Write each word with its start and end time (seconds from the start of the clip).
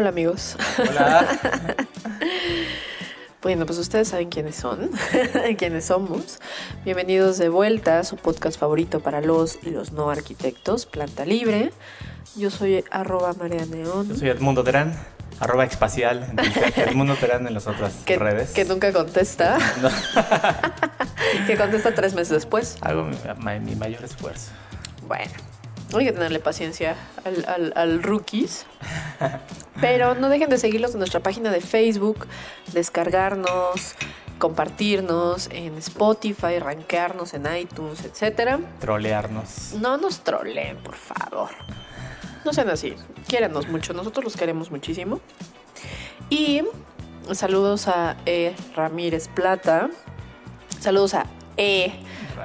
Hola 0.00 0.08
amigos. 0.08 0.56
Hola. 0.78 1.28
Bueno, 3.42 3.64
pues 3.64 3.78
ustedes 3.78 4.08
saben 4.08 4.28
quiénes 4.28 4.54
son, 4.54 4.90
quiénes 5.58 5.86
somos. 5.86 6.40
Bienvenidos 6.84 7.38
de 7.38 7.48
vuelta 7.48 7.98
a 7.98 8.04
su 8.04 8.16
podcast 8.16 8.60
favorito 8.60 9.00
para 9.00 9.22
los 9.22 9.58
y 9.62 9.70
los 9.70 9.92
no 9.92 10.10
arquitectos, 10.10 10.84
Planta 10.84 11.24
Libre. 11.24 11.72
Yo 12.36 12.50
soy 12.50 12.84
arroba 12.90 13.32
María 13.32 13.64
Neón. 13.64 14.10
Yo 14.10 14.14
soy 14.14 14.28
Edmundo 14.28 14.62
Terán, 14.62 14.94
arroba 15.38 15.64
espacial, 15.64 16.34
Edmundo 16.76 17.14
Terán 17.16 17.46
en 17.46 17.54
las 17.54 17.66
otras 17.66 17.94
que, 18.04 18.18
redes. 18.18 18.50
Que 18.50 18.66
nunca 18.66 18.92
contesta. 18.92 19.58
No, 19.80 19.88
que 21.46 21.56
contesta 21.56 21.94
tres 21.94 22.12
meses 22.12 22.30
después. 22.30 22.76
hago 22.82 23.08
mi 23.62 23.74
mayor 23.74 24.04
esfuerzo. 24.04 24.50
Bueno, 25.08 25.32
hay 25.98 26.06
que 26.06 26.12
tenerle 26.12 26.40
paciencia 26.40 26.96
al, 27.24 27.44
al, 27.46 27.72
al 27.76 28.02
rookies. 28.02 28.66
Pero 29.80 30.14
no 30.14 30.28
dejen 30.28 30.50
de 30.50 30.58
seguirlos 30.58 30.92
en 30.92 30.98
nuestra 30.98 31.20
página 31.20 31.50
de 31.50 31.60
Facebook, 31.60 32.26
descargarnos, 32.72 33.94
compartirnos 34.38 35.48
en 35.52 35.76
Spotify, 35.78 36.58
rankearnos 36.58 37.34
en 37.34 37.46
iTunes, 37.56 38.04
etcétera. 38.04 38.60
Trolearnos. 38.80 39.74
No 39.80 39.96
nos 39.96 40.20
troleen, 40.20 40.76
por 40.78 40.96
favor. 40.96 41.50
No 42.44 42.52
sean 42.52 42.70
así. 42.70 42.94
Quiéranos 43.28 43.68
mucho. 43.68 43.92
Nosotros 43.92 44.24
los 44.24 44.36
queremos 44.36 44.70
muchísimo. 44.70 45.20
Y 46.30 46.62
saludos 47.32 47.88
a 47.88 48.16
E. 48.26 48.54
Ramírez 48.74 49.28
Plata. 49.28 49.90
Saludos 50.80 51.14
a 51.14 51.26
E. 51.56 51.92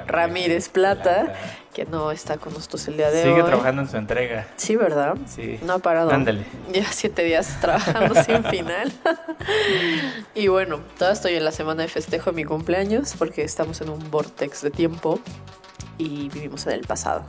Ramírez 0.06 0.68
Plata, 0.68 1.34
que 1.76 1.84
no 1.84 2.10
está 2.10 2.38
con 2.38 2.54
nosotros 2.54 2.88
el 2.88 2.96
día 2.96 3.10
de 3.10 3.22
hoy. 3.22 3.28
Sigue 3.34 3.42
trabajando 3.42 3.82
en 3.82 3.88
su 3.90 3.98
entrega. 3.98 4.46
Sí, 4.56 4.76
¿verdad? 4.76 5.14
Sí. 5.26 5.60
No 5.62 5.74
ha 5.74 5.78
parado. 5.78 6.10
Ándale. 6.10 6.46
Ya 6.72 6.90
siete 6.90 7.22
días 7.22 7.58
trabajando 7.60 8.14
sin 8.24 8.42
final. 8.44 8.90
y 10.34 10.48
bueno, 10.48 10.80
todavía 10.96 11.12
estoy 11.12 11.34
en 11.34 11.44
la 11.44 11.52
semana 11.52 11.82
de 11.82 11.88
festejo 11.88 12.30
de 12.30 12.36
mi 12.36 12.44
cumpleaños 12.44 13.14
porque 13.18 13.44
estamos 13.44 13.82
en 13.82 13.90
un 13.90 14.10
vortex 14.10 14.62
de 14.62 14.70
tiempo 14.70 15.20
y 15.98 16.30
vivimos 16.30 16.66
en 16.66 16.72
el 16.72 16.86
pasado. 16.86 17.24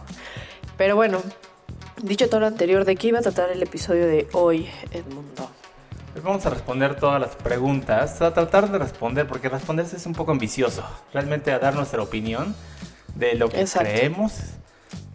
Pero 0.78 0.96
bueno, 0.96 1.22
dicho 2.02 2.30
todo 2.30 2.40
lo 2.40 2.48
anterior, 2.48 2.86
¿de 2.86 2.96
qué 2.96 3.08
iba 3.10 3.20
a 3.20 3.24
tratar 3.24 3.50
el 3.50 3.62
episodio 3.62 4.08
de 4.08 4.30
hoy, 4.32 4.70
Edmundo? 4.92 5.52
Pues 6.14 6.24
vamos 6.24 6.46
a 6.46 6.52
responder 6.52 6.96
todas 6.96 7.20
las 7.20 7.36
preguntas, 7.36 8.22
a 8.22 8.34
tratar 8.34 8.72
de 8.72 8.78
responder, 8.78 9.28
porque 9.28 9.50
responderse 9.50 9.98
es 9.98 10.06
un 10.06 10.14
poco 10.14 10.32
ambicioso. 10.32 10.86
Realmente 11.12 11.52
a 11.52 11.60
dar 11.60 11.76
nuestra 11.76 12.02
opinión 12.02 12.56
de 13.18 13.36
lo 13.36 13.50
que 13.50 13.62
Exacto. 13.62 13.90
creemos 13.90 14.34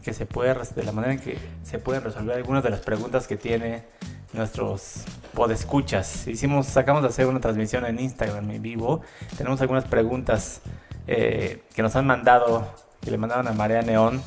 que 0.03 0.12
se 0.12 0.27
puede, 0.27 0.55
de 0.75 0.83
la 0.83 0.92
manera 0.92 1.14
en 1.14 1.20
que 1.20 1.39
se 1.62 1.78
pueden 1.78 2.03
resolver 2.03 2.36
algunas 2.36 2.62
de 2.62 2.70
las 2.70 2.81
preguntas 2.81 3.27
que 3.27 3.36
tiene 3.36 3.84
nuestros 4.33 5.05
podescuchas. 5.33 6.27
Hicimos, 6.27 6.67
sacamos 6.67 7.03
de 7.03 7.08
hacer 7.08 7.27
una 7.27 7.41
transmisión 7.41 7.86
en 7.86 8.00
Instagram 8.00 8.50
en 8.50 8.62
vivo. 8.62 9.03
Tenemos 9.36 9.61
algunas 9.61 9.85
preguntas 9.85 10.61
eh, 11.07 11.62
que 11.74 11.83
nos 11.83 11.95
han 11.95 12.07
mandado, 12.07 12.68
que 13.01 13.11
le 13.11 13.18
mandaron 13.18 13.46
a 13.46 13.52
Marea 13.52 13.83
Neón. 13.83 14.23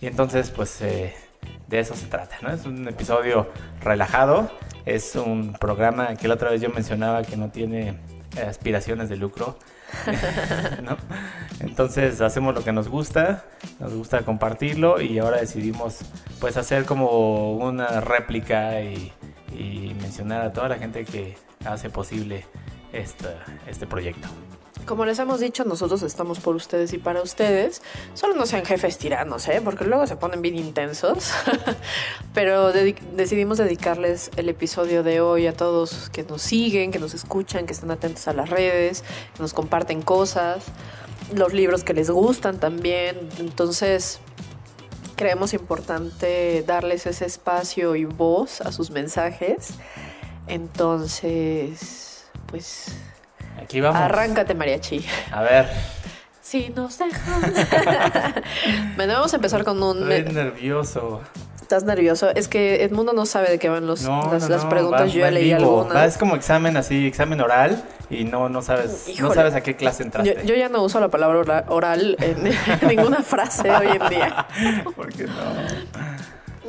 Y 0.00 0.06
entonces, 0.06 0.50
pues, 0.50 0.80
eh, 0.82 1.14
de 1.68 1.80
eso 1.80 1.94
se 1.94 2.06
trata, 2.06 2.36
¿no? 2.42 2.50
Es 2.50 2.66
un 2.66 2.86
episodio 2.88 3.48
relajado. 3.82 4.50
Es 4.84 5.16
un 5.16 5.54
programa 5.54 6.14
que 6.16 6.28
la 6.28 6.34
otra 6.34 6.50
vez 6.50 6.60
yo 6.60 6.68
mencionaba 6.68 7.22
que 7.22 7.38
no 7.38 7.50
tiene 7.50 7.98
aspiraciones 8.46 9.08
de 9.08 9.16
lucro. 9.16 9.56
Entonces 11.60 12.20
hacemos 12.20 12.54
lo 12.54 12.62
que 12.64 12.72
nos 12.72 12.88
gusta, 12.88 13.44
nos 13.80 13.94
gusta 13.94 14.22
compartirlo 14.22 15.00
y 15.00 15.18
ahora 15.18 15.38
decidimos 15.38 16.00
pues 16.40 16.56
hacer 16.56 16.84
como 16.84 17.52
una 17.56 18.00
réplica 18.00 18.80
y, 18.80 19.12
mencionar 20.00 20.42
a 20.42 20.52
toda 20.52 20.68
la 20.68 20.76
gente 20.76 21.04
que 21.04 21.36
hace 21.64 21.88
posible 21.88 22.44
este 22.92 23.86
proyecto. 23.86 24.28
Como 24.86 25.06
les 25.06 25.18
hemos 25.18 25.40
dicho, 25.40 25.64
nosotros 25.64 26.02
estamos 26.02 26.40
por 26.40 26.54
ustedes 26.54 26.92
y 26.92 26.98
para 26.98 27.22
ustedes. 27.22 27.80
Solo 28.12 28.34
no 28.34 28.44
sean 28.44 28.66
jefes 28.66 28.98
tiranos, 28.98 29.48
¿eh? 29.48 29.62
Porque 29.64 29.84
luego 29.84 30.06
se 30.06 30.16
ponen 30.16 30.42
bien 30.42 30.56
intensos. 30.56 31.30
Pero 32.34 32.70
decidimos 32.72 33.56
dedicarles 33.56 34.30
el 34.36 34.50
episodio 34.50 35.02
de 35.02 35.22
hoy 35.22 35.46
a 35.46 35.56
todos 35.56 36.10
que 36.10 36.22
nos 36.24 36.42
siguen, 36.42 36.92
que 36.92 36.98
nos 36.98 37.14
escuchan, 37.14 37.64
que 37.64 37.72
están 37.72 37.90
atentos 37.90 38.28
a 38.28 38.34
las 38.34 38.50
redes, 38.50 39.04
que 39.34 39.42
nos 39.42 39.54
comparten 39.54 40.02
cosas, 40.02 40.64
los 41.34 41.54
libros 41.54 41.82
que 41.82 41.94
les 41.94 42.10
gustan 42.10 42.60
también. 42.60 43.30
Entonces, 43.38 44.20
creemos 45.16 45.54
importante 45.54 46.62
darles 46.66 47.06
ese 47.06 47.24
espacio 47.24 47.96
y 47.96 48.04
voz 48.04 48.60
a 48.60 48.70
sus 48.70 48.90
mensajes. 48.90 49.70
Entonces, 50.46 52.26
pues 52.48 52.94
Aquí 53.64 53.80
vamos. 53.80 54.00
Arráncate, 54.00 54.54
mariachi. 54.54 55.04
A 55.32 55.42
ver, 55.42 55.68
Si 56.42 56.68
nos 56.70 56.98
dejan. 56.98 57.40
bueno, 58.96 59.14
vamos 59.14 59.32
a 59.32 59.36
empezar 59.36 59.64
con 59.64 59.82
un. 59.82 60.10
estoy 60.12 60.34
nervioso. 60.34 61.20
¿Estás 61.62 61.84
nervioso? 61.84 62.28
Es 62.28 62.46
que 62.48 62.84
Edmundo 62.84 63.14
no 63.14 63.24
sabe 63.24 63.48
de 63.48 63.58
qué 63.58 63.70
van 63.70 63.86
los, 63.86 64.02
No, 64.02 64.30
las, 64.30 64.42
no, 64.42 64.48
las 64.50 64.64
no, 64.64 64.68
preguntas. 64.68 65.00
va- 65.02 65.06
Yo 65.06 65.20
ya 65.20 65.30
leí 65.30 65.44
vivo. 65.54 65.56
algunas. 65.80 65.96
Va, 65.96 66.04
es 66.04 66.18
como 66.18 66.36
examen 66.36 66.76
así, 66.76 67.06
examen 67.06 67.40
oral 67.40 67.82
y 68.10 68.24
no, 68.24 68.50
no 68.50 68.60
sabes, 68.60 69.06
no 69.18 69.32
sabes 69.32 69.54
a 69.54 69.62
qué 69.62 69.74
clase 69.74 70.02
entraste. 70.02 70.34
Yo, 70.34 70.42
yo 70.42 70.54
ya 70.54 70.68
no 70.68 70.82
uso 70.82 71.00
la 71.00 71.08
palabra 71.08 71.38
ora- 71.38 71.64
oral 71.68 72.18
en, 72.20 72.46
en 72.48 72.54
ninguna 72.88 73.22
frase 73.22 73.70
hoy 73.70 73.86
en 73.98 74.08
día. 74.10 74.46
¿Por 74.94 75.08
qué 75.10 75.24
no? 75.24 75.32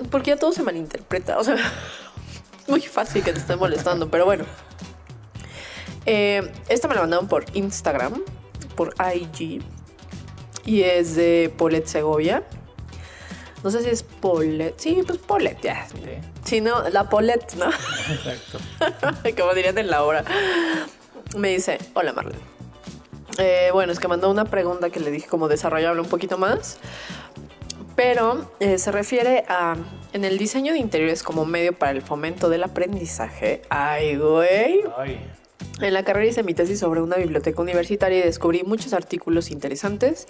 Porque 0.09 0.31
ya 0.31 0.37
todo 0.37 0.53
se 0.53 0.63
malinterpreta. 0.63 1.37
O 1.39 1.43
sea, 1.43 1.55
es 1.55 2.69
muy 2.69 2.79
fácil 2.81 3.21
que 3.21 3.33
te 3.33 3.39
esté 3.39 3.57
molestando, 3.57 4.09
pero 4.09 4.23
bueno. 4.23 4.45
Eh, 6.05 6.51
esta 6.69 6.87
me 6.87 6.95
la 6.95 7.01
mandaron 7.01 7.27
por 7.27 7.45
Instagram, 7.53 8.21
por 8.75 8.93
IG. 9.13 9.61
Y 10.65 10.81
es 10.81 11.15
de 11.15 11.53
Polet 11.57 11.85
Segovia. 11.85 12.43
No 13.63 13.71
sé 13.71 13.81
si 13.83 13.89
es 13.89 14.03
Polet. 14.03 14.75
Sí, 14.77 15.01
pues 15.05 15.19
Polet, 15.19 15.59
ya. 15.61 15.87
Sí, 15.87 15.97
Si 16.43 16.61
no, 16.61 16.87
la 16.89 17.09
Polet, 17.09 17.53
¿no? 17.55 17.65
exacto. 17.65 18.59
Como 19.37 19.53
dirían 19.53 19.77
en 19.77 19.89
la 19.89 20.03
hora. 20.03 20.23
Me 21.35 21.49
dice, 21.49 21.79
hola 21.93 22.13
Marlene. 22.13 22.39
Eh, 23.37 23.69
bueno, 23.73 23.91
es 23.91 23.99
que 23.99 24.07
mandó 24.07 24.29
una 24.29 24.45
pregunta 24.45 24.89
que 24.89 24.99
le 24.99 25.11
dije 25.11 25.27
como 25.27 25.49
desarrollable 25.49 25.99
un 26.01 26.07
poquito 26.07 26.37
más. 26.37 26.77
Pero 27.95 28.51
eh, 28.59 28.77
se 28.77 28.91
refiere 28.91 29.43
a 29.49 29.75
en 30.13 30.23
el 30.23 30.37
diseño 30.37 30.73
de 30.73 30.79
interiores 30.79 31.23
como 31.23 31.45
medio 31.45 31.73
para 31.73 31.91
el 31.91 32.01
fomento 32.01 32.49
del 32.49 32.63
aprendizaje. 32.63 33.63
Ay, 33.69 34.15
güey. 34.15 34.81
Ay, 34.97 35.19
En 35.81 35.93
la 35.93 36.03
carrera 36.03 36.27
hice 36.27 36.43
mi 36.43 36.53
tesis 36.53 36.79
sobre 36.79 37.01
una 37.01 37.17
biblioteca 37.17 37.61
universitaria 37.61 38.19
y 38.19 38.21
descubrí 38.21 38.63
muchos 38.63 38.93
artículos 38.93 39.51
interesantes 39.51 40.27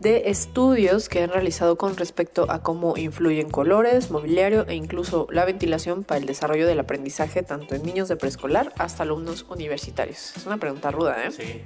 de 0.00 0.30
estudios 0.30 1.08
que 1.08 1.22
han 1.22 1.30
realizado 1.30 1.76
con 1.76 1.96
respecto 1.96 2.50
a 2.50 2.62
cómo 2.62 2.96
influyen 2.96 3.50
colores, 3.50 4.10
mobiliario 4.10 4.66
e 4.66 4.74
incluso 4.74 5.26
la 5.30 5.44
ventilación 5.44 6.04
para 6.04 6.20
el 6.20 6.26
desarrollo 6.26 6.66
del 6.66 6.80
aprendizaje 6.80 7.42
tanto 7.42 7.74
en 7.74 7.82
niños 7.82 8.08
de 8.08 8.16
preescolar 8.16 8.72
hasta 8.78 9.02
alumnos 9.02 9.46
universitarios. 9.50 10.34
Es 10.36 10.46
una 10.46 10.58
pregunta 10.58 10.90
ruda, 10.90 11.24
¿eh? 11.24 11.30
sí. 11.30 11.62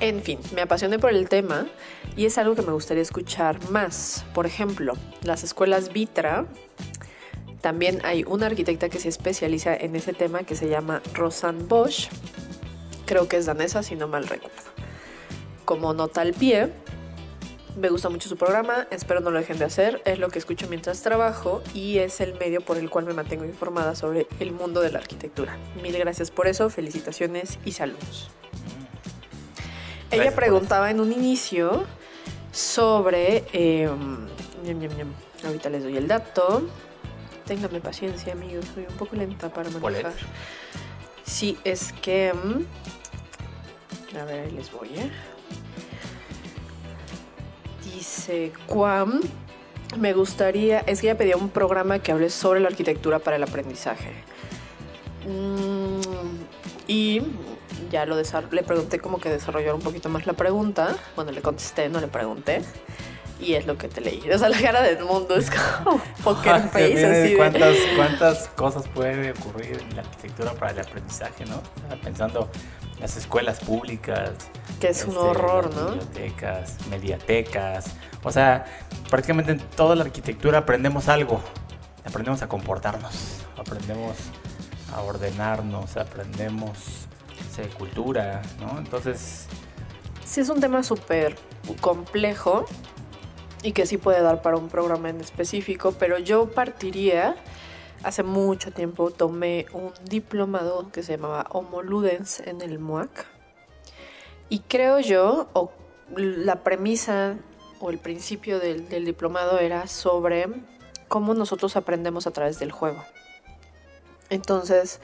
En 0.00 0.22
fin, 0.22 0.38
me 0.54 0.62
apasioné 0.62 0.98
por 0.98 1.10
el 1.10 1.28
tema 1.28 1.66
y 2.16 2.26
es 2.26 2.36
algo 2.36 2.54
que 2.54 2.62
me 2.62 2.72
gustaría 2.72 3.02
escuchar 3.02 3.70
más. 3.70 4.24
Por 4.34 4.46
ejemplo, 4.46 4.94
las 5.22 5.44
escuelas 5.44 5.92
Vitra. 5.92 6.46
También 7.62 8.00
hay 8.04 8.24
una 8.24 8.46
arquitecta 8.46 8.88
que 8.88 8.98
se 8.98 9.08
especializa 9.08 9.74
en 9.74 9.96
ese 9.96 10.12
tema 10.12 10.42
que 10.42 10.56
se 10.56 10.68
llama 10.68 11.00
Rosanne 11.14 11.62
Bosch. 11.64 12.08
Creo 13.06 13.28
que 13.28 13.36
es 13.36 13.46
danesa, 13.46 13.82
si 13.82 13.94
no 13.94 14.08
mal 14.08 14.26
recuerdo. 14.26 14.58
Como 15.64 15.94
nota 15.94 16.22
al 16.22 16.34
pie, 16.34 16.70
me 17.76 17.88
gusta 17.88 18.08
mucho 18.08 18.28
su 18.28 18.36
programa, 18.36 18.88
espero 18.90 19.20
no 19.20 19.30
lo 19.30 19.38
dejen 19.38 19.58
de 19.58 19.64
hacer, 19.64 20.02
es 20.04 20.18
lo 20.18 20.28
que 20.28 20.40
escucho 20.40 20.66
mientras 20.68 21.02
trabajo 21.02 21.62
y 21.72 21.98
es 21.98 22.20
el 22.20 22.34
medio 22.34 22.60
por 22.60 22.76
el 22.76 22.90
cual 22.90 23.06
me 23.06 23.14
mantengo 23.14 23.44
informada 23.44 23.94
sobre 23.94 24.26
el 24.40 24.50
mundo 24.50 24.80
de 24.80 24.90
la 24.90 24.98
arquitectura. 24.98 25.56
Mil 25.80 25.96
gracias 25.96 26.32
por 26.32 26.48
eso, 26.48 26.68
felicitaciones 26.68 27.58
y 27.64 27.72
saludos. 27.72 28.30
Ella 30.10 30.24
Gracias 30.24 30.34
preguntaba 30.34 30.90
en 30.90 31.00
un 31.00 31.12
inicio 31.12 31.84
sobre... 32.50 33.44
eh, 33.52 33.88
ñam. 34.64 35.14
ahorita 35.44 35.70
les 35.70 35.84
doy 35.84 35.96
el 35.96 36.08
dato. 36.08 36.68
Téngame 37.46 37.80
paciencia, 37.80 38.32
amigos, 38.32 38.64
soy 38.74 38.86
un 38.88 38.96
poco 38.96 39.16
lenta 39.16 39.48
para 39.48 39.68
manejar. 39.70 40.12
Sí, 41.24 41.58
es 41.64 41.92
que... 41.92 42.32
mm, 42.32 44.16
A 44.16 44.24
ver, 44.24 44.46
ahí 44.46 44.50
les 44.52 44.70
voy, 44.70 44.88
¿eh? 44.96 45.10
Dice 47.84 48.52
Quam. 48.66 49.20
Me 49.98 50.12
gustaría, 50.14 50.80
es 50.80 51.00
que 51.00 51.08
ella 51.08 51.18
pedía 51.18 51.36
un 51.36 51.50
programa 51.50 51.98
que 51.98 52.12
hable 52.12 52.30
sobre 52.30 52.60
la 52.60 52.68
arquitectura 52.68 53.18
para 53.18 53.36
el 53.36 53.42
aprendizaje. 53.42 54.12
Mm, 55.26 56.00
y 56.86 57.20
ya 57.90 58.06
lo 58.06 58.16
le 58.16 58.62
pregunté 58.62 58.98
como 58.98 59.20
que 59.20 59.28
desarrollar 59.28 59.74
un 59.74 59.82
poquito 59.82 60.08
más 60.08 60.26
la 60.26 60.32
pregunta. 60.32 60.96
Bueno, 61.14 61.30
le 61.32 61.42
contesté, 61.42 61.88
no 61.88 62.00
le 62.00 62.08
pregunté. 62.08 62.62
Y 63.42 63.54
es 63.54 63.66
lo 63.66 63.76
que 63.76 63.88
te 63.88 64.00
leí. 64.00 64.22
O 64.30 64.38
sea, 64.38 64.48
la 64.48 64.60
cara 64.60 64.82
del 64.82 65.04
mundo 65.04 65.34
es 65.36 65.50
como 65.50 66.00
poker 66.22 66.52
Ah, 66.52 66.60
face, 66.60 67.04
así 67.06 67.30
de- 67.32 67.36
¿Cuántas, 67.36 67.76
¿Cuántas 67.96 68.48
cosas 68.50 68.84
puede 68.88 69.32
ocurrir 69.32 69.80
en 69.80 69.96
la 69.96 70.02
arquitectura 70.02 70.52
para 70.52 70.72
el 70.72 70.80
aprendizaje, 70.80 71.44
no? 71.46 71.56
O 71.56 71.88
sea, 71.88 72.00
pensando 72.00 72.48
en 72.94 73.00
las 73.00 73.16
escuelas 73.16 73.58
públicas. 73.60 74.30
Que 74.80 74.88
es 74.88 75.02
un 75.04 75.10
este, 75.10 75.18
horror, 75.18 75.66
las 75.66 75.74
¿no? 75.74 75.86
Bibliotecas, 75.88 76.76
mediatecas. 76.88 77.86
O 78.22 78.30
sea, 78.30 78.64
prácticamente 79.10 79.52
en 79.52 79.58
toda 79.58 79.96
la 79.96 80.04
arquitectura 80.04 80.58
aprendemos 80.58 81.08
algo. 81.08 81.40
Aprendemos 82.04 82.42
a 82.42 82.48
comportarnos, 82.48 83.42
aprendemos 83.56 84.16
a 84.94 85.00
ordenarnos, 85.02 85.96
aprendemos 85.96 86.78
sé, 87.54 87.62
cultura, 87.68 88.40
¿no? 88.60 88.78
Entonces, 88.78 89.46
Sí, 90.24 90.40
es 90.40 90.48
un 90.48 90.60
tema 90.60 90.82
súper 90.82 91.36
complejo 91.80 92.64
y 93.62 93.72
que 93.72 93.86
sí 93.86 93.98
puede 93.98 94.20
dar 94.20 94.42
para 94.42 94.56
un 94.56 94.68
programa 94.68 95.10
en 95.10 95.20
específico, 95.20 95.94
pero 95.98 96.18
yo 96.18 96.50
partiría, 96.50 97.36
hace 98.02 98.22
mucho 98.22 98.72
tiempo 98.72 99.10
tomé 99.10 99.66
un 99.72 99.92
diplomado 100.04 100.90
que 100.90 101.02
se 101.02 101.12
llamaba 101.12 101.46
Homo 101.50 101.82
Ludens 101.82 102.40
en 102.40 102.60
el 102.60 102.78
MUAC 102.78 103.26
y 104.48 104.58
creo 104.60 105.00
yo, 105.00 105.48
o 105.54 105.72
la 106.14 106.62
premisa 106.62 107.36
o 107.80 107.90
el 107.90 107.98
principio 107.98 108.58
del, 108.58 108.88
del 108.88 109.04
diplomado 109.04 109.58
era 109.58 109.86
sobre 109.86 110.46
cómo 111.08 111.34
nosotros 111.34 111.76
aprendemos 111.76 112.26
a 112.26 112.32
través 112.32 112.58
del 112.58 112.70
juego. 112.70 113.02
Entonces, 114.30 115.00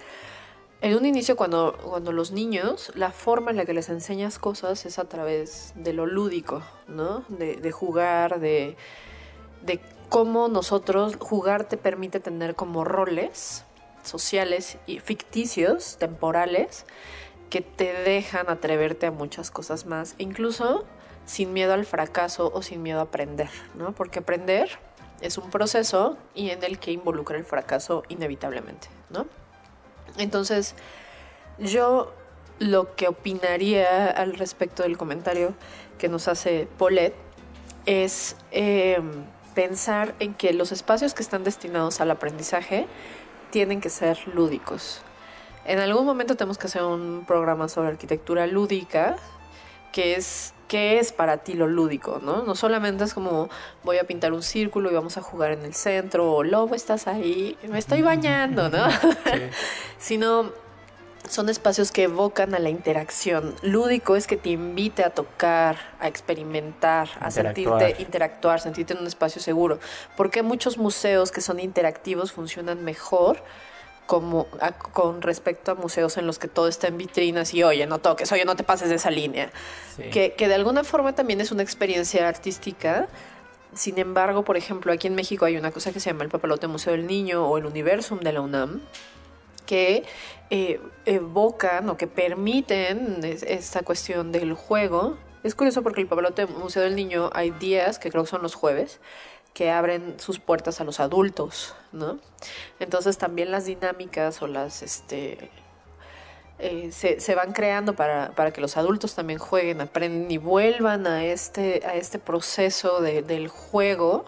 en 0.81 0.97
un 0.97 1.05
inicio, 1.05 1.37
cuando, 1.37 1.77
cuando 1.83 2.13
los 2.13 2.31
niños, 2.31 2.93
la 2.95 3.11
forma 3.11 3.51
en 3.51 3.57
la 3.57 3.65
que 3.65 3.75
les 3.75 3.89
enseñas 3.89 4.39
cosas 4.39 4.87
es 4.87 4.99
a 4.99 5.09
través 5.09 5.73
de 5.75 5.93
lo 5.93 6.07
lúdico, 6.07 6.63
¿no? 6.87 7.25
De, 7.29 7.57
de 7.57 7.73
jugar, 7.73 8.39
de, 8.39 8.77
de 9.63 9.81
cómo 10.09 10.49
nosotros, 10.49 11.17
jugar 11.19 11.65
te 11.65 11.77
permite 11.77 12.21
tener 12.21 12.55
como 12.55 12.85
roles 12.85 13.65
sociales 14.05 14.79
y 14.87 15.01
ficticios, 15.01 15.97
temporales, 15.99 16.87
que 17.51 17.61
te 17.61 17.93
dejan 17.93 18.49
atreverte 18.49 19.07
a 19.07 19.11
muchas 19.11 19.51
cosas 19.51 19.87
más, 19.87 20.15
incluso 20.19 20.85
sin 21.25 21.53
miedo 21.53 21.75
al 21.75 21.87
fracaso 21.87 22.51
o 22.55 22.63
sin 22.63 22.83
miedo 22.83 23.01
a 23.01 23.03
aprender, 23.03 23.51
¿no? 23.75 23.93
Porque 23.93 24.21
aprender 24.21 24.79
es 25.21 25.39
un 25.39 25.51
proceso 25.51 26.17
y 26.35 26.51
en 26.51 26.63
el 26.63 26.79
que 26.79 26.93
involucra 26.93 27.37
el 27.37 27.45
fracaso 27.45 28.03
inevitablemente, 28.09 28.89
¿no? 29.11 29.27
Entonces, 30.17 30.75
yo 31.59 32.13
lo 32.59 32.97
que 32.97 33.09
opinaría 33.09 34.11
al 34.11 34.35
respecto 34.35 34.83
del 34.83 34.97
comentario 34.97 35.55
que 35.99 36.09
nos 36.09 36.29
hace 36.29 36.69
Paulette 36.79 37.15
es 37.87 38.37
eh, 38.51 39.01
pensar 39.55 40.15
en 40.21 40.35
que 40.35 40.53
los 40.53 40.73
espacios 40.73 41.15
que 41.15 41.23
están 41.23 41.45
destinados 41.45 42.01
al 42.01 42.11
aprendizaje 42.11 42.87
tienen 43.51 43.81
que 43.81 43.91
ser 43.91 44.19
lúdicos. 44.29 45.03
En 45.65 45.79
algún 45.81 46.07
momento 46.07 46.37
tenemos 46.37 46.59
que 46.59 46.67
hacer 46.67 46.83
un 46.83 47.25
programa 47.27 47.69
sobre 47.69 47.89
arquitectura 47.89 48.47
lúdica, 48.47 49.17
que 49.93 50.15
es 50.17 50.55
qué 50.69 50.99
es 50.99 51.13
para 51.13 51.39
ti 51.39 51.55
lo 51.55 51.67
lúdico, 51.67 52.21
¿no? 52.23 52.43
No 52.43 52.55
solamente 52.55 53.05
es 53.05 53.15
como 53.15 53.49
voy 53.83 53.99
a 53.99 54.05
pintar 54.05 54.33
un 54.33 54.43
círculo 54.43 54.91
y 54.91 54.95
vamos 54.95 55.17
a 55.17 55.23
jugar 55.23 55.53
en 55.53 55.65
el 55.65 55.75
centro, 55.75 56.33
o 56.33 56.45
lobo, 56.45 56.75
estás 56.75 57.07
ahí, 57.07 57.57
me 57.69 57.79
estoy 57.79 58.03
bañando, 58.03 58.69
¿no? 58.69 58.91
sí. 58.91 59.41
sino 59.99 60.53
son 61.29 61.49
espacios 61.49 61.93
que 61.93 62.05
evocan 62.05 62.55
a 62.55 62.59
la 62.59 62.71
interacción. 62.71 63.55
Lúdico 63.63 64.17
es 64.17 64.27
que 64.27 64.37
te 64.37 64.51
invite 64.51 65.05
a 65.05 65.11
tocar, 65.11 65.77
a 66.01 66.09
experimentar, 66.09 67.09
a 67.21 67.31
sentirte, 67.31 67.97
interactuar, 67.99 68.61
sentirte 68.61 68.95
en 68.95 69.01
un 69.01 69.07
espacio 69.07 69.41
seguro. 69.41 69.79
Porque 70.17 70.43
muchos 70.43 70.79
museos 70.79 71.31
que 71.31 71.41
son 71.41 71.61
interactivos 71.61 72.33
funcionan 72.33 72.85
mejor 72.85 73.43
como 74.09 74.47
a- 74.61 74.73
con 74.73 75.21
respecto 75.23 75.71
a 75.71 75.75
museos 75.77 76.17
en 76.17 76.27
los 76.27 76.39
que 76.41 76.49
todo 76.49 76.67
está 76.67 76.89
en 76.89 76.97
vitrinas 76.99 77.53
y 77.53 77.63
oye, 77.63 77.87
no 77.87 77.99
toques, 77.99 78.33
oye, 78.33 78.45
no 78.47 78.57
te 78.57 78.65
pases 78.65 78.89
de 78.89 78.95
esa 78.97 79.11
línea. 79.11 79.51
sí. 79.97 80.05
Que, 80.11 80.33
que 80.33 80.49
de 80.49 80.55
alguna 80.55 80.83
forma 80.83 81.15
también 81.15 81.41
es 81.41 81.53
una 81.53 81.63
experiencia 81.63 82.27
artística. 82.27 83.07
Sin 83.75 83.99
embargo, 83.99 84.45
por 84.45 84.57
ejemplo, 84.57 84.93
aquí 84.95 85.07
en 85.09 85.15
México 85.15 85.45
hay 85.45 85.59
una 85.59 85.71
cosa 85.73 85.93
que 85.93 86.01
se 86.01 86.09
llama 86.11 86.25
el 86.25 86.31
Papalote 86.31 86.67
Museo 86.69 86.95
del 86.95 87.07
Niño 87.07 87.47
o 87.47 87.59
el 87.59 87.67
Universum 87.67 88.21
de 88.21 88.33
la 88.33 88.41
UNAM, 88.41 88.81
que 89.67 90.05
eh, 90.51 90.81
evocan 91.05 91.91
o 91.91 91.99
que 91.99 92.07
permiten 92.07 93.21
es- 93.23 93.43
esta 93.43 93.83
cuestión 93.83 94.33
del 94.33 94.55
juego. 94.55 95.19
Es 95.45 95.55
curioso 95.55 95.83
porque 95.83 96.01
el 96.01 96.07
Papalote 96.07 96.47
Museo 96.47 96.83
del 96.83 96.97
Niño 96.97 97.29
hay 97.35 97.51
días, 97.51 97.99
que 97.99 98.11
creo 98.11 98.25
que 98.25 98.31
son 98.31 98.41
los 98.43 98.55
jueves, 98.55 99.01
que 99.59 99.73
abren 99.73 100.15
sus 100.21 100.39
puertas 100.39 100.81
a 100.81 100.85
los 100.85 101.01
adultos, 101.01 101.75
¿no? 101.91 102.21
Entonces 102.79 103.19
también 103.19 103.51
las 103.51 103.65
dinámicas 103.65 104.41
o 104.41 104.47
las, 104.47 104.83
este, 104.85 105.51
eh, 106.61 106.91
se, 106.93 107.19
se 107.19 107.35
van 107.35 107.53
creando 107.53 107.95
para, 107.97 108.31
para 108.37 108.53
que 108.53 108.61
los 108.61 108.77
adultos 108.77 109.17
también 109.17 109.41
jueguen, 109.41 109.81
aprenden 109.81 110.31
y 110.31 110.39
vuelvan 110.39 111.09
a 111.09 111.25
este, 111.25 111.83
a 111.85 111.95
este 111.97 112.21
proceso 112.21 113.01
de- 113.01 113.23
del 113.23 113.49
juego 113.49 114.27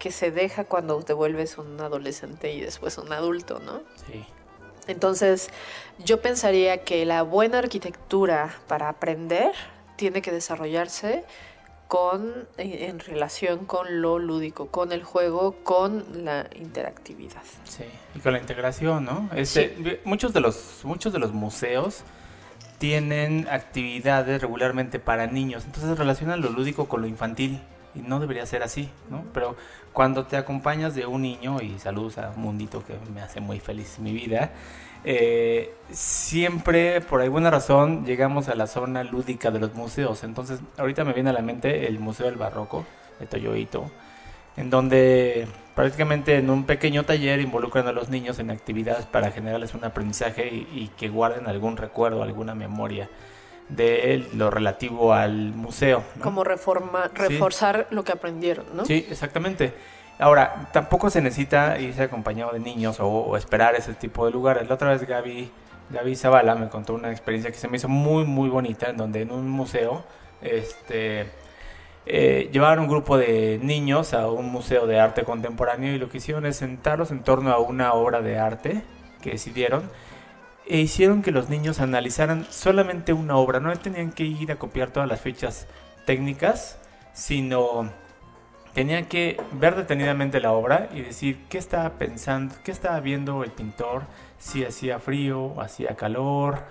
que 0.00 0.10
se 0.10 0.32
deja 0.32 0.64
cuando 0.64 1.00
te 1.04 1.12
vuelves 1.12 1.56
un 1.56 1.80
adolescente 1.80 2.52
y 2.52 2.60
después 2.60 2.98
un 2.98 3.12
adulto, 3.12 3.60
¿no? 3.60 3.80
sí. 4.10 4.24
Entonces, 4.88 5.50
yo 6.04 6.20
pensaría 6.20 6.84
que 6.84 7.06
la 7.06 7.22
buena 7.22 7.58
arquitectura 7.60 8.54
para 8.66 8.88
aprender 8.88 9.52
tiene 9.96 10.20
que 10.20 10.32
desarrollarse 10.32 11.24
con, 11.94 12.48
en, 12.56 12.72
en 12.72 12.98
relación 12.98 13.66
con 13.66 14.02
lo 14.02 14.18
lúdico, 14.18 14.66
con 14.66 14.90
el 14.90 15.04
juego, 15.04 15.54
con 15.62 16.24
la 16.24 16.48
interactividad. 16.56 17.44
Sí, 17.62 17.84
y 18.16 18.18
con 18.18 18.32
la 18.32 18.40
integración, 18.40 19.04
¿no? 19.04 19.30
Este, 19.36 20.00
muchos, 20.02 20.32
de 20.32 20.40
los, 20.40 20.80
muchos 20.82 21.12
de 21.12 21.20
los 21.20 21.32
museos 21.32 22.02
tienen 22.78 23.46
actividades 23.48 24.42
regularmente 24.42 24.98
para 24.98 25.28
niños, 25.28 25.66
entonces 25.66 25.96
relacionan 25.96 26.40
lo 26.40 26.50
lúdico 26.50 26.88
con 26.88 27.00
lo 27.00 27.06
infantil 27.06 27.60
y 27.94 28.00
no 28.00 28.18
debería 28.18 28.44
ser 28.44 28.64
así, 28.64 28.90
¿no? 29.08 29.24
Pero 29.32 29.54
cuando 29.92 30.26
te 30.26 30.36
acompañas 30.36 30.96
de 30.96 31.06
un 31.06 31.22
niño 31.22 31.60
y 31.62 31.78
saludos 31.78 32.18
a 32.18 32.32
Mundito 32.32 32.84
que 32.84 32.94
me 33.14 33.20
hace 33.20 33.38
muy 33.38 33.60
feliz 33.60 34.00
mi 34.00 34.12
vida, 34.12 34.50
eh, 35.04 35.74
siempre 35.90 37.00
por 37.00 37.20
alguna 37.20 37.50
razón 37.50 38.04
llegamos 38.06 38.48
a 38.48 38.54
la 38.54 38.66
zona 38.66 39.04
lúdica 39.04 39.50
de 39.50 39.58
los 39.60 39.74
museos. 39.74 40.24
Entonces 40.24 40.60
ahorita 40.78 41.04
me 41.04 41.12
viene 41.12 41.30
a 41.30 41.32
la 41.32 41.42
mente 41.42 41.86
el 41.86 41.98
Museo 41.98 42.26
del 42.26 42.36
Barroco 42.36 42.84
de 43.20 43.26
Toyoito, 43.26 43.90
en 44.56 44.70
donde 44.70 45.46
prácticamente 45.74 46.36
en 46.36 46.50
un 46.50 46.64
pequeño 46.64 47.04
taller 47.04 47.40
involucran 47.40 47.86
a 47.88 47.92
los 47.92 48.08
niños 48.08 48.38
en 48.38 48.50
actividades 48.50 49.06
para 49.06 49.30
generarles 49.30 49.74
un 49.74 49.84
aprendizaje 49.84 50.46
y, 50.46 50.68
y 50.74 50.88
que 50.96 51.08
guarden 51.08 51.46
algún 51.48 51.76
recuerdo, 51.76 52.22
alguna 52.22 52.54
memoria 52.54 53.08
de 53.68 54.26
lo 54.34 54.50
relativo 54.50 55.14
al 55.14 55.52
museo. 55.54 56.02
¿no? 56.16 56.22
Como 56.22 56.44
reforma, 56.44 57.10
Sí. 57.14 57.16
reforzar 57.28 57.86
lo 57.90 58.04
que 58.04 58.12
aprendieron, 58.12 58.66
¿no? 58.74 58.84
Sí, 58.84 59.06
exactamente. 59.10 59.72
Ahora, 60.18 60.68
tampoco 60.72 61.10
se 61.10 61.20
necesita 61.20 61.78
irse 61.78 62.04
acompañado 62.04 62.52
de 62.52 62.60
niños 62.60 62.98
o, 63.00 63.36
esperar 63.36 63.74
ese 63.74 63.94
tipo 63.94 64.24
de 64.26 64.32
lugares. 64.32 64.68
La 64.68 64.74
otra 64.74 64.90
vez 64.90 65.06
Gaby, 65.06 65.50
Gaby 65.90 66.16
Zavala 66.16 66.54
me 66.54 66.68
contó 66.68 66.94
una 66.94 67.10
experiencia 67.10 67.50
que 67.50 67.56
se 67.56 67.68
me 67.68 67.76
hizo 67.78 67.88
muy, 67.88 68.24
muy 68.24 68.48
bonita, 68.48 68.88
en 68.90 68.96
donde 68.96 69.22
en 69.22 69.32
un 69.32 69.48
museo, 69.48 70.04
este, 70.40 71.26
eh, 72.06 72.48
llevaron 72.52 72.84
un 72.84 72.90
grupo 72.90 73.18
de 73.18 73.58
niños 73.62 74.14
a 74.14 74.28
un 74.30 74.52
museo 74.52 74.86
de 74.86 75.00
arte 75.00 75.24
contemporáneo 75.24 75.94
y 75.94 75.98
lo 75.98 76.08
que 76.08 76.18
hicieron 76.18 76.46
es 76.46 76.56
sentarlos 76.56 77.10
en 77.10 77.22
torno 77.24 77.50
a 77.50 77.58
una 77.58 77.94
obra 77.94 78.20
de 78.20 78.38
arte 78.38 78.82
que 79.22 79.30
decidieron 79.30 79.90
e 80.66 80.78
hicieron 80.78 81.22
que 81.22 81.30
los 81.30 81.48
niños 81.48 81.80
analizaran 81.80 82.46
solamente 82.50 83.12
una 83.12 83.36
obra. 83.36 83.60
No 83.60 83.74
tenían 83.76 84.12
que 84.12 84.24
ir 84.24 84.52
a 84.52 84.56
copiar 84.56 84.90
todas 84.90 85.08
las 85.08 85.20
fichas 85.20 85.66
técnicas, 86.06 86.78
sino 87.12 87.90
tenían 88.74 89.06
que 89.06 89.40
ver 89.52 89.76
detenidamente 89.76 90.40
la 90.40 90.52
obra 90.52 90.88
y 90.92 91.00
decir 91.00 91.44
qué 91.48 91.58
estaba 91.58 91.90
pensando, 91.90 92.54
qué 92.64 92.72
estaba 92.72 93.00
viendo 93.00 93.44
el 93.44 93.52
pintor, 93.52 94.02
si 94.38 94.64
hacía 94.64 94.98
frío, 94.98 95.60
hacía 95.60 95.94
calor, 95.94 96.64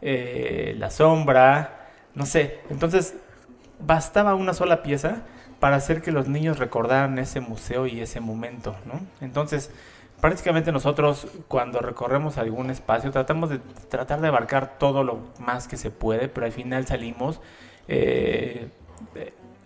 eh, 0.00 0.74
la 0.78 0.90
sombra, 0.90 1.90
no 2.14 2.26
sé. 2.26 2.60
Entonces 2.70 3.14
bastaba 3.78 4.34
una 4.34 4.54
sola 4.54 4.82
pieza 4.82 5.22
para 5.60 5.76
hacer 5.76 6.00
que 6.02 6.12
los 6.12 6.26
niños 6.26 6.58
recordaran 6.58 7.18
ese 7.18 7.40
museo 7.40 7.86
y 7.86 8.00
ese 8.00 8.20
momento, 8.20 8.74
¿no? 8.86 9.00
Entonces, 9.20 9.70
prácticamente 10.20 10.72
nosotros 10.72 11.26
cuando 11.48 11.80
recorremos 11.80 12.38
algún 12.38 12.70
espacio 12.70 13.10
tratamos 13.10 13.50
de 13.50 13.58
tratar 13.88 14.22
de 14.22 14.28
abarcar 14.28 14.78
todo 14.78 15.04
lo 15.04 15.20
más 15.38 15.68
que 15.68 15.76
se 15.76 15.90
puede, 15.90 16.28
pero 16.28 16.46
al 16.46 16.52
final 16.52 16.86
salimos 16.86 17.40
eh, 17.88 18.68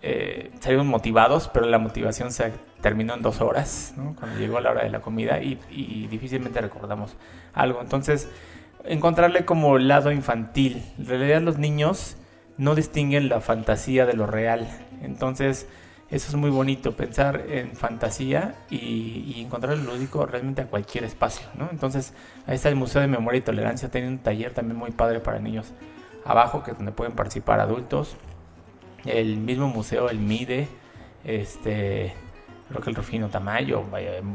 eh, 0.07 0.51
salimos 0.59 0.85
motivados, 0.85 1.49
pero 1.51 1.65
la 1.65 1.79
motivación 1.79 2.31
se 2.31 2.53
terminó 2.79 3.15
en 3.15 3.23
dos 3.23 3.41
horas, 3.41 3.95
cuando 3.95 4.37
llegó 4.37 4.59
la 4.59 4.69
hora 4.69 4.83
de 4.83 4.91
la 4.91 5.01
comida 5.01 5.41
y, 5.41 5.59
y, 5.71 6.05
difícilmente 6.05 6.61
recordamos 6.61 7.15
algo. 7.55 7.81
Entonces, 7.81 8.29
encontrarle 8.83 9.45
como 9.45 9.79
lado 9.79 10.11
infantil. 10.11 10.83
En 10.99 11.07
realidad 11.07 11.41
los 11.41 11.57
niños 11.57 12.17
no 12.57 12.75
distinguen 12.75 13.29
la 13.29 13.41
fantasía 13.41 14.05
de 14.05 14.13
lo 14.13 14.27
real. 14.27 14.67
Entonces, 15.01 15.67
eso 16.11 16.29
es 16.29 16.35
muy 16.35 16.51
bonito, 16.51 16.95
pensar 16.95 17.43
en 17.49 17.75
fantasía 17.75 18.53
y, 18.69 19.33
y, 19.35 19.41
encontrar 19.43 19.73
el 19.73 19.85
lúdico 19.85 20.23
realmente 20.27 20.61
a 20.61 20.67
cualquier 20.67 21.03
espacio, 21.03 21.47
¿no? 21.55 21.67
Entonces, 21.71 22.13
ahí 22.45 22.53
está 22.53 22.69
el 22.69 22.75
Museo 22.75 23.01
de 23.01 23.07
Memoria 23.07 23.39
y 23.39 23.41
Tolerancia, 23.41 23.89
tiene 23.89 24.07
un 24.07 24.19
taller 24.19 24.53
también 24.53 24.77
muy 24.77 24.91
padre 24.91 25.19
para 25.19 25.39
niños 25.39 25.73
abajo, 26.25 26.61
que 26.61 26.71
es 26.71 26.77
donde 26.77 26.91
pueden 26.91 27.15
participar 27.15 27.59
adultos. 27.59 28.17
El 29.05 29.37
mismo 29.37 29.67
museo, 29.67 30.09
el 30.09 30.19
MIDE, 30.19 30.67
este, 31.23 32.13
creo 32.69 32.81
que 32.81 32.89
el 32.89 32.95
Rufino 32.95 33.29
Tamayo, 33.29 33.83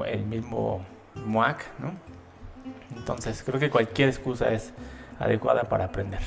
el 0.07 0.25
mismo 0.25 0.85
MUAC, 1.15 1.65
¿no? 1.79 1.93
Entonces, 2.97 3.43
creo 3.45 3.59
que 3.59 3.71
cualquier 3.71 4.09
excusa 4.09 4.53
es 4.53 4.73
adecuada 5.19 5.65
para 5.65 5.87
aprender. 5.87 6.21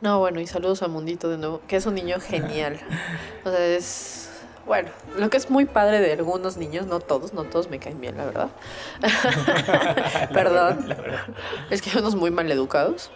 No, 0.00 0.18
bueno, 0.18 0.40
y 0.40 0.46
saludos 0.46 0.82
a 0.82 0.88
Mundito 0.88 1.28
de 1.28 1.38
nuevo, 1.38 1.62
que 1.66 1.76
es 1.76 1.86
un 1.86 1.94
niño 1.94 2.20
genial. 2.20 2.78
o 3.44 3.50
sea, 3.50 3.66
es 3.66 4.30
bueno, 4.66 4.88
lo 5.18 5.28
que 5.28 5.36
es 5.36 5.50
muy 5.50 5.66
padre 5.66 6.00
de 6.00 6.12
algunos 6.12 6.56
niños, 6.56 6.86
no 6.86 7.00
todos, 7.00 7.34
no 7.34 7.44
todos 7.44 7.68
me 7.68 7.78
caen 7.78 8.00
bien, 8.00 8.16
la 8.16 8.24
verdad. 8.24 8.48
Perdón. 10.32 10.94
Es 11.70 11.82
que 11.82 11.90
hay 11.90 11.98
unos 11.98 12.14
muy 12.14 12.30
mal 12.30 12.50
educados. 12.50 13.10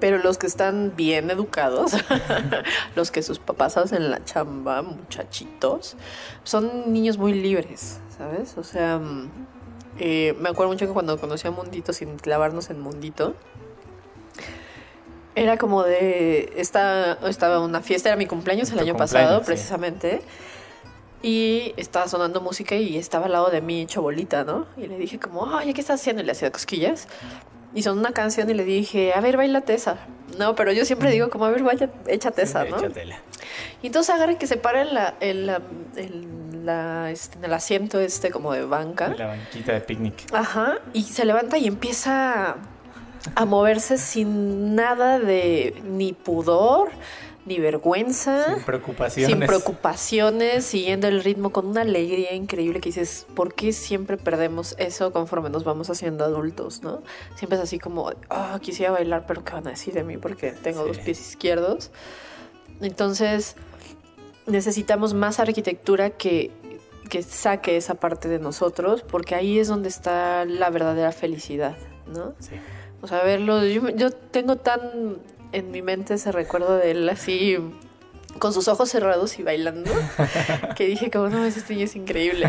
Pero 0.00 0.18
los 0.18 0.38
que 0.38 0.46
están 0.46 0.92
bien 0.96 1.30
educados, 1.30 1.92
los 2.96 3.10
que 3.10 3.22
sus 3.22 3.38
papás 3.38 3.76
hacen 3.76 4.10
la 4.10 4.24
chamba, 4.24 4.82
muchachitos, 4.82 5.96
son 6.44 6.92
niños 6.92 7.18
muy 7.18 7.32
libres, 7.32 7.98
¿sabes? 8.16 8.56
O 8.56 8.64
sea, 8.64 8.98
mm, 8.98 9.30
eh, 9.98 10.36
me 10.40 10.50
acuerdo 10.50 10.72
mucho 10.72 10.86
que 10.86 10.92
cuando 10.92 11.18
conocí 11.18 11.48
a 11.48 11.50
Mundito, 11.50 11.92
sin 11.92 12.16
clavarnos 12.16 12.70
en 12.70 12.80
Mundito, 12.80 13.34
era 15.34 15.56
como 15.56 15.84
de. 15.84 16.52
Esta, 16.56 17.18
estaba 17.28 17.60
una 17.60 17.80
fiesta, 17.80 18.08
era 18.08 18.16
mi 18.16 18.26
cumpleaños 18.26 18.70
el 18.72 18.78
año 18.80 18.96
pasado, 18.96 19.42
precisamente. 19.42 20.20
Y 21.22 21.74
estaba 21.76 22.06
sonando 22.06 22.40
música 22.40 22.76
y 22.76 22.96
estaba 22.96 23.26
al 23.26 23.32
lado 23.32 23.50
de 23.50 23.60
mí 23.60 23.82
hecho 23.82 24.02
bolita, 24.02 24.44
¿no? 24.44 24.66
Y 24.76 24.86
le 24.86 24.96
dije 24.96 25.18
como, 25.18 25.56
ay, 25.56 25.74
¿qué 25.74 25.80
estás 25.80 26.00
haciendo? 26.00 26.22
Y 26.22 26.26
le 26.26 26.32
hacía 26.32 26.52
cosquillas. 26.52 27.08
Y 27.74 27.82
son 27.82 27.98
una 27.98 28.12
canción 28.12 28.48
y 28.50 28.54
le 28.54 28.64
dije, 28.64 29.12
a 29.14 29.20
ver, 29.20 29.36
bailate 29.36 29.74
esa. 29.74 29.98
No, 30.38 30.54
pero 30.54 30.72
yo 30.72 30.84
siempre 30.84 31.10
digo 31.10 31.30
como, 31.30 31.44
a 31.44 31.50
ver, 31.50 31.62
vaya, 31.62 31.90
échate 32.06 32.42
esa, 32.42 32.64
¿no? 32.64 32.78
Échatela. 32.78 33.20
Y 33.82 33.88
entonces 33.88 34.14
agarra 34.14 34.38
que 34.38 34.46
se 34.46 34.56
para 34.56 34.82
en, 34.82 34.94
la, 34.94 35.14
en, 35.20 35.46
la, 35.46 35.62
en, 35.96 36.66
la, 36.66 37.10
este, 37.10 37.38
en 37.38 37.44
el 37.44 37.52
asiento 37.52 38.00
este 38.00 38.30
como 38.30 38.52
de 38.52 38.64
banca. 38.64 39.08
La 39.08 39.26
banquita 39.26 39.72
de 39.72 39.80
picnic. 39.80 40.14
Ajá. 40.32 40.78
Y 40.92 41.02
se 41.04 41.24
levanta 41.24 41.58
y 41.58 41.66
empieza 41.66 42.56
a 43.34 43.44
moverse 43.44 43.98
sin 43.98 44.74
nada 44.74 45.18
de 45.18 45.80
ni 45.84 46.12
pudor, 46.12 46.90
ni 47.48 47.58
vergüenza. 47.58 48.54
Sin 48.54 48.62
preocupaciones. 48.62 49.36
Sin 49.36 49.46
preocupaciones, 49.46 50.64
siguiendo 50.64 51.08
el 51.08 51.24
ritmo 51.24 51.50
con 51.50 51.66
una 51.66 51.80
alegría 51.80 52.34
increíble 52.34 52.80
que 52.80 52.90
dices, 52.90 53.26
¿por 53.34 53.54
qué 53.54 53.72
siempre 53.72 54.16
perdemos 54.16 54.76
eso 54.78 55.12
conforme 55.12 55.50
nos 55.50 55.64
vamos 55.64 55.90
haciendo 55.90 56.24
adultos, 56.24 56.82
no? 56.82 57.02
Siempre 57.34 57.58
es 57.58 57.64
así 57.64 57.78
como, 57.78 58.12
oh, 58.28 58.58
quisiera 58.60 58.92
bailar, 58.92 59.24
pero 59.26 59.42
¿qué 59.42 59.54
van 59.54 59.66
a 59.66 59.70
decir 59.70 59.94
de 59.94 60.04
mí? 60.04 60.18
Porque 60.18 60.52
tengo 60.52 60.84
dos 60.84 60.98
pies 60.98 61.20
izquierdos. 61.20 61.90
Entonces, 62.80 63.56
necesitamos 64.46 65.14
más 65.14 65.40
arquitectura 65.40 66.10
que, 66.10 66.52
que 67.08 67.22
saque 67.22 67.76
esa 67.76 67.94
parte 67.94 68.28
de 68.28 68.38
nosotros, 68.38 69.02
porque 69.02 69.34
ahí 69.34 69.58
es 69.58 69.68
donde 69.68 69.88
está 69.88 70.44
la 70.44 70.70
verdadera 70.70 71.10
felicidad, 71.12 71.76
¿no? 72.06 72.34
Sí. 72.38 72.52
O 73.00 73.06
sea, 73.06 73.22
verlo, 73.22 73.64
yo, 73.64 73.88
yo 73.90 74.10
tengo 74.10 74.56
tan 74.56 75.18
en 75.52 75.70
mi 75.70 75.82
mente 75.82 76.14
ese 76.14 76.32
recuerdo 76.32 76.76
de 76.76 76.90
él 76.90 77.08
así 77.08 77.58
con 78.38 78.52
sus 78.52 78.68
ojos 78.68 78.90
cerrados 78.90 79.38
y 79.38 79.42
bailando, 79.42 79.90
que 80.76 80.86
dije 80.86 81.10
como 81.10 81.28
no, 81.28 81.44
este 81.44 81.74
niño 81.74 81.86
es 81.86 81.96
increíble. 81.96 82.48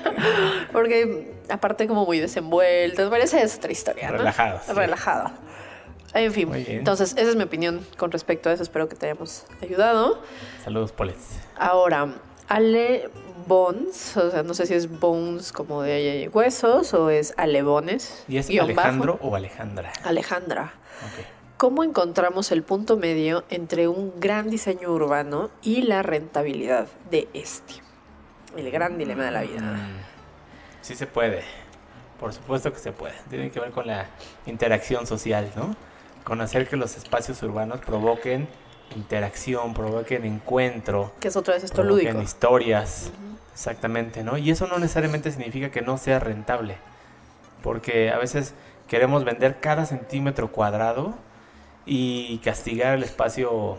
Porque 0.72 1.34
aparte 1.48 1.86
como 1.86 2.06
muy 2.06 2.20
desenvuelto, 2.20 3.04
me 3.04 3.10
parece 3.10 3.42
es 3.42 3.56
otra 3.56 3.72
historia, 3.72 4.10
¿no? 4.10 4.18
Relajado. 4.18 4.60
Relajado. 4.74 5.30
En 6.12 6.32
fin, 6.32 6.50
entonces 6.52 7.12
esa 7.16 7.30
es 7.30 7.36
mi 7.36 7.44
opinión 7.44 7.86
con 7.96 8.10
respecto 8.10 8.48
a 8.48 8.52
eso, 8.52 8.64
espero 8.64 8.88
que 8.88 8.96
te 8.96 9.06
hayamos 9.06 9.44
ayudado. 9.62 10.20
Saludos, 10.64 10.90
Poles. 10.90 11.38
Ahora, 11.56 12.14
Ale 12.48 13.10
Bones, 13.46 14.16
o 14.16 14.30
sea, 14.30 14.42
no 14.42 14.54
sé 14.54 14.66
si 14.66 14.74
es 14.74 14.98
Bones 14.98 15.52
como 15.52 15.82
de 15.82 16.28
huesos 16.32 16.94
o 16.94 17.10
es 17.10 17.32
Alebones. 17.36 18.24
¿Y 18.26 18.38
es 18.38 18.50
Alejandro 18.50 19.20
o 19.22 19.36
Alejandra? 19.36 19.92
Alejandra. 20.02 20.72
¿Cómo 21.60 21.84
encontramos 21.84 22.52
el 22.52 22.62
punto 22.62 22.96
medio 22.96 23.44
entre 23.50 23.86
un 23.86 24.18
gran 24.18 24.48
diseño 24.48 24.90
urbano 24.90 25.50
y 25.60 25.82
la 25.82 26.00
rentabilidad 26.00 26.88
de 27.10 27.28
este? 27.34 27.74
El 28.56 28.70
gran 28.70 28.96
dilema 28.96 29.26
de 29.26 29.30
la 29.30 29.42
vida. 29.42 29.60
Mm, 29.60 30.00
sí 30.80 30.94
se 30.94 31.06
puede. 31.06 31.42
Por 32.18 32.32
supuesto 32.32 32.72
que 32.72 32.78
se 32.78 32.92
puede. 32.92 33.12
Tiene 33.28 33.50
que 33.50 33.60
ver 33.60 33.72
con 33.72 33.86
la 33.86 34.06
interacción 34.46 35.06
social, 35.06 35.52
¿no? 35.54 35.76
Con 36.24 36.40
hacer 36.40 36.66
que 36.66 36.76
los 36.76 36.96
espacios 36.96 37.42
urbanos 37.42 37.80
provoquen 37.80 38.48
interacción, 38.96 39.74
provoquen 39.74 40.24
encuentro. 40.24 41.12
Que 41.20 41.28
es 41.28 41.36
otra 41.36 41.52
vez 41.52 41.64
esto 41.64 41.82
lúdico. 41.82 42.22
historias. 42.22 43.12
Exactamente, 43.52 44.24
¿no? 44.24 44.38
Y 44.38 44.50
eso 44.50 44.66
no 44.66 44.78
necesariamente 44.78 45.30
significa 45.30 45.70
que 45.70 45.82
no 45.82 45.98
sea 45.98 46.20
rentable. 46.20 46.78
Porque 47.62 48.08
a 48.08 48.16
veces 48.16 48.54
queremos 48.88 49.24
vender 49.24 49.60
cada 49.60 49.84
centímetro 49.84 50.52
cuadrado 50.52 51.16
y 51.86 52.38
castigar 52.38 52.94
el 52.94 53.02
espacio 53.02 53.78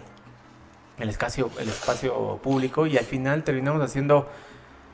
el 1.00 1.10
espacio 1.10 1.50
el 1.60 1.70
espacio 1.70 2.40
público 2.44 2.88
y 2.88 2.98
al 2.98 3.06
final 3.06 3.44
terminamos 3.44 3.82
haciendo 3.82 4.30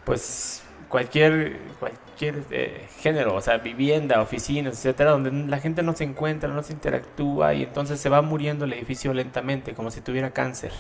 pues 0.05 0.63
cualquier 0.89 1.59
cualquier 1.79 2.43
eh, 2.51 2.87
género, 2.99 3.35
o 3.35 3.41
sea, 3.41 3.57
vivienda, 3.57 4.21
oficinas, 4.21 4.73
etcétera, 4.73 5.11
donde 5.11 5.31
la 5.31 5.59
gente 5.59 5.83
no 5.83 5.93
se 5.93 6.03
encuentra, 6.03 6.49
no 6.49 6.63
se 6.63 6.73
interactúa 6.73 7.53
y 7.53 7.63
entonces 7.63 7.99
se 7.99 8.09
va 8.09 8.21
muriendo 8.21 8.65
el 8.65 8.73
edificio 8.73 9.13
lentamente, 9.13 9.73
como 9.73 9.91
si 9.91 10.01
tuviera 10.01 10.31
cáncer. 10.31 10.71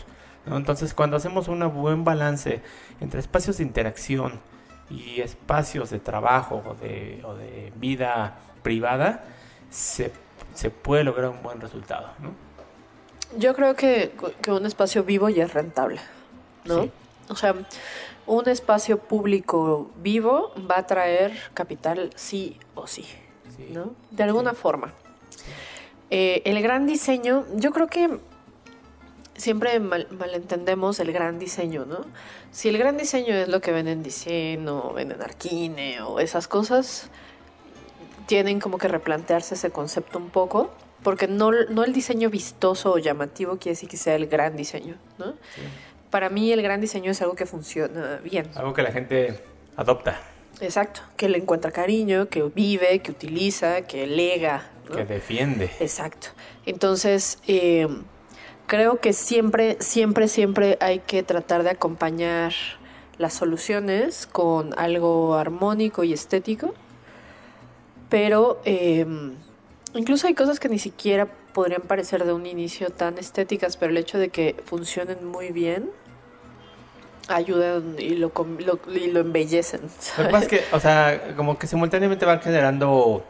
Entonces, 0.47 0.93
cuando 0.93 1.17
hacemos 1.17 1.47
un 1.47 1.59
buen 1.73 2.03
balance 2.03 2.61
entre 3.01 3.19
espacios 3.19 3.57
de 3.57 3.63
interacción 3.63 4.39
y 4.89 5.19
espacios 5.21 5.89
de 5.89 5.99
trabajo 5.99 6.63
o 6.65 6.73
de, 6.75 7.21
o 7.25 7.35
de 7.35 7.73
vida 7.75 8.37
privada, 8.63 9.25
se, 9.69 10.11
se, 10.57 10.69
puede 10.69 11.03
lograr 11.03 11.29
un 11.29 11.41
buen 11.43 11.61
resultado. 11.61 12.09
¿no? 12.19 12.31
Yo 13.37 13.53
creo 13.53 13.75
que, 13.75 14.11
que 14.41 14.51
un 14.51 14.65
espacio 14.65 15.03
vivo 15.03 15.29
ya 15.29 15.45
es 15.45 15.53
rentable, 15.53 16.01
¿no? 16.65 16.89
O 17.29 17.35
sea, 17.35 17.55
un 18.25 18.49
espacio 18.49 18.97
público 18.97 19.91
vivo 19.97 20.53
va 20.69 20.79
a 20.79 20.87
traer 20.87 21.33
capital 21.53 22.11
sí 22.15 22.57
o 22.75 22.87
sí, 22.87 23.05
¿no? 23.71 23.93
De 24.11 24.23
alguna 24.23 24.53
forma. 24.53 24.93
Eh, 26.09 26.41
el 26.45 26.61
gran 26.61 26.87
diseño, 26.87 27.45
yo 27.55 27.71
creo 27.71 27.87
que 27.87 28.19
siempre 29.35 29.79
malentendemos 29.79 30.99
el 30.99 31.11
gran 31.11 31.37
diseño, 31.37 31.85
¿no? 31.85 31.99
Si 32.51 32.69
el 32.69 32.77
gran 32.77 32.97
diseño 32.97 33.35
es 33.35 33.47
lo 33.49 33.61
que 33.61 33.71
ven 33.71 33.87
en 33.87 34.03
diseño, 34.03 34.93
ven 34.93 35.11
en 35.11 35.21
Arquine 35.21 36.01
o 36.01 36.19
esas 36.19 36.47
cosas, 36.47 37.09
tienen 38.27 38.59
como 38.59 38.77
que 38.77 38.87
replantearse 38.87 39.55
ese 39.55 39.71
concepto 39.71 40.19
un 40.19 40.29
poco, 40.29 40.71
porque 41.01 41.27
no, 41.27 41.51
no 41.51 41.83
el 41.83 41.93
diseño 41.93 42.29
vistoso 42.29 42.93
o 42.93 42.97
llamativo 42.99 43.57
quiere 43.57 43.71
decir 43.71 43.89
que 43.89 43.97
sea 43.97 44.15
el 44.15 44.27
gran 44.27 44.55
diseño, 44.55 44.95
¿no? 45.17 45.33
para 46.09 46.29
mí 46.29 46.51
el 46.51 46.61
gran 46.61 46.81
diseño 46.81 47.11
es 47.11 47.21
algo 47.21 47.35
que 47.35 47.45
funciona 47.45 48.19
bien. 48.23 48.49
Algo 48.55 48.73
que 48.73 48.81
la 48.81 48.91
gente 48.91 49.43
adopta. 49.75 50.19
Exacto, 50.59 51.01
que 51.15 51.29
le 51.29 51.37
encuentra 51.37 51.71
cariño, 51.71 52.29
que 52.29 52.41
vive, 52.43 52.99
que 52.99 53.11
utiliza, 53.11 53.81
que 53.83 54.07
lega. 54.07 54.69
Que 54.91 55.05
defiende. 55.05 55.69
Exacto. 55.79 56.29
Entonces, 56.65 57.39
eh, 57.47 57.87
creo 58.65 58.99
que 58.99 59.13
siempre, 59.13 59.77
siempre, 59.79 60.27
siempre 60.27 60.77
hay 60.81 60.99
que 60.99 61.23
tratar 61.23 61.63
de 61.63 61.71
acompañar 61.71 62.53
las 63.17 63.33
soluciones 63.33 64.27
con 64.27 64.77
algo 64.79 65.35
armónico 65.35 66.03
y 66.03 66.13
estético, 66.13 66.73
pero 68.09 68.61
eh, 68.65 69.05
incluso 69.93 70.27
hay 70.27 70.33
cosas 70.33 70.59
que 70.59 70.69
ni 70.69 70.79
siquiera 70.79 71.27
podrían 71.53 71.81
parecer 71.81 72.23
de 72.25 72.33
un 72.33 72.45
inicio 72.45 72.89
tan 72.91 73.17
estéticas, 73.17 73.77
pero 73.77 73.91
el 73.91 73.97
hecho 73.97 74.17
de 74.19 74.29
que 74.29 74.55
funcionen 74.65 75.25
muy 75.25 75.51
bien 75.51 75.89
ayudan 77.29 77.95
y 77.99 78.09
lo, 78.15 78.31
lo- 78.59 78.79
y 78.93 79.07
lo 79.11 79.19
embellecen. 79.19 79.81
Lo 80.17 80.23
que 80.25 80.29
pasa 80.29 80.43
es 80.45 80.47
que, 80.47 80.61
o 80.71 80.79
sea, 80.79 81.33
como 81.35 81.57
que 81.57 81.67
simultáneamente 81.67 82.25
van 82.25 82.39
generando 82.41 83.25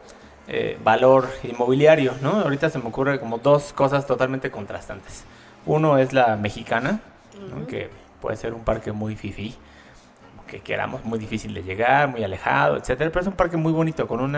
eh, 0.46 0.78
valor 0.84 1.28
inmobiliario, 1.42 2.14
¿no? 2.22 2.30
Ahorita 2.40 2.70
se 2.70 2.78
me 2.78 2.86
ocurre 2.88 3.18
como 3.18 3.38
dos 3.38 3.72
cosas 3.72 4.06
totalmente 4.06 4.50
contrastantes. 4.50 5.24
Uno 5.66 5.98
es 5.98 6.12
la 6.12 6.36
mexicana, 6.36 7.00
¿no? 7.54 7.66
que 7.66 7.90
puede 8.20 8.36
ser 8.36 8.54
un 8.54 8.62
parque 8.64 8.92
muy 8.92 9.16
fifí, 9.16 9.54
que 10.48 10.60
queramos, 10.60 11.04
muy 11.04 11.20
difícil 11.20 11.54
de 11.54 11.62
llegar, 11.62 12.08
muy 12.08 12.24
alejado, 12.24 12.76
etcétera, 12.76 13.10
pero 13.10 13.20
es 13.20 13.28
un 13.28 13.34
parque 13.34 13.56
muy 13.56 13.72
bonito, 13.72 14.08
con 14.08 14.20
un 14.20 14.36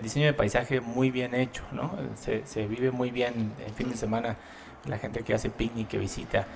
diseño 0.00 0.26
de 0.26 0.32
paisaje 0.32 0.80
muy 0.80 1.10
bien 1.10 1.34
hecho, 1.34 1.64
¿no? 1.72 1.90
Se, 2.14 2.46
se 2.46 2.66
vive 2.68 2.92
muy 2.92 3.10
bien 3.10 3.52
el 3.66 3.72
fin 3.72 3.90
de 3.90 3.96
semana, 3.96 4.36
la 4.86 4.98
gente 4.98 5.22
que 5.24 5.34
hace 5.34 5.50
picnic, 5.50 5.88
que 5.88 5.98
visita, 5.98 6.46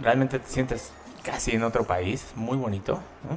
realmente 0.00 0.38
te 0.38 0.48
sientes 0.48 0.92
casi 1.22 1.52
en 1.52 1.62
otro 1.64 1.84
país, 1.84 2.32
muy 2.36 2.56
bonito, 2.56 2.94
¿no? 3.28 3.36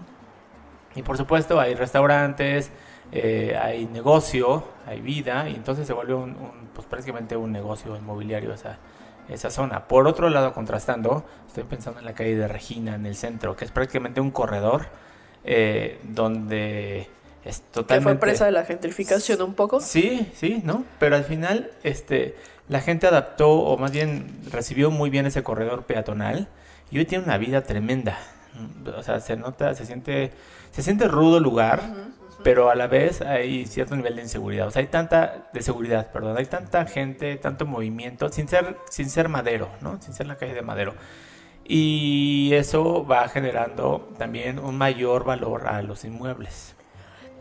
Y 0.96 1.04
por 1.04 1.18
supuesto 1.18 1.60
hay 1.60 1.76
restaurantes, 1.76 2.72
eh, 3.12 3.58
hay 3.62 3.86
negocio, 3.86 4.64
hay 4.86 5.02
vida, 5.02 5.50
y 5.50 5.56
entonces 5.56 5.86
se 5.86 5.94
vuelve 5.94 6.14
un, 6.14 6.32
un, 6.32 6.70
pues 6.74 6.88
prácticamente 6.88 7.36
un 7.36 7.52
negocio 7.52 7.96
inmobiliario 7.96 8.54
esa, 8.54 8.78
esa 9.30 9.50
zona. 9.50 9.88
Por 9.88 10.08
otro 10.08 10.30
lado, 10.30 10.54
contrastando, 10.54 11.26
estoy 11.48 11.64
pensando 11.64 12.00
en 12.00 12.06
la 12.06 12.14
calle 12.14 12.36
de 12.36 12.48
Regina, 12.48 12.96
en 12.96 13.06
el 13.06 13.16
centro, 13.16 13.56
que 13.56 13.66
es 13.66 13.72
prácticamente 13.72 14.22
un 14.22 14.32
corredor 14.32 14.88
eh, 15.44 16.00
donde 16.04 17.08
es 17.44 17.60
Que 17.60 17.66
totalmente... 17.72 18.20
fue 18.20 18.20
presa 18.20 18.46
de 18.46 18.52
la 18.52 18.66
gentrificación 18.66 19.42
un 19.42 19.54
poco. 19.54 19.80
Sí, 19.80 20.32
sí, 20.36 20.62
¿no? 20.64 20.84
Pero 21.00 21.16
al 21.16 21.24
final, 21.24 21.72
este, 21.84 22.36
la 22.68 22.82
gente 22.82 23.08
adaptó, 23.08 23.52
o 23.52 23.78
más 23.78 23.92
bien 23.92 24.42
recibió 24.52 24.92
muy 24.92 25.10
bien 25.10 25.26
ese 25.26 25.44
corredor 25.44 25.84
peatonal, 25.84 26.48
y 26.92 27.00
hoy 27.00 27.06
tiene 27.06 27.24
una 27.24 27.38
vida 27.38 27.64
tremenda. 27.64 28.18
O 28.98 29.04
sea, 29.04 29.20
se 29.20 29.36
nota, 29.36 29.74
se 29.76 29.86
siente, 29.86 30.32
se 30.72 30.82
siente 30.82 31.08
rudo 31.08 31.38
el 31.38 31.44
lugar, 31.44 31.82
pero 32.48 32.70
a 32.70 32.76
la 32.76 32.88
vez 32.88 33.20
hay 33.20 33.66
cierto 33.66 33.94
nivel 33.98 34.16
de 34.16 34.22
inseguridad. 34.22 34.68
O 34.68 34.72
sea, 34.72 34.80
hay 34.80 34.88
tanta, 34.88 35.50
de 35.52 35.62
seguridad, 35.62 36.14
perdón, 36.14 36.38
hay 36.38 36.46
tanta 36.46 36.86
gente, 36.86 37.36
tanto 37.36 37.66
movimiento, 37.66 38.30
sin 38.30 38.48
ser, 38.48 38.78
sin 38.90 39.10
ser 39.10 39.28
madero, 39.28 39.68
¿no? 39.82 40.02
Sin 40.02 40.14
ser 40.14 40.28
la 40.28 40.38
calle 40.38 40.54
de 40.54 40.62
madero. 40.62 40.94
Y 41.66 42.52
eso 42.54 43.06
va 43.06 43.28
generando 43.28 44.08
también 44.18 44.60
un 44.60 44.78
mayor 44.78 45.26
valor 45.26 45.68
a 45.68 45.82
los 45.82 46.06
inmuebles. 46.06 46.74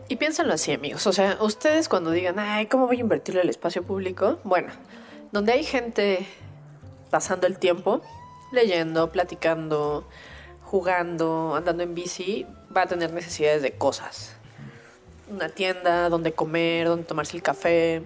Y 0.09 0.17
piénsenlo 0.17 0.53
así, 0.53 0.73
amigos. 0.73 1.07
O 1.07 1.13
sea, 1.13 1.37
ustedes 1.39 1.87
cuando 1.87 2.11
digan, 2.11 2.37
ay, 2.37 2.65
¿cómo 2.65 2.85
voy 2.85 2.97
a 2.97 2.99
invertirle 2.99 3.39
el 3.43 3.49
espacio 3.49 3.83
público? 3.83 4.39
Bueno, 4.43 4.73
donde 5.31 5.53
hay 5.53 5.63
gente 5.63 6.27
pasando 7.09 7.47
el 7.47 7.59
tiempo, 7.59 8.01
leyendo, 8.51 9.09
platicando, 9.13 10.05
jugando, 10.63 11.55
andando 11.55 11.83
en 11.83 11.95
bici, 11.95 12.45
va 12.75 12.81
a 12.81 12.87
tener 12.87 13.13
necesidades 13.13 13.61
de 13.61 13.71
cosas. 13.71 14.36
Una 15.29 15.49
tienda 15.49 16.09
donde 16.09 16.33
comer, 16.33 16.87
donde 16.87 17.05
tomarse 17.05 17.35
el 17.35 17.43
café, 17.43 18.01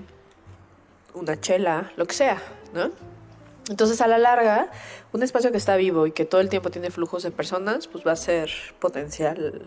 una 1.14 1.40
chela, 1.40 1.92
lo 1.96 2.06
que 2.06 2.14
sea, 2.14 2.42
¿no? 2.74 2.92
Entonces, 3.70 4.02
a 4.02 4.08
la 4.08 4.18
larga, 4.18 4.70
un 5.14 5.24
espacio 5.24 5.52
que 5.52 5.58
está 5.58 5.76
vivo 5.76 6.08
y 6.08 6.12
que 6.12 6.26
todo 6.26 6.42
el 6.42 6.50
tiempo 6.50 6.72
tiene 6.72 6.90
flujos 6.90 7.24
de 7.24 7.32
personas, 7.32 7.88
pues 7.88 8.06
va 8.06 8.14
a 8.14 8.16
ser 8.16 8.50
potencial 8.80 9.62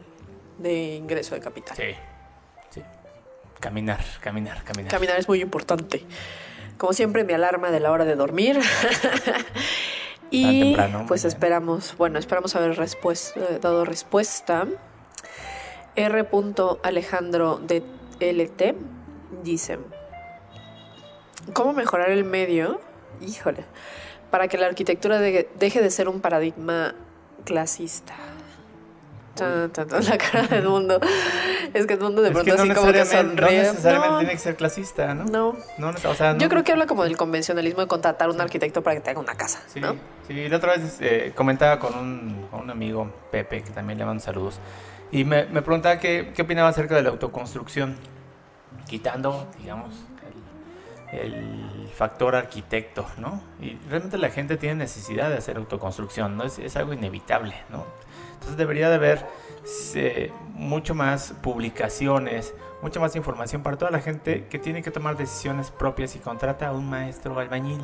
de 0.58 0.94
ingreso 0.96 1.34
de 1.34 1.40
capital. 1.40 1.76
Sí, 1.76 1.94
sí. 2.70 2.82
Caminar, 3.60 4.04
caminar, 4.20 4.62
caminar. 4.64 4.90
Caminar 4.90 5.18
es 5.18 5.28
muy 5.28 5.40
importante. 5.40 6.04
Como 6.76 6.92
siempre, 6.92 7.24
mi 7.24 7.32
alarma 7.32 7.70
de 7.70 7.80
la 7.80 7.92
hora 7.92 8.04
de 8.04 8.16
dormir. 8.16 8.60
y 10.30 10.60
temprano, 10.60 11.04
pues 11.06 11.24
esperamos, 11.24 11.96
bueno, 11.96 12.18
esperamos 12.18 12.54
haber 12.56 12.78
eh, 12.78 13.58
dado 13.60 13.84
respuesta. 13.84 14.66
R. 15.96 16.28
Alejandro 16.82 17.58
de 17.58 17.82
LT 18.20 18.74
dice: 19.42 19.78
¿Cómo 21.52 21.72
mejorar 21.72 22.10
el 22.10 22.24
medio? 22.24 22.80
Híjole, 23.20 23.64
para 24.30 24.48
que 24.48 24.58
la 24.58 24.66
arquitectura 24.66 25.18
de- 25.18 25.48
deje 25.58 25.80
de 25.82 25.90
ser 25.90 26.08
un 26.08 26.20
paradigma 26.20 26.94
clasista. 27.44 28.14
Tan, 29.34 29.70
tan, 29.72 29.88
tan, 29.88 30.04
la 30.04 30.16
cara 30.16 30.42
de 30.46 30.58
Edmundo. 30.58 31.00
Es 31.72 31.86
que 31.86 31.94
Edmundo 31.94 32.22
de 32.22 32.28
Es 32.28 32.34
pronto 32.34 32.52
que 32.52 32.56
no 32.56 32.62
así 32.62 32.72
como 32.72 32.92
que 32.92 32.98
necesariamente, 32.98 33.40
no 33.42 33.46
sonríe. 33.48 33.62
necesariamente 33.62 34.10
No, 34.12 34.18
tiene 34.20 34.32
que 34.34 34.38
ser 34.38 34.56
clasista, 34.56 35.14
¿no? 35.14 35.24
no. 35.24 35.56
No, 35.78 35.88
o 35.90 36.14
sea, 36.14 36.36
Yo 36.38 36.48
creo 36.48 36.62
que 36.62 36.70
habla 36.70 36.86
como 36.86 37.02
del 37.02 37.16
convencionalismo 37.16 37.80
de 37.80 37.88
contratar 37.88 38.28
a 38.28 38.32
un 38.32 38.40
arquitecto 38.40 38.82
para 38.84 38.94
que 38.94 39.02
te 39.02 39.10
haga 39.10 39.18
una 39.18 39.34
casa, 39.34 39.60
Sí, 39.66 39.80
¿no? 39.80 39.96
sí, 40.28 40.48
la 40.48 40.56
otra 40.58 40.76
vez 40.76 40.98
eh, 41.00 41.32
comentaba 41.34 41.80
con 41.80 41.98
un, 41.98 42.46
con 42.48 42.60
un 42.60 42.70
amigo, 42.70 43.10
Pepe, 43.32 43.62
que 43.64 43.70
también 43.70 43.98
le 43.98 44.04
mando 44.04 44.22
saludos, 44.22 44.60
y 45.14 45.24
me, 45.24 45.44
me 45.44 45.62
preguntaba 45.62 46.00
qué, 46.00 46.32
qué 46.34 46.42
opinaba 46.42 46.68
acerca 46.68 46.96
de 46.96 47.02
la 47.02 47.10
autoconstrucción, 47.10 47.94
quitando, 48.88 49.48
digamos, 49.60 49.94
el, 51.12 51.30
el 51.82 51.88
factor 51.88 52.34
arquitecto, 52.34 53.06
¿no? 53.18 53.40
Y 53.60 53.78
realmente 53.88 54.18
la 54.18 54.30
gente 54.30 54.56
tiene 54.56 54.74
necesidad 54.74 55.30
de 55.30 55.36
hacer 55.36 55.56
autoconstrucción, 55.56 56.36
¿no? 56.36 56.42
Es, 56.42 56.58
es 56.58 56.74
algo 56.74 56.94
inevitable, 56.94 57.54
¿no? 57.70 57.86
Entonces 58.32 58.56
debería 58.56 58.88
de 58.88 58.96
haber 58.96 59.24
mucho 60.52 60.96
más 60.96 61.32
publicaciones, 61.42 62.52
mucha 62.82 62.98
más 62.98 63.14
información 63.14 63.62
para 63.62 63.78
toda 63.78 63.92
la 63.92 64.00
gente 64.00 64.48
que 64.50 64.58
tiene 64.58 64.82
que 64.82 64.90
tomar 64.90 65.16
decisiones 65.16 65.70
propias 65.70 66.16
y 66.16 66.18
contrata 66.18 66.66
a 66.66 66.72
un 66.72 66.90
maestro 66.90 67.38
albañil, 67.38 67.80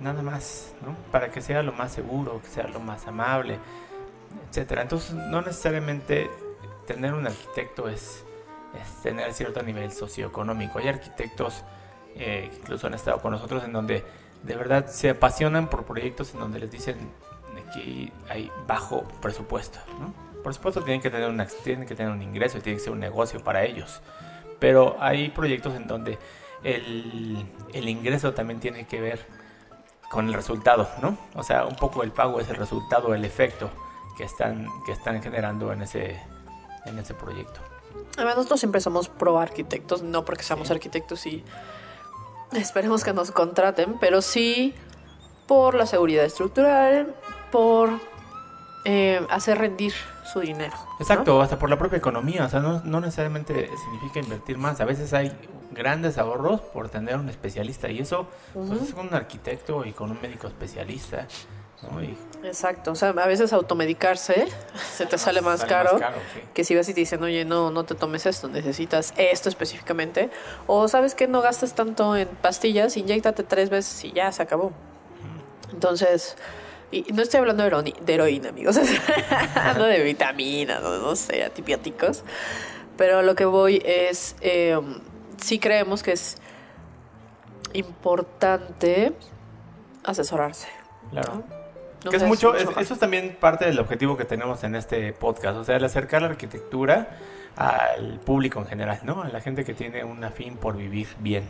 nada 0.00 0.22
más, 0.22 0.74
¿no? 0.86 0.96
Para 1.10 1.30
que 1.30 1.42
sea 1.42 1.62
lo 1.62 1.74
más 1.74 1.92
seguro, 1.92 2.40
que 2.40 2.48
sea 2.48 2.66
lo 2.66 2.80
más 2.80 3.06
amable, 3.06 3.58
etcétera. 4.48 4.80
Entonces, 4.80 5.12
no 5.12 5.42
necesariamente 5.42 6.30
tener 6.86 7.14
un 7.14 7.26
arquitecto 7.26 7.88
es, 7.88 8.24
tener 9.02 9.32
cierto 9.34 9.62
nivel 9.62 9.92
socioeconómico. 9.92 10.78
Hay 10.78 10.88
arquitectos 10.88 11.62
eh, 12.16 12.48
que 12.50 12.56
incluso 12.56 12.86
han 12.86 12.94
estado 12.94 13.20
con 13.20 13.32
nosotros 13.32 13.64
en 13.64 13.72
donde 13.72 14.04
de 14.42 14.56
verdad 14.56 14.86
se 14.86 15.10
apasionan 15.10 15.68
por 15.68 15.84
proyectos 15.84 16.34
en 16.34 16.40
donde 16.40 16.58
les 16.60 16.70
dicen 16.70 16.96
que 17.74 18.12
hay 18.28 18.50
bajo 18.66 19.04
presupuesto, 19.20 19.78
¿no? 19.98 20.12
Por 20.42 20.52
supuesto 20.54 20.82
tienen 20.82 21.00
que 21.00 21.10
tener 21.10 21.28
una, 21.28 21.46
tienen 21.46 21.86
que 21.86 21.94
tener 21.94 22.12
un 22.12 22.20
ingreso 22.20 22.58
y 22.58 22.60
tiene 22.60 22.78
que 22.78 22.84
ser 22.84 22.92
un 22.92 23.00
negocio 23.00 23.42
para 23.42 23.64
ellos. 23.64 24.00
Pero 24.58 24.96
hay 25.00 25.30
proyectos 25.30 25.74
en 25.74 25.86
donde 25.86 26.18
el, 26.64 27.46
el 27.72 27.88
ingreso 27.88 28.34
también 28.34 28.60
tiene 28.60 28.86
que 28.86 29.00
ver 29.00 29.24
con 30.10 30.28
el 30.28 30.34
resultado, 30.34 30.88
¿no? 31.00 31.16
O 31.34 31.42
sea, 31.42 31.64
un 31.64 31.76
poco 31.76 32.02
el 32.02 32.10
pago 32.10 32.40
es 32.40 32.48
el 32.48 32.56
resultado, 32.56 33.14
el 33.14 33.24
efecto 33.24 33.70
que 34.16 34.24
están, 34.24 34.68
que 34.84 34.92
están 34.92 35.22
generando 35.22 35.72
en 35.72 35.82
ese, 35.82 36.20
en 36.84 36.98
ese 36.98 37.14
proyecto. 37.14 37.60
Además, 38.16 38.36
nosotros 38.36 38.60
siempre 38.60 38.80
somos 38.80 39.08
pro 39.08 39.38
arquitectos, 39.38 40.02
no 40.02 40.24
porque 40.24 40.42
seamos 40.42 40.68
Sí. 40.68 40.74
arquitectos 40.74 41.26
y 41.26 41.44
esperemos 42.52 43.04
que 43.04 43.12
nos 43.12 43.30
contraten, 43.30 43.96
pero 44.00 44.22
sí 44.22 44.74
por 45.46 45.74
la 45.74 45.86
seguridad 45.86 46.24
estructural, 46.24 47.14
por 47.50 47.90
eh, 48.84 49.24
hacer 49.30 49.58
rendir 49.58 49.92
su 50.32 50.40
dinero. 50.40 50.72
¿no? 50.74 50.96
Exacto, 50.98 51.40
hasta 51.42 51.58
por 51.58 51.68
la 51.70 51.78
propia 51.78 51.98
economía, 51.98 52.46
o 52.46 52.48
sea, 52.48 52.60
no, 52.60 52.80
no 52.84 53.00
necesariamente 53.00 53.68
significa 53.84 54.20
invertir 54.20 54.58
más, 54.58 54.80
a 54.80 54.84
veces 54.84 55.12
hay 55.12 55.32
grandes 55.72 56.18
ahorros 56.18 56.60
por 56.60 56.88
tener 56.88 57.16
un 57.16 57.28
especialista 57.28 57.88
y 57.88 58.00
eso 58.00 58.26
pues, 58.54 58.70
Ujú. 58.70 58.84
es 58.84 58.94
con 58.94 59.08
un 59.08 59.14
arquitecto 59.14 59.84
y 59.84 59.92
con 59.92 60.10
un 60.10 60.20
médico 60.20 60.46
especialista, 60.48 61.26
¿no? 61.82 62.02
Y 62.02 62.16
Exacto, 62.44 62.90
o 62.90 62.94
sea, 62.94 63.10
a 63.10 63.26
veces 63.26 63.52
automedicarse 63.52 64.48
se 64.92 65.06
te 65.06 65.16
sale 65.16 65.40
más 65.40 65.60
sale 65.60 65.70
caro. 65.70 65.98
sí. 65.98 66.40
que 66.52 66.64
si 66.64 66.74
vas 66.74 66.88
y 66.88 66.94
te 66.94 67.00
dicen, 67.00 67.22
oye, 67.22 67.44
no, 67.44 67.70
no 67.70 67.84
te 67.84 67.94
tomes 67.94 68.26
esto, 68.26 68.48
necesitas 68.48 69.14
esto 69.16 69.48
específicamente. 69.48 70.30
O 70.66 70.88
sabes 70.88 71.14
que 71.14 71.28
no 71.28 71.40
gastes 71.40 71.74
tanto 71.74 72.16
en 72.16 72.28
pastillas, 72.28 72.96
inyectate 72.96 73.44
tres 73.44 73.70
veces 73.70 74.04
y 74.04 74.12
ya 74.12 74.32
se 74.32 74.42
acabó. 74.42 74.72
Entonces, 75.72 76.36
y 76.90 77.02
no 77.12 77.22
estoy 77.22 77.40
hablando 77.40 77.62
de, 77.62 77.68
heroína, 77.68 77.98
de 78.00 78.14
heroína 78.14 78.48
amigos, 78.48 78.76
hablando 79.54 79.84
de 79.84 80.02
vitaminas, 80.02 80.82
no, 80.82 80.98
no 80.98 81.16
sé, 81.16 81.44
antibióticos. 81.44 82.24
Pero 82.96 83.22
lo 83.22 83.34
que 83.34 83.44
voy 83.44 83.80
es, 83.84 84.36
eh, 84.40 84.78
sí 85.38 85.58
creemos 85.58 86.02
que 86.02 86.12
es 86.12 86.36
importante 87.72 89.14
asesorarse. 90.04 90.68
Claro. 91.10 91.44
No 91.48 91.61
que 92.10 92.16
es 92.16 92.22
mucho, 92.24 92.54
es- 92.54 92.64
mucho 92.66 92.80
eso 92.80 92.94
es 92.94 93.00
también 93.00 93.36
parte 93.40 93.64
del 93.64 93.78
objetivo 93.78 94.16
que 94.16 94.24
tenemos 94.24 94.62
en 94.64 94.74
este 94.74 95.12
podcast, 95.12 95.56
o 95.58 95.64
sea, 95.64 95.76
el 95.76 95.84
acercar 95.84 96.22
la 96.22 96.28
arquitectura 96.28 97.18
al 97.56 98.18
público 98.20 98.58
en 98.60 98.66
general, 98.66 99.00
¿no? 99.04 99.22
A 99.22 99.28
la 99.28 99.40
gente 99.40 99.64
que 99.64 99.74
tiene 99.74 100.04
un 100.04 100.22
afín 100.24 100.56
por 100.56 100.76
vivir 100.76 101.08
bien, 101.20 101.44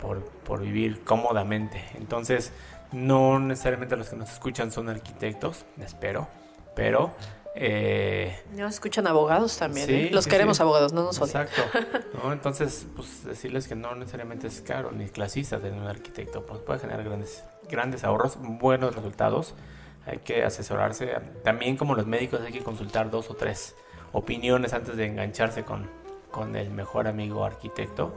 por, 0.00 0.22
por 0.24 0.60
vivir 0.60 1.02
cómodamente. 1.04 1.82
Entonces, 1.96 2.52
no 2.92 3.38
necesariamente 3.40 3.96
los 3.96 4.08
que 4.10 4.16
nos 4.16 4.32
escuchan 4.32 4.70
son 4.72 4.88
arquitectos, 4.88 5.64
espero, 5.80 6.28
pero... 6.76 7.14
eh, 7.56 8.40
Nos 8.54 8.74
escuchan 8.74 9.06
abogados 9.08 9.58
también. 9.58 9.86
Sí, 9.88 9.94
¿eh? 9.94 10.10
Los 10.12 10.24
sí, 10.24 10.30
queremos 10.30 10.56
sí. 10.58 10.62
abogados, 10.62 10.92
no 10.92 11.02
nos 11.02 11.20
odian. 11.20 11.42
Exacto. 11.48 11.78
¿no? 12.22 12.32
Entonces, 12.32 12.86
pues 12.94 13.24
decirles 13.24 13.66
que 13.66 13.74
no 13.74 13.94
necesariamente 13.96 14.46
es 14.46 14.60
caro 14.60 14.92
ni 14.92 15.08
clasista 15.08 15.58
tener 15.58 15.78
un 15.80 15.88
arquitecto, 15.88 16.46
pues 16.46 16.60
puede 16.60 16.78
generar 16.78 17.02
grandes, 17.04 17.42
grandes 17.68 18.04
ahorros, 18.04 18.38
buenos 18.40 18.94
resultados 18.94 19.54
hay 20.08 20.18
que 20.18 20.42
asesorarse. 20.42 21.14
También 21.44 21.76
como 21.76 21.94
los 21.94 22.06
médicos 22.06 22.40
hay 22.40 22.52
que 22.52 22.62
consultar 22.62 23.10
dos 23.10 23.30
o 23.30 23.34
tres 23.34 23.76
opiniones 24.12 24.72
antes 24.72 24.96
de 24.96 25.06
engancharse 25.06 25.64
con, 25.64 25.88
con 26.30 26.56
el 26.56 26.70
mejor 26.70 27.06
amigo 27.06 27.44
arquitecto 27.44 28.14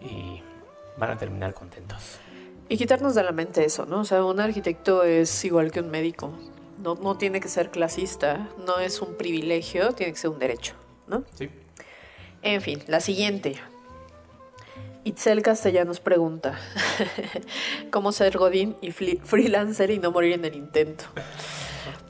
y 0.00 0.42
van 0.98 1.10
a 1.10 1.18
terminar 1.18 1.54
contentos. 1.54 2.18
Y 2.68 2.76
quitarnos 2.76 3.14
de 3.14 3.22
la 3.22 3.32
mente 3.32 3.64
eso, 3.64 3.86
¿no? 3.86 4.00
O 4.00 4.04
sea, 4.04 4.22
un 4.22 4.38
arquitecto 4.38 5.02
es 5.02 5.44
igual 5.44 5.70
que 5.70 5.80
un 5.80 5.90
médico. 5.90 6.30
No, 6.82 6.94
no 6.96 7.16
tiene 7.16 7.40
que 7.40 7.48
ser 7.48 7.70
clasista, 7.70 8.48
no 8.66 8.78
es 8.78 9.00
un 9.00 9.14
privilegio, 9.16 9.92
tiene 9.92 10.12
que 10.12 10.18
ser 10.18 10.30
un 10.30 10.38
derecho, 10.38 10.74
¿no? 11.06 11.24
Sí. 11.34 11.48
En 12.42 12.60
fin, 12.60 12.82
la 12.86 13.00
siguiente. 13.00 13.56
Itzel 15.08 15.42
Castellanos 15.42 16.00
pregunta, 16.00 16.58
¿cómo 17.90 18.12
ser 18.12 18.36
godín 18.36 18.76
y 18.82 18.90
freelancer 18.90 19.90
y 19.90 19.98
no 19.98 20.10
morir 20.10 20.34
en 20.34 20.44
el 20.44 20.54
intento? 20.54 21.04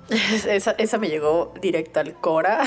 Esa, 0.49 0.73
esa 0.73 0.99
me 0.99 1.09
llegó 1.09 1.55
directa 1.61 2.01
al 2.01 2.15
Cora. 2.15 2.65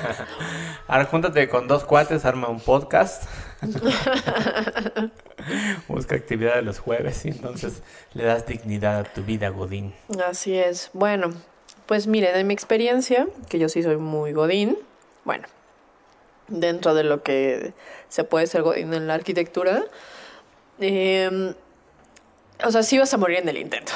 Ahora 0.86 1.04
júntate 1.04 1.48
con 1.48 1.66
dos 1.66 1.84
cuates, 1.84 2.24
arma 2.24 2.48
un 2.48 2.60
podcast. 2.60 3.24
Busca 5.88 6.14
actividad 6.14 6.54
de 6.54 6.62
los 6.62 6.78
jueves 6.78 7.24
y 7.24 7.30
entonces 7.30 7.82
le 8.14 8.24
das 8.24 8.46
dignidad 8.46 9.00
a 9.00 9.04
tu 9.04 9.24
vida, 9.24 9.48
Godín. 9.48 9.92
Así 10.24 10.56
es. 10.56 10.90
Bueno, 10.92 11.32
pues 11.86 12.06
miren, 12.06 12.36
en 12.36 12.46
mi 12.46 12.54
experiencia, 12.54 13.26
que 13.50 13.58
yo 13.58 13.68
sí 13.68 13.82
soy 13.82 13.96
muy 13.96 14.32
godín, 14.32 14.78
bueno, 15.24 15.48
dentro 16.48 16.94
de 16.94 17.04
lo 17.04 17.22
que 17.22 17.72
se 18.08 18.24
puede 18.24 18.46
ser 18.46 18.62
godín 18.62 18.92
en 18.94 19.06
la 19.06 19.14
arquitectura, 19.14 19.84
eh, 20.80 21.54
o 22.64 22.72
sea, 22.72 22.82
sí 22.82 22.98
vas 22.98 23.14
a 23.14 23.18
morir 23.18 23.38
en 23.38 23.48
el 23.48 23.56
intento. 23.56 23.92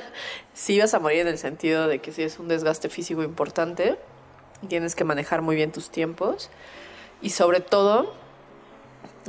sí 0.54 0.78
vas 0.80 0.94
a 0.94 0.98
morir 0.98 1.20
en 1.20 1.28
el 1.28 1.38
sentido 1.38 1.86
de 1.86 2.00
que 2.00 2.12
sí 2.12 2.22
es 2.22 2.38
un 2.38 2.48
desgaste 2.48 2.88
físico 2.88 3.22
importante, 3.22 3.96
tienes 4.68 4.94
que 4.94 5.04
manejar 5.04 5.42
muy 5.42 5.56
bien 5.56 5.72
tus 5.72 5.90
tiempos 5.90 6.50
y 7.22 7.30
sobre 7.30 7.60
todo 7.60 8.12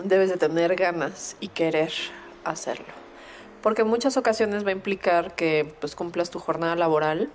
debes 0.03 0.29
de 0.29 0.37
tener 0.37 0.75
ganas 0.75 1.35
y 1.39 1.49
querer 1.49 1.91
hacerlo. 2.43 2.93
Porque 3.61 3.83
en 3.83 3.87
muchas 3.87 4.17
ocasiones 4.17 4.65
va 4.65 4.69
a 4.69 4.73
implicar 4.73 5.35
que 5.35 5.71
pues 5.79 5.95
cumplas 5.95 6.31
tu 6.31 6.39
jornada 6.39 6.75
laboral. 6.75 7.29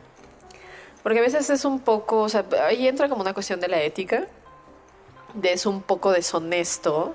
Porque 1.03 1.21
a 1.21 1.23
veces 1.23 1.51
es 1.51 1.65
un 1.65 1.79
poco, 1.79 2.23
o 2.23 2.29
sea, 2.29 2.45
ahí 2.67 2.89
entra 2.89 3.09
como 3.09 3.23
una 3.23 3.33
cuestión 3.33 3.61
de 3.61 3.69
la 3.69 3.81
ética. 3.81 4.27
De 5.37 5.53
es 5.53 5.67
un 5.67 5.83
poco 5.83 6.13
deshonesto 6.13 7.15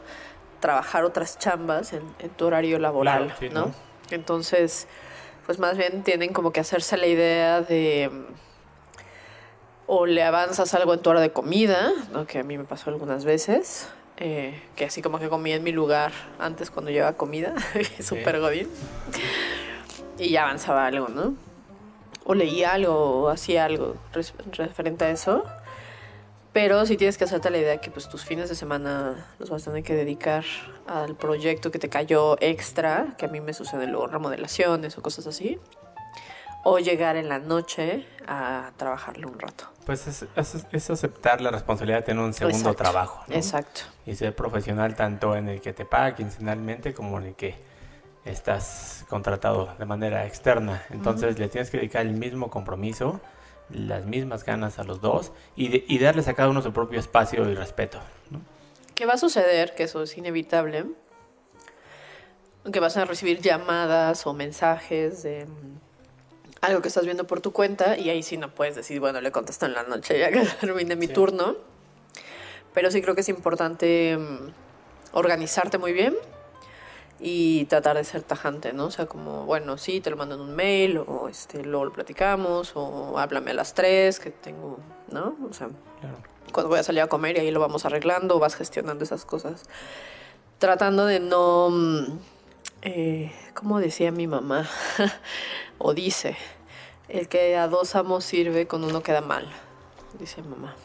trabajar 0.60 1.04
otras 1.04 1.38
chambas 1.38 1.92
en, 1.94 2.04
en 2.20 2.30
tu 2.30 2.46
horario 2.46 2.80
laboral, 2.80 3.26
Claro, 3.26 3.40
sí, 3.40 3.50
¿no? 3.50 3.66
¿no? 3.68 3.74
Entonces, 4.12 4.88
pues 5.46 5.60
más 5.60 5.78
bien 5.78 6.04
tienen 6.04 6.34
como 6.34 6.52
que 6.52 6.60
hacerse 6.60 6.98
la 6.98 7.08
idea 7.08 7.62
de 7.62 8.10
o 9.94 10.06
le 10.06 10.24
avanzas 10.24 10.74
algo 10.74 10.94
en 10.94 11.02
tu 11.02 11.10
hora 11.10 11.20
de 11.20 11.34
comida, 11.34 11.92
¿no? 12.14 12.26
que 12.26 12.40
a 12.40 12.44
mí 12.44 12.58
me 12.58 12.64
pasó 12.64 12.90
algunas 12.90 13.26
veces, 13.26 13.90
eh, 14.16 14.58
que 14.78 14.86
así 14.86 15.02
como 15.02 15.20
que 15.20 15.28
comía 15.28 15.58
en 15.58 15.64
mi 15.64 15.74
lugar 15.74 16.14
antes 16.40 16.72
cuando 16.72 16.92
llevaba 16.92 17.18
comida, 17.18 17.56
súper 18.00 18.40
godín, 18.40 18.70
y 20.18 20.30
ya 20.30 20.44
avanzaba 20.44 20.86
algo, 20.86 21.10
¿no? 21.10 21.34
O 22.24 22.36
leía 22.36 22.72
algo 22.72 23.24
o 23.24 23.28
hacía 23.28 23.66
algo 23.66 23.96
referente 24.54 25.04
a 25.04 25.10
eso. 25.10 25.44
Pero 26.54 26.86
sí 26.86 26.98
tienes 26.98 27.18
que 27.18 27.24
hacerte 27.24 27.50
la 27.50 27.58
idea 27.60 27.78
que 27.80 27.92
pues 27.92 28.10
tus 28.10 28.26
fines 28.26 28.50
de 28.50 28.56
semana 28.56 29.26
los 29.40 29.50
vas 29.50 29.62
a 29.62 29.72
tener 29.72 29.84
que 29.84 29.96
dedicar 29.96 30.44
al 30.86 31.16
proyecto 31.16 31.72
que 31.72 31.80
te 31.80 31.88
cayó 31.88 32.36
extra, 32.42 33.16
que 33.18 33.26
a 33.26 33.30
mí 33.30 33.40
me 33.40 33.54
sucede 33.54 33.88
luego 33.88 34.08
remodelaciones 34.08 34.98
o 34.98 35.02
cosas 35.02 35.28
así. 35.28 35.60
O 36.64 36.78
llegar 36.78 37.16
en 37.16 37.30
la 37.30 37.40
noche 37.40 38.06
a 38.28 38.72
trabajarle 38.78 39.26
un 39.26 39.40
rato. 39.40 39.64
Pues 39.86 40.06
es, 40.08 40.26
es- 40.36 40.68
es 40.72 40.90
aceptar 40.92 41.42
la 41.42 41.50
responsabilidad 41.52 42.00
de 42.00 42.04
tener 42.04 42.24
un 42.24 42.34
segundo 42.34 42.70
Exacto. 42.72 42.84
trabajo. 42.84 43.24
¿no? 43.28 43.36
Exacto. 43.36 43.82
Y 44.06 44.16
ser 44.16 44.36
profesional 44.36 44.96
tanto 44.96 45.36
en 45.36 45.48
el 45.48 45.62
que 45.62 45.74
te 45.74 45.86
paga 45.86 46.16
quincenalmente 46.16 46.94
como 46.94 47.18
en 47.20 47.28
el 47.28 47.36
que 47.36 47.56
estás 48.26 49.06
contratado 49.10 49.74
de 49.80 49.86
manera 49.86 50.26
externa. 50.28 50.84
Entonces 50.92 51.40
le 51.40 51.48
tienes 51.48 51.72
que 51.72 51.78
dedicar 51.78 52.06
el 52.06 52.12
mismo 52.14 52.50
compromiso, 52.52 53.20
las 53.74 54.06
mismas 54.06 54.44
ganas 54.46 54.80
a 54.80 54.84
los 54.84 55.02
dos 55.02 55.32
y, 55.56 55.68
de- 55.70 55.86
y 55.88 56.00
darles 56.00 56.28
a 56.28 56.34
cada 56.34 56.50
uno 56.50 56.62
su 56.62 56.72
propio 56.74 57.00
espacio 57.00 57.50
y 57.50 57.56
respeto. 57.56 58.00
¿no? 58.30 58.42
¿Qué 58.96 59.06
va 59.06 59.14
a 59.14 59.18
suceder? 59.18 59.74
Que 59.76 59.84
eso 59.84 60.02
es 60.04 60.18
inevitable. 60.18 60.86
Que 62.72 62.80
vas 62.80 62.96
a 62.98 63.06
recibir 63.06 63.40
llamadas 63.42 64.28
o 64.28 64.34
mensajes 64.34 65.24
de 65.24 65.46
mm, 65.46 65.78
algo 66.62 66.82
que 66.82 66.90
estás 66.90 67.06
viendo 67.06 67.26
por 67.26 67.42
tu 67.42 67.52
cuenta 67.54 67.98
y 67.98 68.10
ahí 68.12 68.22
sí 68.22 68.38
no 68.38 68.54
puedes 68.54 68.76
decir, 68.76 69.00
bueno, 69.00 69.20
le 69.20 69.32
contesto 69.32 69.66
en 69.66 69.74
la 69.74 69.84
noche 69.84 70.20
ya 70.20 70.30
que 70.32 70.42
termine 70.62 70.96
mi 70.96 71.08
Sí. 71.08 71.14
turno. 71.14 71.56
Pero 72.74 72.92
sí 72.92 73.02
creo 73.02 73.16
que 73.16 73.22
es 73.22 73.30
importante 73.30 74.16
mm, 74.18 74.52
organizarte 75.14 75.78
muy 75.80 75.92
bien 75.94 76.16
y 77.24 77.66
tratar 77.66 77.98
de 77.98 78.04
ser 78.04 78.24
tajante, 78.24 78.74
¿no? 78.74 78.86
O 78.86 78.92
sea, 78.92 79.06
como, 79.06 79.46
bueno, 79.46 79.78
sí, 79.78 80.02
te 80.02 80.10
lo 80.10 80.18
mando 80.18 80.34
en 80.36 80.42
un 80.42 80.56
mail 80.56 80.98
o 80.98 81.30
este, 81.30 81.64
luego 81.64 81.86
lo 81.86 81.94
platicamos 81.94 82.72
o 82.76 83.20
háblame 83.20 83.52
a 83.52 83.54
las 83.54 83.76
tres 83.76 84.20
que 84.20 84.32
tengo, 84.32 84.80
¿no? 85.12 85.36
O 85.48 85.54
sea, 85.54 85.70
Claro. 86.00 86.18
cuando 86.52 86.70
voy 86.70 86.80
a 86.80 86.84
salir 86.84 87.02
a 87.02 87.08
comer 87.08 87.38
y 87.38 87.42
ahí 87.42 87.52
lo 87.52 87.60
vamos 87.60 87.86
arreglando, 87.86 88.40
vas 88.40 88.56
gestionando 88.56 89.04
esas 89.04 89.24
cosas. 89.26 89.66
Tratando 90.58 91.06
de 91.06 91.20
no, 91.20 91.70
mm, 91.70 92.20
eh, 92.82 93.32
como 93.54 93.80
decía 93.80 94.12
mi 94.12 94.26
mamá, 94.26 94.68
o 95.78 95.94
dice, 95.94 96.36
el 97.08 97.28
que 97.28 97.56
a 97.56 97.68
dos 97.68 97.96
amos 97.96 98.24
sirve 98.26 98.66
con 98.66 98.84
uno 98.84 99.04
queda 99.04 99.22
mal, 99.22 99.48
dice 100.18 100.42
mamá. 100.42 100.76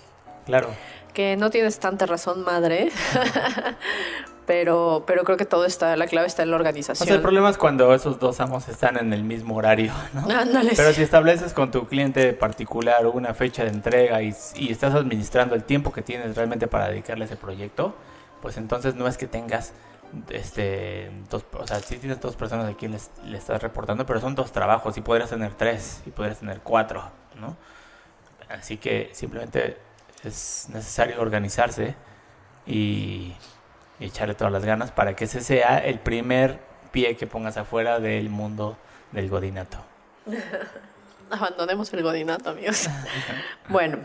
Claro. 0.45 0.69
Que 1.15 1.37
no 1.37 1.49
tienes 1.49 1.79
tanta 1.79 2.05
razón, 2.05 2.43
madre, 2.45 2.91
pero, 4.47 5.05
pero 5.07 5.25
creo 5.25 5.37
que 5.37 5.45
todo 5.47 5.65
está, 5.67 5.97
la 5.97 6.07
clave 6.07 6.27
está 6.29 6.43
en 6.43 6.51
la 6.51 6.57
O 6.57 6.61
organización. 6.61 7.07
sea, 7.07 7.17
el 7.17 7.21
problema 7.23 7.51
es 7.51 7.59
cuando 7.59 7.93
esos 7.95 8.19
dos 8.19 8.41
amos 8.41 8.69
están 8.69 8.97
en 8.97 9.13
el 9.13 9.25
mismo 9.25 9.57
horario, 9.57 9.93
¿no? 10.15 10.31
Ándale, 10.31 10.73
Pero 10.77 10.91
sí. 10.91 10.95
si 10.95 11.03
estableces 11.03 11.53
con 11.53 11.71
tu 11.71 11.87
cliente 11.89 12.33
particular 12.33 13.07
una 13.07 13.35
fecha 13.35 13.65
de 13.65 13.71
entrega 13.71 14.23
y, 14.23 14.35
y 14.55 14.71
estás 14.73 14.95
administrando 14.95 15.55
el 15.55 15.65
tiempo 15.65 15.93
que 15.93 16.03
tienes 16.03 16.37
realmente 16.37 16.69
para 16.69 16.89
dedicarle 16.89 17.25
a 17.25 17.27
ese 17.27 17.37
proyecto, 17.37 17.95
pues 18.41 18.57
entonces 18.57 18.95
no 18.95 19.09
es 19.09 19.17
que 19.19 19.27
tengas, 19.27 19.75
este, 20.31 21.11
dos, 21.31 21.45
o 21.53 21.67
sea, 21.67 21.81
sí 21.81 21.97
tienes 21.99 22.21
dos 22.21 22.37
personas 22.37 22.71
a 22.71 22.75
quien 22.77 22.97
le 23.25 23.39
estás 23.39 23.63
reportando, 23.63 24.07
pero 24.07 24.21
son 24.21 24.35
dos 24.35 24.53
trabajos 24.53 24.97
y 24.97 25.01
podrías 25.01 25.31
tener 25.31 25.55
tres 25.55 26.03
y 26.07 26.11
podrías 26.11 26.39
tener 26.39 26.61
cuatro, 26.61 27.03
¿no? 27.41 27.57
Así 28.49 28.77
que 28.77 29.11
simplemente 29.13 29.77
es 30.25 30.69
necesario 30.73 31.21
organizarse 31.21 31.97
y, 32.67 33.35
y 33.99 34.07
echarle 34.07 34.35
todas 34.35 34.53
las 34.53 34.65
ganas 34.65 34.91
para 34.91 35.17
que 35.17 35.25
ese 35.25 35.41
sea 35.41 35.79
el 35.79 35.99
primer 35.99 36.59
pie 36.93 37.17
que 37.17 37.27
pongas 37.27 37.57
afuera 37.57 38.01
del 38.01 38.31
mundo 38.31 38.77
del 39.13 39.29
godinato. 39.29 39.79
Abandonemos 41.31 41.93
el 41.93 42.03
godinato, 42.03 42.51
amigos. 42.51 42.89
bueno, 43.69 43.99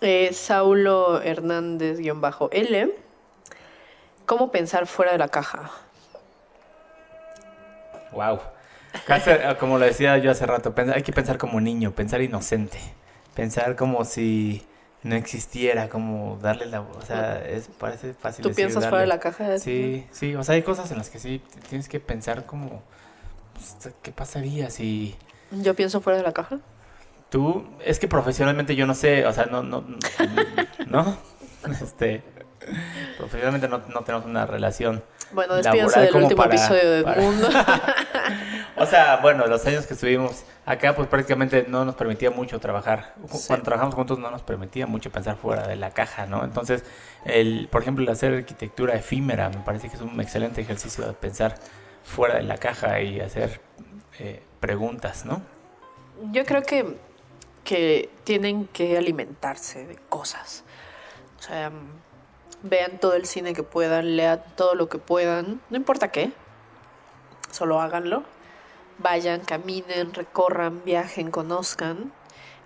eh, 0.00 0.32
Saulo 0.32 1.22
Hernández-L. 1.22 2.94
¿Cómo 4.24 4.50
pensar 4.50 4.86
fuera 4.86 5.12
de 5.12 5.18
la 5.18 5.28
caja? 5.28 5.70
Wow. 8.10 8.40
Casi, 9.06 9.30
eh, 9.30 9.56
como 9.60 9.78
lo 9.78 9.84
decía 9.84 10.18
yo 10.18 10.30
hace 10.30 10.46
rato, 10.46 10.74
hay 10.92 11.02
que 11.02 11.12
pensar 11.12 11.38
como 11.38 11.60
niño, 11.60 11.92
pensar 11.92 12.20
inocente, 12.22 12.78
pensar 13.34 13.76
como 13.76 14.04
si 14.04 14.66
no 15.06 15.14
existiera, 15.16 15.88
como 15.88 16.38
darle 16.42 16.66
la... 16.66 16.80
O 16.82 17.00
sea, 17.06 17.42
es, 17.46 17.68
parece 17.68 18.12
fácil 18.14 18.42
¿Tú 18.42 18.48
decir, 18.50 18.64
piensas 18.64 18.82
darle- 18.82 18.90
fuera 18.90 19.00
de 19.02 19.06
la 19.08 19.20
caja? 19.20 19.58
Sí, 19.58 20.06
sí, 20.10 20.34
o 20.34 20.42
sea, 20.42 20.54
hay 20.56 20.62
cosas 20.62 20.90
en 20.90 20.98
las 20.98 21.10
que 21.10 21.18
sí 21.18 21.40
tienes 21.68 21.88
que 21.88 22.00
pensar 22.00 22.44
como... 22.46 22.82
pues, 23.54 23.94
¿Qué 24.02 24.12
pasaría 24.12 24.68
si 24.70 25.16
Yo 25.50 25.74
pienso 25.74 26.00
fuera 26.00 26.18
de 26.18 26.24
la 26.24 26.32
caja. 26.32 26.58
tú... 27.30 27.66
Es 27.84 27.98
que 27.98 28.08
profesionalmente 28.08 28.74
yo 28.76 28.86
no 28.86 28.94
sé, 28.94 29.24
o 29.26 29.32
sea, 29.32 29.46
no... 29.46 29.62
No, 29.62 29.84
¿no? 30.86 31.16
Este... 31.82 32.22
Profesionalmente 33.16 33.68
no, 33.68 33.78
no 33.88 34.00
tenemos 34.02 34.26
una 34.26 34.44
relación 34.46 35.02
Bueno, 35.32 35.54
despídense 35.54 36.00
del 36.00 36.16
último 36.16 36.42
para- 36.42 36.54
episodio 36.54 36.90
del 36.90 37.04
para- 37.04 37.20
mundo. 37.22 37.48
O 38.78 38.84
sea, 38.84 39.16
bueno, 39.22 39.46
los 39.46 39.64
años 39.66 39.86
que 39.86 39.94
estuvimos 39.94 40.44
acá, 40.66 40.94
pues 40.94 41.08
prácticamente 41.08 41.64
no 41.66 41.86
nos 41.86 41.94
permitía 41.94 42.30
mucho 42.30 42.60
trabajar. 42.60 43.14
Sí. 43.32 43.44
Cuando 43.46 43.64
trabajamos 43.64 43.94
juntos 43.94 44.18
no 44.18 44.30
nos 44.30 44.42
permitía 44.42 44.86
mucho 44.86 45.10
pensar 45.10 45.36
fuera 45.36 45.66
de 45.66 45.76
la 45.76 45.92
caja, 45.92 46.26
¿no? 46.26 46.44
Entonces, 46.44 46.84
el, 47.24 47.68
por 47.70 47.80
ejemplo, 47.80 48.04
el 48.04 48.10
hacer 48.10 48.34
arquitectura 48.34 48.94
efímera 48.94 49.48
me 49.48 49.58
parece 49.62 49.88
que 49.88 49.96
es 49.96 50.02
un 50.02 50.20
excelente 50.20 50.60
ejercicio 50.60 51.06
de 51.06 51.14
pensar 51.14 51.54
fuera 52.04 52.34
de 52.36 52.42
la 52.42 52.58
caja 52.58 53.00
y 53.00 53.18
hacer 53.20 53.62
eh, 54.18 54.42
preguntas, 54.60 55.24
¿no? 55.24 55.40
Yo 56.32 56.44
creo 56.44 56.62
que, 56.62 56.98
que 57.64 58.10
tienen 58.24 58.66
que 58.66 58.98
alimentarse 58.98 59.86
de 59.86 59.96
cosas. 60.10 60.64
O 61.38 61.42
sea, 61.42 61.70
vean 62.62 62.98
todo 62.98 63.14
el 63.14 63.26
cine 63.26 63.52
que 63.54 63.62
puedan, 63.62 64.16
lean 64.16 64.42
todo 64.56 64.74
lo 64.74 64.88
que 64.88 64.98
puedan, 64.98 65.60
no 65.70 65.76
importa 65.76 66.10
qué, 66.10 66.32
solo 67.50 67.80
háganlo. 67.80 68.24
vayan, 68.98 69.40
caminen, 69.40 70.14
recorran, 70.14 70.82
viajen, 70.84 71.30
conozcan. 71.30 72.12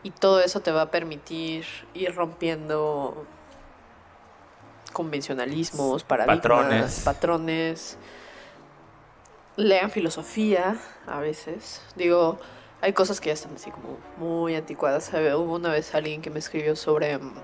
Y 0.02 0.12
todo 0.12 0.40
eso 0.40 0.60
te 0.60 0.70
va 0.72 0.82
a 0.82 0.90
permitir 0.90 1.66
ir 1.92 2.14
rompiendo 2.14 3.26
convencionalismos, 4.92 6.04
paradigmas, 6.04 6.38
Patrones. 6.40 7.00
patrones. 7.04 7.98
Lean 9.56 9.90
filosofía 9.90 10.76
a 11.06 11.20
veces. 11.20 11.82
Digo, 11.96 12.38
hay 12.80 12.92
cosas 12.92 13.20
que 13.20 13.26
ya 13.28 13.34
están 13.34 13.54
así 13.56 13.70
como 13.70 13.98
muy 14.16 14.54
anticuadas. 14.54 15.10
Hubo 15.12 15.54
una 15.54 15.70
vez 15.70 15.94
alguien 15.94 16.22
que 16.22 16.30
me 16.30 16.38
escribió 16.38 16.76
sobre... 16.76 17.18
mm, 17.18 17.34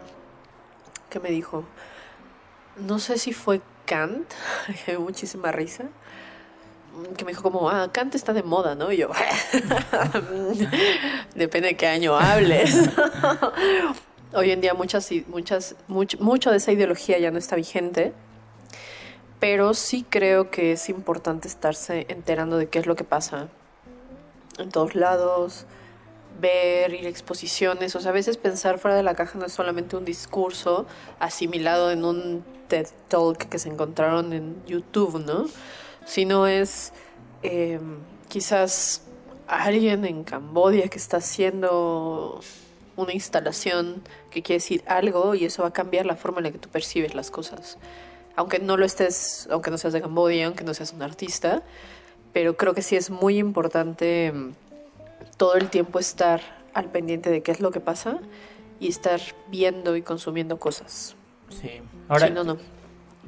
¿Qué 1.11 1.21
me 1.21 1.31
dijo? 1.31 1.65
No 2.77 2.99
sé 2.99 3.19
si 3.19 3.33
fue 3.33 3.61
Kant, 3.87 4.29
que 4.87 4.99
muchísima 4.99 5.53
risa. 5.53 5.85
Que 7.17 7.25
me 7.25 7.33
dijo 7.33 7.43
como, 7.43 7.69
ah, 7.69 7.91
Kant 7.93 8.15
está 8.15 8.33
de 8.33 8.43
moda, 8.43 8.75
¿no? 8.75 8.91
Y 8.91 8.97
yo, 8.97 9.11
depende 11.35 11.69
de 11.69 11.77
qué 11.77 11.87
año 11.87 12.17
hables. 12.17 12.75
Hoy 14.33 14.51
en 14.51 14.61
día 14.61 14.73
muchas, 14.75 15.11
muchas, 15.29 15.77
mucho, 15.89 16.19
mucho 16.21 16.51
de 16.51 16.57
esa 16.57 16.73
ideología 16.73 17.19
ya 17.19 17.31
no 17.31 17.39
está 17.39 17.55
vigente, 17.55 18.15
pero 19.41 19.75
sí 19.75 20.07
creo 20.09 20.51
que 20.51 20.73
es 20.73 20.89
importante 20.89 21.49
estarse 21.49 22.07
enterando 22.09 22.57
de 22.57 22.69
qué 22.69 22.79
es 22.79 22.87
lo 22.87 22.97
que 22.97 23.05
pasa 23.05 23.49
en 24.59 24.71
todos 24.71 24.95
lados, 24.95 25.67
ver, 26.41 26.95
ir 26.95 27.07
a 27.07 27.09
exposiciones, 27.09 27.95
o 27.97 28.01
sea, 28.01 28.11
a 28.11 28.15
veces 28.15 28.37
pensar 28.37 28.79
fuera 28.79 28.97
de 28.97 29.03
la 29.03 29.15
caja 29.15 29.39
no 29.39 29.47
es 29.47 29.53
solamente 29.53 29.97
un 29.97 30.05
discurso 30.05 30.87
asimilado 31.19 31.91
en 31.91 32.05
un 32.05 32.56
TED 32.68 32.87
Talk 33.09 33.38
que 33.48 33.59
se 33.59 33.68
encontraron 33.68 34.33
en 34.33 34.57
YouTube, 34.66 35.24
¿no? 35.24 35.46
Sino 36.05 36.46
es 36.46 36.92
eh, 37.42 37.81
quizás 38.29 39.02
alguien 39.46 40.05
en 40.05 40.24
Cambodia 40.24 40.88
que 40.88 40.98
está 40.98 41.18
haciendo 41.18 42.40
una 42.96 43.12
instalación 43.12 44.02
que 44.31 44.42
quiere 44.42 44.59
decir 44.59 44.83
algo 44.87 45.35
y 45.35 45.44
eso 45.44 45.62
va 45.62 45.68
a 45.68 45.72
cambiar 45.72 46.07
la 46.07 46.16
forma 46.16 46.38
en 46.38 46.44
la 46.44 46.50
que 46.50 46.59
tú 46.59 46.68
percibes 46.68 47.14
las 47.14 47.31
cosas. 47.31 47.79
Aunque 48.35 48.59
no 48.59 48.76
lo 48.76 48.85
estés, 48.85 49.48
aunque 49.50 49.70
no 49.70 49.79
seas 49.79 49.92
de 49.92 50.00
Cambodia, 50.00 50.46
aunque 50.46 50.64
no 50.64 50.74
seas 50.74 50.92
un 50.92 51.02
artista, 51.02 51.62
pero 52.33 52.57
creo 52.57 52.74
que 52.74 52.83
sí 52.83 52.96
es 52.96 53.11
muy 53.11 53.38
importante 53.38 54.33
mm, 54.33 54.52
todo 55.37 55.55
el 55.55 55.70
tiempo 55.70 55.98
estar 55.98 56.40
al 56.74 56.90
pendiente 56.90 57.31
de 57.31 57.42
qué 57.42 57.52
es 57.52 57.61
lo 57.61 57.70
que 57.70 57.81
pasa 57.81 58.18
y 58.81 58.88
estar 58.88 59.20
viendo 59.48 59.96
y 59.96 60.02
consumiendo 60.02 60.59
cosas. 60.59 61.15
Sí. 61.49 61.83
Ahora, 62.09 62.27
Sí, 62.27 62.33
no, 62.33 62.45
no. 62.45 62.57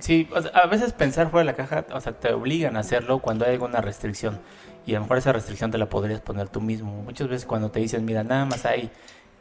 Sí, 0.00 0.28
o 0.32 0.40
sea, 0.40 0.52
a 0.52 0.66
veces 0.66 0.92
pensar 0.92 1.30
fuera 1.30 1.40
de 1.40 1.52
la 1.52 1.56
caja, 1.56 1.84
o 1.92 2.00
sea, 2.00 2.12
te 2.12 2.32
obligan 2.32 2.76
a 2.76 2.80
hacerlo 2.80 3.18
cuando 3.18 3.44
hay 3.44 3.54
alguna 3.54 3.80
restricción. 3.80 4.40
Y 4.86 4.94
a 4.94 4.98
lo 4.98 5.02
mejor 5.02 5.18
esa 5.18 5.32
restricción 5.32 5.70
te 5.70 5.78
la 5.78 5.88
podrías 5.88 6.20
poner 6.20 6.48
tú 6.48 6.60
mismo. 6.60 7.02
Muchas 7.02 7.28
veces 7.28 7.46
cuando 7.46 7.70
te 7.70 7.80
dicen, 7.80 8.04
mira, 8.04 8.22
nada 8.22 8.44
más 8.44 8.64
hay 8.64 8.90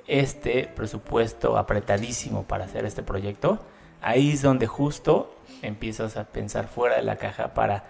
este 0.08 0.70
presupuesto 0.76 1.58
apretadísimo 1.58 2.44
para 2.44 2.66
hacer 2.66 2.86
este 2.86 3.04
proyecto, 3.04 3.60
ahí 4.02 4.32
es 4.32 4.42
donde 4.42 4.66
justo 4.66 5.36
empiezas 5.62 6.18
a 6.18 6.26
pensar 6.26 6.68
fuera 6.68 6.96
de 6.96 7.04
la 7.04 7.18
caja 7.18 7.54
para, 7.54 7.86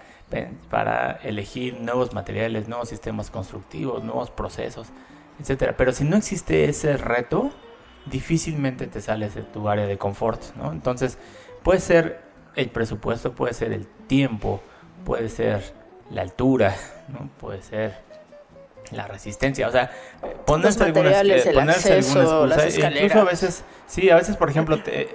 para 0.70 1.12
elegir 1.24 1.80
nuevos 1.80 2.14
materiales, 2.14 2.68
nuevos 2.68 2.90
sistemas 2.90 3.30
constructivos, 3.30 4.04
nuevos 4.04 4.32
procesos, 4.32 4.88
etcétera. 5.40 5.78
Pero 5.78 5.92
si 5.92 6.04
no 6.04 6.18
existe 6.18 6.66
ese 6.66 6.98
reto, 6.98 7.52
difícilmente 8.10 8.88
te 8.88 9.02
sales 9.02 9.36
de 9.36 9.42
tu 9.44 9.68
área 9.70 9.86
de 9.86 9.98
confort, 9.98 10.42
¿no? 10.56 10.72
Entonces, 10.72 11.18
puede 11.64 11.80
ser 11.80 12.22
el 12.56 12.70
presupuesto, 12.70 13.34
puede 13.34 13.54
ser 13.54 13.72
el 13.74 13.86
tiempo, 14.08 14.62
puede 15.06 15.30
ser 15.30 15.62
la 16.10 16.22
altura, 16.22 16.76
¿no? 17.10 17.30
Puede 17.40 17.62
ser 17.62 17.96
la 18.92 19.06
resistencia, 19.06 19.68
o 19.68 19.72
sea, 19.72 19.92
eh, 20.24 20.36
ponerse 20.46 20.84
algunas, 20.86 21.22
el 21.22 21.54
ponerse 21.54 21.94
acceso, 21.94 22.20
alguna 22.22 22.46
las 22.56 22.66
excusa, 22.66 22.88
incluso 22.88 23.20
a 23.20 23.24
veces, 23.26 23.64
sí, 23.86 24.10
a 24.10 24.16
veces, 24.16 24.38
por 24.38 24.50
ejemplo, 24.50 24.82
te- 24.82 25.02
eh, 25.02 25.08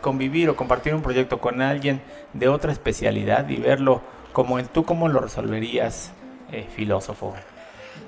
convivir 0.00 0.48
o 0.48 0.54
compartir 0.54 0.94
un 0.94 1.02
proyecto 1.02 1.40
con 1.40 1.60
alguien 1.60 2.00
de 2.34 2.46
otra 2.48 2.70
especialidad 2.70 3.48
y 3.48 3.56
verlo 3.56 4.00
como 4.32 4.60
en 4.60 4.66
tú 4.68 4.84
cómo 4.84 5.08
lo 5.08 5.18
resolverías, 5.20 6.12
eh, 6.52 6.68
filósofo. 6.72 7.34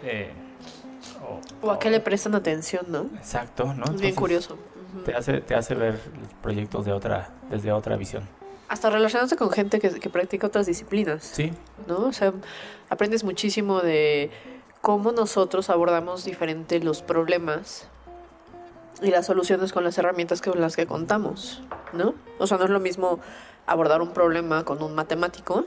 eh, 0.05 0.31
O 1.61 1.71
a 1.71 1.79
qué 1.79 1.91
le 1.91 2.01
prestan 2.01 2.35
atención, 2.35 2.87
¿no? 2.89 3.07
Exacto, 3.17 3.73
¿no? 3.75 3.85
es 3.87 4.01
bien 4.01 4.15
curioso. 4.15 4.57
Te 5.05 5.15
hace, 5.15 5.41
te 5.41 5.55
hace 5.55 5.75
ver 5.75 5.95
los 6.21 6.33
proyectos 6.43 6.85
de 6.85 6.93
otra, 6.93 7.31
desde 7.51 7.73
otra 7.73 7.97
visión. 7.97 8.29
Hasta 8.69 8.91
relacionarse 8.91 9.37
con 9.37 9.51
gente 9.51 9.81
que, 9.81 9.91
que 9.99 10.11
practica 10.11 10.47
otras 10.47 10.67
disciplinas. 10.67 11.25
Sí, 11.25 11.53
¿no? 11.87 12.07
O 12.07 12.13
sea, 12.13 12.33
aprendes 12.91 13.25
muchísimo 13.25 13.81
de 13.81 14.31
cómo 14.81 15.13
nosotros 15.13 15.71
abordamos 15.71 16.25
diferente 16.25 16.79
los 16.81 17.03
problemas 17.03 17.89
y 19.03 19.11
las 19.11 19.27
soluciones 19.27 19.73
con 19.73 19.85
las 19.85 19.99
herramientas 19.99 20.43
con 20.43 20.61
las 20.61 20.77
que 20.77 20.87
contamos, 20.87 21.63
¿no? 21.93 22.15
O 22.39 22.47
sea, 22.47 22.59
no 22.59 22.65
es 22.65 22.71
lo 22.71 22.81
mismo 22.81 23.21
abordar 23.67 24.03
un 24.03 24.13
problema 24.13 24.65
con 24.65 24.83
un 24.83 24.95
matemático 24.95 25.65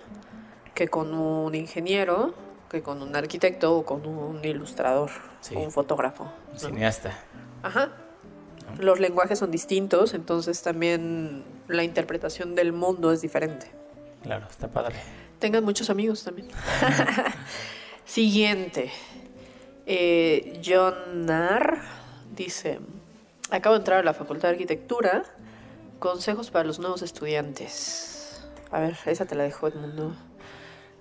que 0.73 0.87
con 0.87 1.13
un 1.13 1.53
ingeniero, 1.55 2.33
que 2.71 2.81
con 2.81 3.01
un 3.01 3.13
arquitecto 3.15 3.75
o 3.75 3.85
con 3.85 4.05
un 4.07 4.43
ilustrador 4.45 5.11
Sí. 5.41 5.55
o 5.55 5.59
un 5.59 5.71
fotógrafo. 5.71 6.23
un 6.23 6.53
¿no? 6.53 6.59
cineasta. 6.59 7.11
Ajá. 7.61 7.89
Los 8.79 8.99
lenguajes 9.01 9.37
son 9.39 9.51
distintos, 9.51 10.13
entonces 10.13 10.61
también 10.61 11.43
la 11.67 11.83
interpretación 11.83 12.55
del 12.55 12.71
mundo 12.71 13.11
es 13.11 13.21
diferente. 13.21 13.69
Claro, 14.23 14.47
está 14.49 14.69
padre. 14.69 14.95
Tengan 15.39 15.65
muchos 15.65 15.89
amigos 15.89 16.23
también. 16.23 16.47
Siguiente. 18.05 18.91
Eh, 19.85 20.61
John 20.65 21.25
Narr 21.25 21.81
dice, 22.33 22.79
acabo 23.49 23.75
de 23.75 23.79
entrar 23.79 23.99
a 23.99 24.03
la 24.03 24.13
Facultad 24.13 24.49
de 24.49 24.53
Arquitectura. 24.53 25.23
Consejos 25.99 26.49
para 26.51 26.63
los 26.65 26.79
nuevos 26.79 27.01
estudiantes. 27.01 28.41
A 28.71 28.79
ver, 28.79 28.97
esa 29.05 29.25
te 29.25 29.35
la 29.35 29.43
dejo 29.43 29.67
Edmundo. 29.67 30.15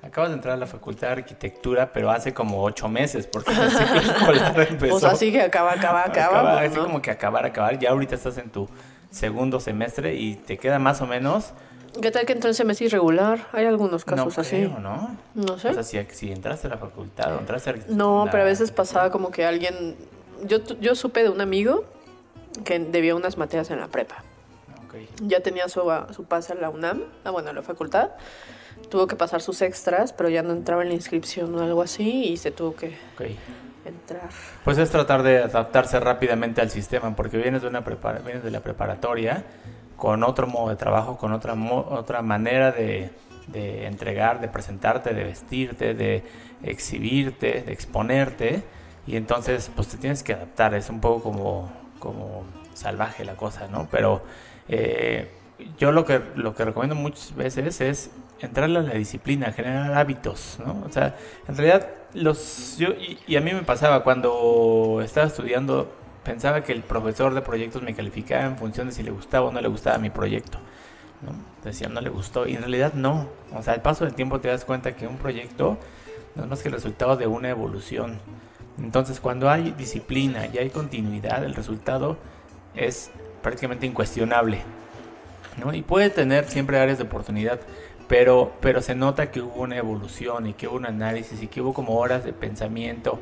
Acabas 0.03 0.31
de 0.31 0.37
entrar 0.37 0.55
a 0.55 0.57
la 0.57 0.67
facultad 0.67 1.09
de 1.09 1.13
arquitectura, 1.15 1.93
pero 1.93 2.11
hace 2.11 2.33
como 2.33 2.63
ocho 2.63 2.89
meses, 2.89 3.27
porque 3.27 3.51
el 3.51 3.71
ciclo 3.71 4.01
escolar 4.01 4.61
empezó. 4.69 4.93
Pues 4.93 5.05
así 5.05 5.31
que 5.31 5.43
acaba, 5.43 5.73
acaba, 5.73 6.05
acaba. 6.05 6.39
Acaba, 6.41 6.59
pues, 6.59 6.71
así 6.71 6.77
¿no? 6.79 6.87
como 6.87 7.03
que 7.03 7.11
acabar, 7.11 7.45
acabar. 7.45 7.79
Ya 7.79 7.91
ahorita 7.91 8.15
estás 8.15 8.39
en 8.39 8.49
tu 8.51 8.69
segundo 9.11 9.61
semestre 9.61 10.15
y 10.15 10.37
te 10.37 10.57
queda 10.57 10.79
más 10.79 11.01
o 11.03 11.07
menos. 11.07 11.53
¿Qué 12.01 12.11
tal 12.11 12.25
que 12.25 12.33
entró 12.33 12.49
en 12.49 12.55
semestre 12.55 12.87
irregular? 12.87 13.49
Hay 13.53 13.67
algunos 13.67 14.07
No 14.07 14.17
casos 14.17 14.39
así. 14.39 14.57
creo, 14.57 14.79
¿no? 14.79 15.17
No 15.35 15.59
sé. 15.59 15.69
O 15.71 15.75
sea, 15.75 15.83
si, 15.83 15.99
si 16.13 16.33
entraste 16.33 16.69
a 16.69 16.71
la 16.71 16.79
facultad 16.79 17.35
o 17.35 17.41
entraste 17.41 17.69
a 17.69 17.73
arquitectura. 17.73 17.99
No, 18.05 18.27
pero 18.31 18.45
a 18.45 18.47
veces 18.47 18.71
pasaba 18.71 19.11
como 19.11 19.31
que 19.31 19.45
alguien... 19.45 19.97
Yo, 20.45 20.59
yo 20.81 20.95
supe 20.95 21.23
de 21.25 21.29
un 21.29 21.41
amigo 21.41 21.85
que 22.65 22.79
debía 22.79 23.15
unas 23.15 23.37
materias 23.37 23.71
en 23.71 23.81
la 23.81 23.89
prepa. 23.89 24.23
Ok, 24.87 24.95
Ya 25.27 25.41
tenía 25.41 25.69
su, 25.69 25.83
su 26.15 26.25
pase 26.25 26.53
a 26.53 26.57
la 26.57 26.71
UNAM, 26.71 27.03
ah, 27.25 27.31
bueno, 27.31 27.51
a 27.51 27.53
la 27.53 27.63
facultad. 27.63 28.11
Tuvo 28.89 29.07
que 29.07 29.17
pasar 29.17 29.41
sus 29.41 29.63
extras, 29.63 30.13
pero 30.13 30.29
ya 30.29 30.43
no 30.43 30.53
entraba 30.53 30.83
en 30.83 30.89
la 30.89 30.95
inscripción 30.95 31.55
o 31.55 31.61
algo 31.63 31.83
así 31.83 32.25
y 32.25 32.37
se 32.37 32.51
tuvo 32.51 32.75
que 32.75 32.97
entrar. 33.85 34.29
Pues 34.65 34.79
es 34.79 34.91
tratar 34.91 35.23
de 35.23 35.39
adaptarse 35.39 35.99
rápidamente 36.01 36.61
al 36.61 36.71
sistema, 36.71 37.15
porque 37.15 37.37
vienes 37.39 37.63
de 37.63 37.69
una 37.69 37.85
prepara- 37.85 38.23
vienes 38.25 38.43
de 38.43 38.51
la 38.51 38.61
preparatoria 38.61 39.45
con 39.97 40.25
otro 40.25 40.47
modo 40.47 40.71
de 40.71 40.77
trabajo, 40.77 41.19
con 41.19 41.33
otra 41.33 41.55
mo- 41.55 41.87
otra 41.91 42.23
manera 42.23 42.73
de, 42.73 43.11
de 43.49 43.87
entregar, 43.87 44.41
de 44.41 44.49
presentarte, 44.49 45.15
de 45.15 45.25
vestirte, 45.25 45.95
de 45.95 46.25
exhibirte, 46.63 47.63
de 47.63 47.73
exponerte, 47.73 48.63
y 49.07 49.17
entonces 49.17 49.71
pues 49.75 49.89
te 49.89 49.99
tienes 49.99 50.23
que 50.23 50.33
adaptar. 50.33 50.75
Es 50.75 50.89
un 50.91 51.01
poco 51.01 51.23
como 51.23 51.73
como 51.99 52.45
salvaje 52.75 53.25
la 53.27 53.35
cosa, 53.35 53.69
¿no? 53.69 53.89
Pero 53.91 54.23
eh, 54.69 55.31
yo 55.79 55.93
lo 55.93 56.05
que 56.07 56.21
lo 56.35 56.55
que 56.55 56.65
recomiendo 56.65 56.95
muchas 56.95 57.35
veces 57.37 57.81
es 57.83 58.11
entrarle 58.41 58.79
a 58.79 58.83
la 58.83 58.95
disciplina, 58.95 59.53
generar 59.53 59.93
hábitos, 59.95 60.59
¿no? 60.65 60.83
O 60.87 60.93
sea, 60.93 61.17
en 61.47 61.57
realidad 61.57 61.89
los 62.15 62.77
yo 62.79 62.89
y, 62.91 63.19
y 63.27 63.37
a 63.37 63.41
mí 63.41 63.53
me 63.53 63.63
pasaba 63.63 64.03
cuando 64.03 65.01
estaba 65.05 65.27
estudiando 65.27 65.93
pensaba 66.25 66.63
que 66.63 66.73
el 66.73 66.83
profesor 66.83 67.35
de 67.35 67.43
proyectos 67.43 67.83
me 67.83 67.95
calificaba 67.95 68.45
en 68.45 68.57
función 68.57 68.89
de 68.89 68.93
si 68.93 69.03
le 69.03 69.11
gustaba 69.11 69.49
o 69.49 69.53
no 69.53 69.61
le 69.61 69.69
gustaba 69.69 69.99
mi 69.99 70.11
proyecto. 70.11 70.59
¿no? 71.23 71.33
Decía, 71.65 71.89
no 71.89 72.01
le 72.01 72.11
gustó. 72.11 72.47
Y 72.47 72.55
en 72.55 72.61
realidad 72.61 72.95
no. 72.95 73.29
O 73.55 73.63
sea, 73.63 73.75
al 73.75 73.83
paso 73.83 74.05
del 74.05 74.15
tiempo 74.15 74.41
te 74.41 74.49
das 74.49 74.65
cuenta 74.65 74.95
que 74.97 75.07
un 75.07 75.17
proyecto 75.17 75.79
no 76.35 76.45
es 76.45 76.49
más 76.49 76.63
que 76.63 76.69
el 76.69 76.75
resultado 76.75 77.17
de 77.17 77.27
una 77.27 77.51
evolución. 77.51 78.19
Entonces, 78.79 79.21
cuando 79.21 79.51
hay 79.51 79.73
disciplina 79.73 80.47
y 80.47 80.59
hay 80.59 80.71
continuidad, 80.71 81.45
el 81.45 81.55
resultado 81.55 82.17
es 82.75 83.11
prácticamente 83.43 83.87
incuestionable. 83.87 84.63
¿no? 85.59 85.75
Y 85.75 85.83
puede 85.83 86.11
tener 86.11 86.47
siempre 86.47 86.79
áreas 86.79 86.99
de 86.99 87.05
oportunidad, 87.05 87.61
pero, 88.11 88.51
pero 88.61 88.83
se 88.83 88.97
nota 88.97 89.31
que 89.31 89.41
hubo 89.41 89.63
una 89.63 89.77
evolución 89.77 90.49
y 90.49 90.53
que 90.55 90.67
hubo 90.67 90.75
un 90.75 90.85
análisis 90.87 91.41
y 91.45 91.47
que 91.47 91.61
hubo 91.63 91.73
como 91.73 91.97
horas 91.97 92.25
de 92.25 92.33
pensamiento, 92.33 93.21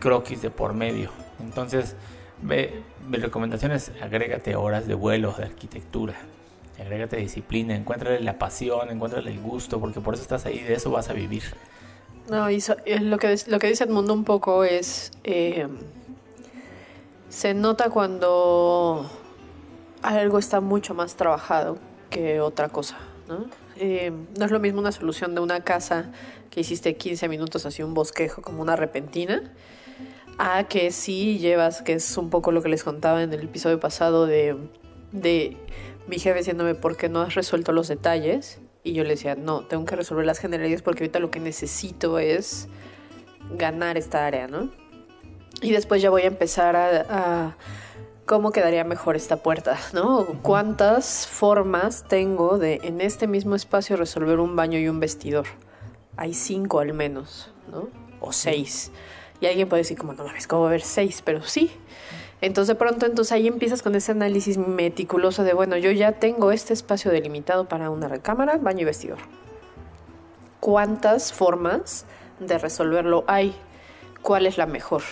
croquis 0.00 0.42
de 0.42 0.50
por 0.50 0.74
medio. 0.74 1.10
Entonces, 1.38 1.94
ve, 2.42 2.82
mi 3.08 3.18
recomendación 3.18 3.70
es 3.70 3.92
agrégate 4.02 4.56
horas 4.56 4.88
de 4.88 4.94
vuelo 4.94 5.32
de 5.38 5.44
arquitectura, 5.44 6.14
agrégate 6.80 7.16
disciplina, 7.16 7.76
encuéntrale 7.76 8.18
la 8.18 8.36
pasión, 8.36 8.90
encuéntrale 8.90 9.30
el 9.30 9.38
gusto, 9.38 9.78
porque 9.78 10.00
por 10.00 10.14
eso 10.14 10.24
estás 10.24 10.44
ahí, 10.46 10.58
de 10.58 10.74
eso 10.74 10.90
vas 10.90 11.08
a 11.10 11.12
vivir. 11.12 11.44
No, 12.28 12.50
y 12.50 12.60
so- 12.60 12.74
lo, 13.02 13.18
que, 13.18 13.36
lo 13.46 13.60
que 13.60 13.68
dice 13.68 13.84
Edmundo 13.84 14.14
un 14.14 14.24
poco 14.24 14.64
es, 14.64 15.12
eh, 15.22 15.68
se 17.28 17.54
nota 17.54 17.88
cuando 17.88 19.08
algo 20.02 20.40
está 20.40 20.60
mucho 20.60 20.92
más 20.92 21.14
trabajado 21.14 21.78
que 22.10 22.40
otra 22.40 22.68
cosa, 22.68 22.98
¿no? 23.28 23.63
Eh, 23.76 24.12
no 24.38 24.44
es 24.44 24.50
lo 24.50 24.60
mismo 24.60 24.80
una 24.80 24.92
solución 24.92 25.34
de 25.34 25.40
una 25.40 25.60
casa 25.60 26.12
que 26.50 26.60
hiciste 26.60 26.96
15 26.96 27.28
minutos 27.28 27.66
así 27.66 27.82
un 27.82 27.94
bosquejo 27.94 28.40
como 28.42 28.62
una 28.62 28.76
repentina, 28.76 29.52
a 30.38 30.64
que 30.64 30.90
sí 30.90 31.38
llevas, 31.38 31.82
que 31.82 31.94
es 31.94 32.16
un 32.16 32.30
poco 32.30 32.52
lo 32.52 32.62
que 32.62 32.68
les 32.68 32.84
contaba 32.84 33.22
en 33.22 33.32
el 33.32 33.42
episodio 33.42 33.80
pasado 33.80 34.26
de, 34.26 34.56
de 35.12 35.56
mi 36.06 36.18
jefe 36.18 36.38
diciéndome 36.38 36.74
por 36.74 36.96
qué 36.96 37.08
no 37.08 37.22
has 37.22 37.34
resuelto 37.34 37.72
los 37.72 37.88
detalles. 37.88 38.60
Y 38.82 38.92
yo 38.92 39.02
le 39.02 39.10
decía, 39.10 39.34
no, 39.34 39.64
tengo 39.64 39.84
que 39.84 39.96
resolver 39.96 40.26
las 40.26 40.38
generalidades 40.38 40.82
porque 40.82 41.04
ahorita 41.04 41.18
lo 41.18 41.30
que 41.30 41.40
necesito 41.40 42.18
es 42.18 42.68
ganar 43.56 43.96
esta 43.96 44.26
área, 44.26 44.46
¿no? 44.46 44.70
Y 45.62 45.72
después 45.72 46.02
ya 46.02 46.10
voy 46.10 46.22
a 46.22 46.26
empezar 46.26 46.76
a, 46.76 47.06
a 47.08 47.56
cómo 48.26 48.52
quedaría 48.52 48.84
mejor 48.84 49.16
esta 49.16 49.36
puerta, 49.36 49.78
¿no? 49.92 50.26
¿Cuántas 50.42 51.26
formas 51.26 52.04
tengo 52.08 52.58
de 52.58 52.80
en 52.82 53.00
este 53.00 53.26
mismo 53.26 53.54
espacio 53.54 53.96
resolver 53.96 54.40
un 54.40 54.56
baño 54.56 54.78
y 54.78 54.88
un 54.88 55.00
vestidor? 55.00 55.46
Hay 56.16 56.34
cinco 56.34 56.80
al 56.80 56.94
menos, 56.94 57.52
¿no? 57.70 57.88
O 58.20 58.32
seis. 58.32 58.90
Y 59.40 59.46
alguien 59.46 59.68
puede 59.68 59.82
decir 59.82 59.98
como, 59.98 60.14
no 60.14 60.24
mames, 60.24 60.46
¿cómo 60.46 60.62
va 60.62 60.68
a 60.68 60.70
haber 60.70 60.82
seis? 60.82 61.22
Pero 61.24 61.42
sí. 61.42 61.70
Entonces 62.40 62.68
de 62.68 62.78
pronto, 62.78 63.06
entonces 63.06 63.32
ahí 63.32 63.46
empiezas 63.46 63.82
con 63.82 63.94
ese 63.94 64.12
análisis 64.12 64.58
meticuloso 64.58 65.44
de, 65.44 65.54
bueno, 65.54 65.76
yo 65.76 65.90
ya 65.90 66.12
tengo 66.12 66.52
este 66.52 66.72
espacio 66.72 67.10
delimitado 67.10 67.68
para 67.68 67.90
una 67.90 68.08
recámara, 68.08 68.56
baño 68.58 68.82
y 68.82 68.84
vestidor. 68.84 69.18
¿Cuántas 70.60 71.32
formas 71.32 72.06
de 72.40 72.58
resolverlo 72.58 73.24
hay? 73.26 73.54
¿Cuál 74.22 74.46
es 74.46 74.56
la 74.56 74.66
mejor? 74.66 75.02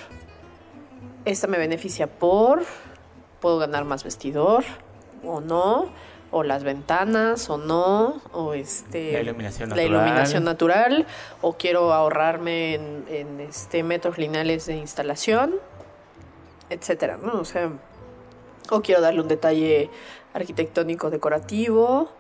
Esta 1.25 1.47
me 1.47 1.59
beneficia 1.59 2.07
por, 2.07 2.63
puedo 3.43 3.59
ganar 3.59 3.85
más 3.85 4.05
vestidor 4.05 4.65
o 5.23 5.43
no, 5.43 5.93
o 6.31 6.43
las 6.43 6.65
ventanas 6.65 7.51
o 7.51 7.59
no, 7.59 8.23
o 8.33 8.55
este 8.55 9.13
La 9.13 9.21
iluminación 9.21 9.69
la 9.69 9.77
natural. 9.77 9.91
iluminación 9.91 10.45
natural, 10.45 11.07
o 11.43 11.53
quiero 11.55 11.93
ahorrarme 11.93 12.75
en, 12.77 13.05
en, 13.09 13.41
este 13.41 13.83
metros 13.83 14.17
lineales 14.17 14.65
de 14.65 14.77
instalación, 14.77 15.57
etcétera, 16.71 17.19
¿no? 17.23 17.35
O 17.35 17.45
sea, 17.45 17.71
o 18.71 18.81
quiero 18.81 19.03
darle 19.03 19.21
un 19.21 19.29
detalle 19.29 19.91
arquitectónico 20.33 21.11
decorativo, 21.11 22.11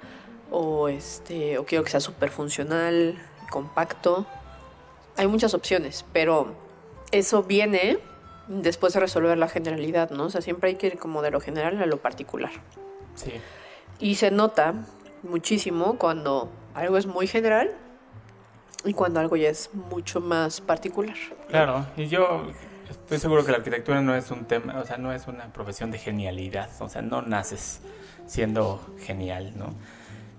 o 0.51 0.89
este, 0.89 1.57
o 1.57 1.65
quiero 1.65 1.83
que 1.83 1.91
sea 1.91 2.01
súper 2.01 2.31
funcional, 2.31 3.17
compacto. 3.51 4.27
Hay 5.17 5.27
muchas 5.27 5.55
opciones, 5.55 6.05
pero 6.13 6.53
eso 7.11 7.43
viene 7.43 7.99
después 8.61 8.93
de 8.93 9.01
resolver 9.01 9.39
la 9.39 9.49
generalidad, 9.49 10.11
¿no? 10.11 10.25
O 10.25 10.31
sea, 10.31 10.43
siempre 10.43 10.71
hay 10.71 10.77
que 10.77 10.89
ir 10.89 10.99
como 10.99 11.23
de 11.23 11.31
lo 11.31 11.41
general 11.41 11.81
a 11.81 11.87
lo 11.87 11.99
particular. 11.99 12.51
Sí. 13.15 13.33
Y 13.99 14.17
se 14.17 14.31
nota 14.31 14.75
muchísimo 15.23 15.97
cuando 15.99 16.51
algo 16.75 16.97
es 16.97 17.07
muy 17.07 17.27
general 17.27 17.71
y 18.85 18.95
cuando 18.95 19.21
algo 19.21 19.37
ya 19.37 19.49
es 19.49 19.71
mucho 19.73 20.21
más 20.21 20.61
particular. 20.61 21.17
Claro, 21.49 21.87
y 21.97 22.09
yo 22.09 22.49
estoy 22.91 23.19
seguro 23.19 23.45
que 23.45 23.53
la 23.53 23.59
arquitectura 23.59 24.01
no 24.03 24.15
es 24.15 24.31
un 24.31 24.45
tema, 24.45 24.79
o 24.81 24.85
sea, 24.85 24.99
no 24.99 25.13
es 25.13 25.27
una 25.29 25.53
profesión 25.53 25.91
de 25.91 25.99
genialidad, 25.99 26.71
o 26.81 26.89
sea, 26.89 27.03
no 27.03 27.23
naces 27.23 27.81
siendo 28.27 28.81
genial, 29.01 29.53
¿no? 29.57 29.75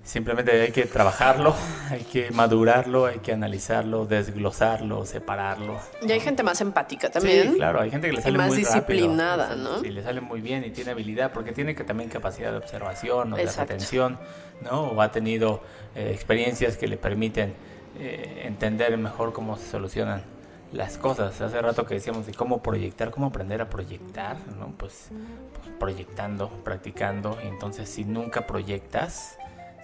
Simplemente 0.04 0.52
hay 0.62 0.72
que 0.72 0.86
trabajarlo, 0.86 1.56
hay 1.89 2.02
que 2.02 2.30
madurarlo, 2.32 3.06
hay 3.06 3.20
que 3.20 3.32
analizarlo, 3.32 4.06
desglosarlo, 4.06 5.06
separarlo. 5.06 5.80
Y 6.06 6.12
hay 6.12 6.20
gente 6.20 6.44
más 6.44 6.60
empática 6.60 7.10
también. 7.10 7.52
Sí, 7.52 7.56
claro, 7.56 7.80
hay 7.80 7.89
gente 7.89 8.08
que 8.08 8.13
le 8.13 8.20
Y 8.20 8.24
sale 8.24 8.38
más 8.38 8.50
muy 8.50 8.58
disciplinada, 8.58 9.56
¿no? 9.56 9.80
Sí, 9.80 9.89
le 9.89 10.04
sale 10.04 10.20
muy 10.20 10.42
bien 10.42 10.66
y 10.66 10.72
tiene 10.72 10.92
habilidad 10.92 11.32
porque 11.32 11.54
tiene 11.54 11.74
que 11.74 11.86
también 11.86 12.10
capacidad 12.10 12.52
de 12.52 12.58
observación 12.58 13.32
o 13.32 13.38
de 13.38 13.50
atención, 13.50 14.20
¿no? 14.62 14.88
O 14.88 15.02
ha 15.02 15.12
tenido 15.12 15.62
eh, 15.96 16.12
experiencias 16.13 16.76
que 16.76 16.88
le 16.88 16.98
permiten 16.98 17.54
eh, 17.98 18.44
entender 18.46 18.98
mejor 18.98 19.32
cómo 19.32 19.56
se 19.56 19.70
solucionan 19.70 20.24
las 20.74 20.98
cosas. 20.98 21.39
Hace 21.39 21.62
rato 21.62 21.86
que 21.86 21.94
decíamos 21.94 22.26
de 22.26 22.34
cómo 22.34 22.62
proyectar, 22.62 23.12
cómo 23.12 23.28
aprender 23.28 23.62
a 23.62 23.70
proyectar, 23.70 24.36
¿no? 24.60 24.74
Pues, 24.78 25.10
pues 25.54 25.76
proyectando, 25.80 26.50
practicando. 26.63 27.38
Y 27.44 27.48
entonces, 27.48 27.88
si 27.88 28.04
nunca 28.04 28.48
proyectas, 28.48 29.38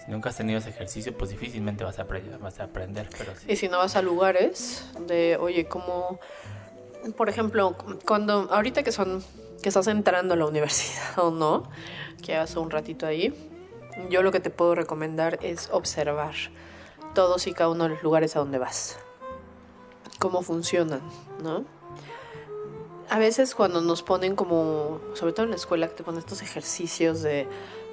nunca 0.10 0.30
has 0.30 0.38
tenido 0.38 0.60
ese 0.60 0.70
ejercicio, 0.70 1.16
pues 1.18 1.30
difícilmente 1.30 1.84
vas 1.84 2.00
a, 2.00 2.02
aprender. 2.02 3.10
Y 3.48 3.56
si 3.56 3.70
no 3.70 3.78
vas 3.78 3.96
a 3.96 4.02
lugares 4.02 4.86
de, 5.08 5.38
oye, 5.40 5.68
como, 5.68 6.20
por 7.16 7.30
ejemplo, 7.30 7.76
cuando, 8.06 8.50
ahorita 8.52 8.84
que 8.84 8.92
son, 8.92 9.24
que 9.62 9.70
estás 9.70 9.88
entrando 9.88 10.34
a 10.34 10.38
la 10.38 10.46
universidad 10.46 11.20
o 11.20 11.32
no, 11.32 11.70
que 12.24 12.36
hace 12.36 12.60
un 12.60 12.72
ratito 12.72 13.06
ahí, 13.06 13.34
yo 14.10 14.24
lo 14.24 14.32
que 14.32 14.40
te 14.40 14.50
puedo 14.50 14.76
recomendar 14.76 15.40
es 15.42 15.70
observar 15.72 16.34
todos 17.14 17.48
y 17.48 17.54
cada 17.54 17.70
uno 17.70 17.84
de 17.86 17.92
los 17.92 18.04
lugares 18.04 18.36
a 18.36 18.40
donde 18.40 18.58
vas. 18.58 18.98
Cómo 20.20 20.42
funcionan, 20.42 21.02
¿no? 21.44 21.66
A 23.10 23.18
veces 23.18 23.56
cuando 23.56 23.82
nos 23.82 24.04
ponen 24.04 24.36
como, 24.36 25.02
sobre 25.14 25.34
todo 25.34 25.46
en 25.46 25.50
la 25.52 25.56
escuela, 25.56 25.88
que 25.88 25.96
te 25.96 26.04
ponen 26.04 26.20
estos 26.20 26.42
ejercicios 26.42 27.22
de 27.22 27.48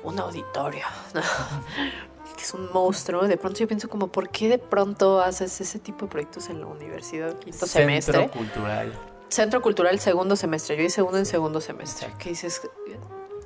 un 0.07 0.19
auditorio, 0.19 0.87
¿no? 1.15 1.21
que 2.37 2.43
es 2.43 2.53
un 2.55 2.71
monstruo, 2.73 3.27
de 3.27 3.37
pronto 3.37 3.59
yo 3.61 3.67
pienso 3.69 3.89
como, 3.89 4.09
¿por 4.09 4.29
qué 4.29 4.49
de 4.49 4.59
pronto 4.59 5.21
haces 5.21 5.61
ese 5.61 5.79
tipo 5.79 6.05
de 6.07 6.11
proyectos 6.11 6.49
en 6.49 6.61
la 6.61 6.67
universidad? 6.67 7.35
Quinto 7.39 7.67
Centro 7.67 7.81
semestre. 7.81 8.29
cultural. 8.29 8.93
Centro 9.29 9.61
Cultural, 9.61 9.99
segundo 9.99 10.37
semestre. 10.37 10.77
Yo 10.77 10.85
hice 10.85 11.03
uno 11.03 11.19
en 11.19 11.27
segundo 11.27 11.61
semestre. 11.61 12.13
Que 12.19 12.29
dices, 12.31 12.63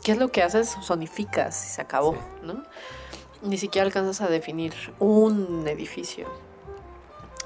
¿qué 0.03 0.13
es 0.13 0.19
lo 0.19 0.29
que 0.29 0.43
haces? 0.43 0.77
Sonificas 0.83 1.65
y 1.67 1.69
se 1.71 1.81
acabó, 1.81 2.13
Sí. 2.13 2.19
¿no? 2.43 2.63
Ni 3.43 3.57
siquiera 3.57 3.87
alcanzas 3.87 4.21
a 4.21 4.29
definir 4.31 4.75
un 4.99 5.67
edificio. 5.67 6.29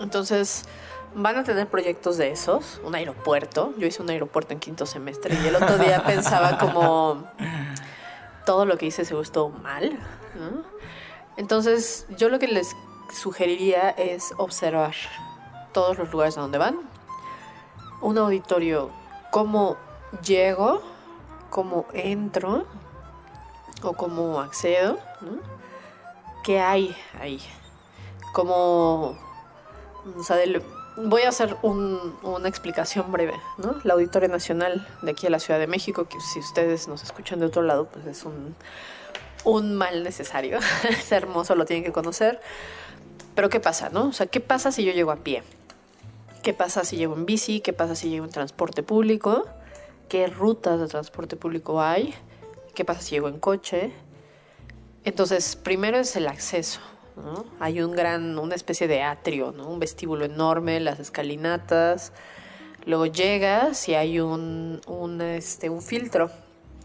Entonces, 0.00 0.64
van 1.14 1.36
a 1.36 1.44
tener 1.44 1.68
proyectos 1.68 2.16
de 2.16 2.32
esos. 2.32 2.80
Un 2.84 2.96
aeropuerto. 2.96 3.72
Yo 3.78 3.86
hice 3.86 4.02
un 4.02 4.10
aeropuerto 4.10 4.52
en 4.52 4.58
quinto 4.58 4.84
semestre 4.86 5.38
y 5.42 5.46
el 5.46 5.54
otro 5.54 5.78
día 5.78 6.02
pensaba 6.06 6.58
como 6.58 7.24
todo 8.44 8.64
lo 8.66 8.76
que 8.78 8.86
hice 8.86 9.04
se 9.04 9.14
gustó 9.14 9.48
mal. 9.48 9.98
¿no? 10.38 10.62
Entonces, 11.36 12.06
yo 12.16 12.28
lo 12.28 12.38
que 12.38 12.48
les 12.48 12.76
sugeriría 13.12 13.90
es 13.90 14.32
observar 14.36 14.94
todos 15.72 15.98
los 15.98 16.10
lugares 16.10 16.36
a 16.38 16.40
donde 16.42 16.58
van, 16.58 16.78
un 18.00 18.18
auditorio, 18.18 18.90
cómo 19.30 19.76
llego, 20.24 20.82
cómo 21.50 21.86
entro 21.92 22.66
o 23.82 23.92
cómo 23.94 24.40
accedo, 24.40 24.98
¿no? 25.20 25.38
¿Qué 26.44 26.60
hay 26.60 26.96
ahí? 27.20 27.40
Cómo, 28.32 29.16
o 30.16 30.22
sea, 30.22 30.36
del- 30.36 30.62
voy 30.96 31.22
a 31.22 31.28
hacer 31.28 31.56
un- 31.62 32.16
una 32.22 32.48
explicación 32.48 33.10
breve, 33.12 33.34
¿no? 33.58 33.76
La 33.84 33.94
Auditorio 33.94 34.28
Nacional 34.28 34.86
de 35.02 35.10
aquí 35.10 35.26
a 35.26 35.30
la 35.30 35.38
Ciudad 35.40 35.58
de 35.60 35.66
México, 35.66 36.06
que 36.08 36.20
si 36.20 36.38
ustedes 36.40 36.88
nos 36.88 37.02
escuchan 37.02 37.40
de 37.40 37.46
otro 37.46 37.62
lado, 37.62 37.86
pues 37.86 38.06
es 38.06 38.24
un, 38.24 38.54
un 39.44 39.74
mal 39.74 40.02
necesario. 40.04 40.58
es 40.88 41.10
hermoso, 41.12 41.54
lo 41.54 41.64
tienen 41.64 41.84
que 41.84 41.92
conocer. 41.92 42.40
Pero 43.34 43.48
¿qué 43.48 43.58
pasa, 43.60 43.88
no? 43.90 44.08
O 44.08 44.12
sea, 44.12 44.26
¿qué 44.26 44.40
pasa 44.40 44.70
si 44.70 44.84
yo 44.84 44.92
llego 44.92 45.10
a 45.10 45.16
pie? 45.16 45.42
¿Qué 46.42 46.54
pasa 46.54 46.84
si 46.84 46.96
llego 46.96 47.14
en 47.14 47.26
bici? 47.26 47.60
¿Qué 47.60 47.72
pasa 47.72 47.96
si 47.96 48.10
llego 48.10 48.24
en 48.26 48.30
transporte 48.30 48.82
público? 48.82 49.44
¿Qué 50.08 50.26
rutas 50.28 50.78
de 50.78 50.86
transporte 50.86 51.36
público 51.36 51.80
hay? 51.82 52.14
¿Qué 52.74 52.84
pasa 52.84 53.00
si 53.00 53.12
llego 53.12 53.28
en 53.28 53.40
coche? 53.40 53.92
Entonces, 55.04 55.56
primero 55.56 55.98
es 55.98 56.14
el 56.16 56.28
acceso. 56.28 56.80
¿No? 57.16 57.44
Hay 57.60 57.80
un 57.80 57.92
gran, 57.92 58.38
una 58.38 58.54
especie 58.54 58.88
de 58.88 59.02
atrio, 59.02 59.52
¿no? 59.52 59.68
un 59.68 59.78
vestíbulo 59.78 60.24
enorme, 60.24 60.80
las 60.80 61.00
escalinatas. 61.00 62.12
Luego 62.86 63.06
llegas 63.06 63.88
y 63.88 63.94
hay 63.94 64.20
un, 64.20 64.80
un, 64.86 65.20
este, 65.22 65.70
un 65.70 65.80
filtro, 65.80 66.30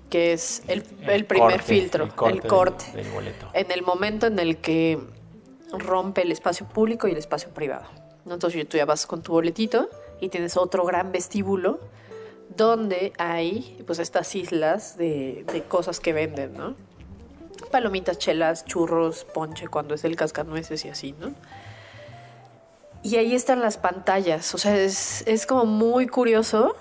que 0.10 0.34
es 0.34 0.64
el, 0.68 0.84
el 1.08 1.26
primer 1.26 1.58
corte, 1.58 1.64
filtro, 1.64 2.04
el 2.06 2.14
corte, 2.14 2.38
el 2.38 2.48
corte. 2.48 2.86
Del, 2.94 3.04
del 3.04 3.14
boleto. 3.14 3.48
En 3.54 3.72
el 3.72 3.82
momento 3.82 4.28
en 4.28 4.40
el 4.40 4.58
que 4.58 5.00
rompe 5.72 6.22
el 6.22 6.32
espacio 6.32 6.68
público 6.68 7.08
y 7.08 7.12
el 7.12 7.18
espacio 7.18 7.50
privado. 7.50 7.86
Entonces 8.26 8.68
tú 8.68 8.78
ya 8.78 8.86
vas 8.86 9.06
con 9.06 9.22
tu 9.22 9.34
boletito 9.34 9.90
y 10.22 10.30
tienes 10.30 10.58
otro 10.58 10.86
gran 10.86 11.12
vestíbulo 11.12 11.80
donde 12.56 13.14
hay 13.18 13.82
pues 13.86 14.00
estas 14.00 14.36
islas 14.36 14.98
de, 14.98 15.46
de 15.52 15.64
cosas 15.64 16.00
que 16.00 16.14
venden, 16.14 16.54
¿no? 16.54 16.76
Palomitas, 17.72 18.18
chelas, 18.18 18.66
churros, 18.66 19.26
ponche 19.26 19.68
cuando 19.68 19.96
es 19.96 20.04
el 20.04 20.16
cascanueces 20.16 20.86
y 20.86 20.90
así, 20.90 21.16
¿no? 21.20 21.34
Y 23.02 23.16
ahí 23.16 23.34
están 23.34 23.62
las 23.62 23.78
pantallas, 23.78 24.54
o 24.54 24.58
sea, 24.58 24.78
es, 24.78 25.24
es 25.26 25.46
como 25.46 25.66
muy 25.66 26.08
curioso 26.08 26.76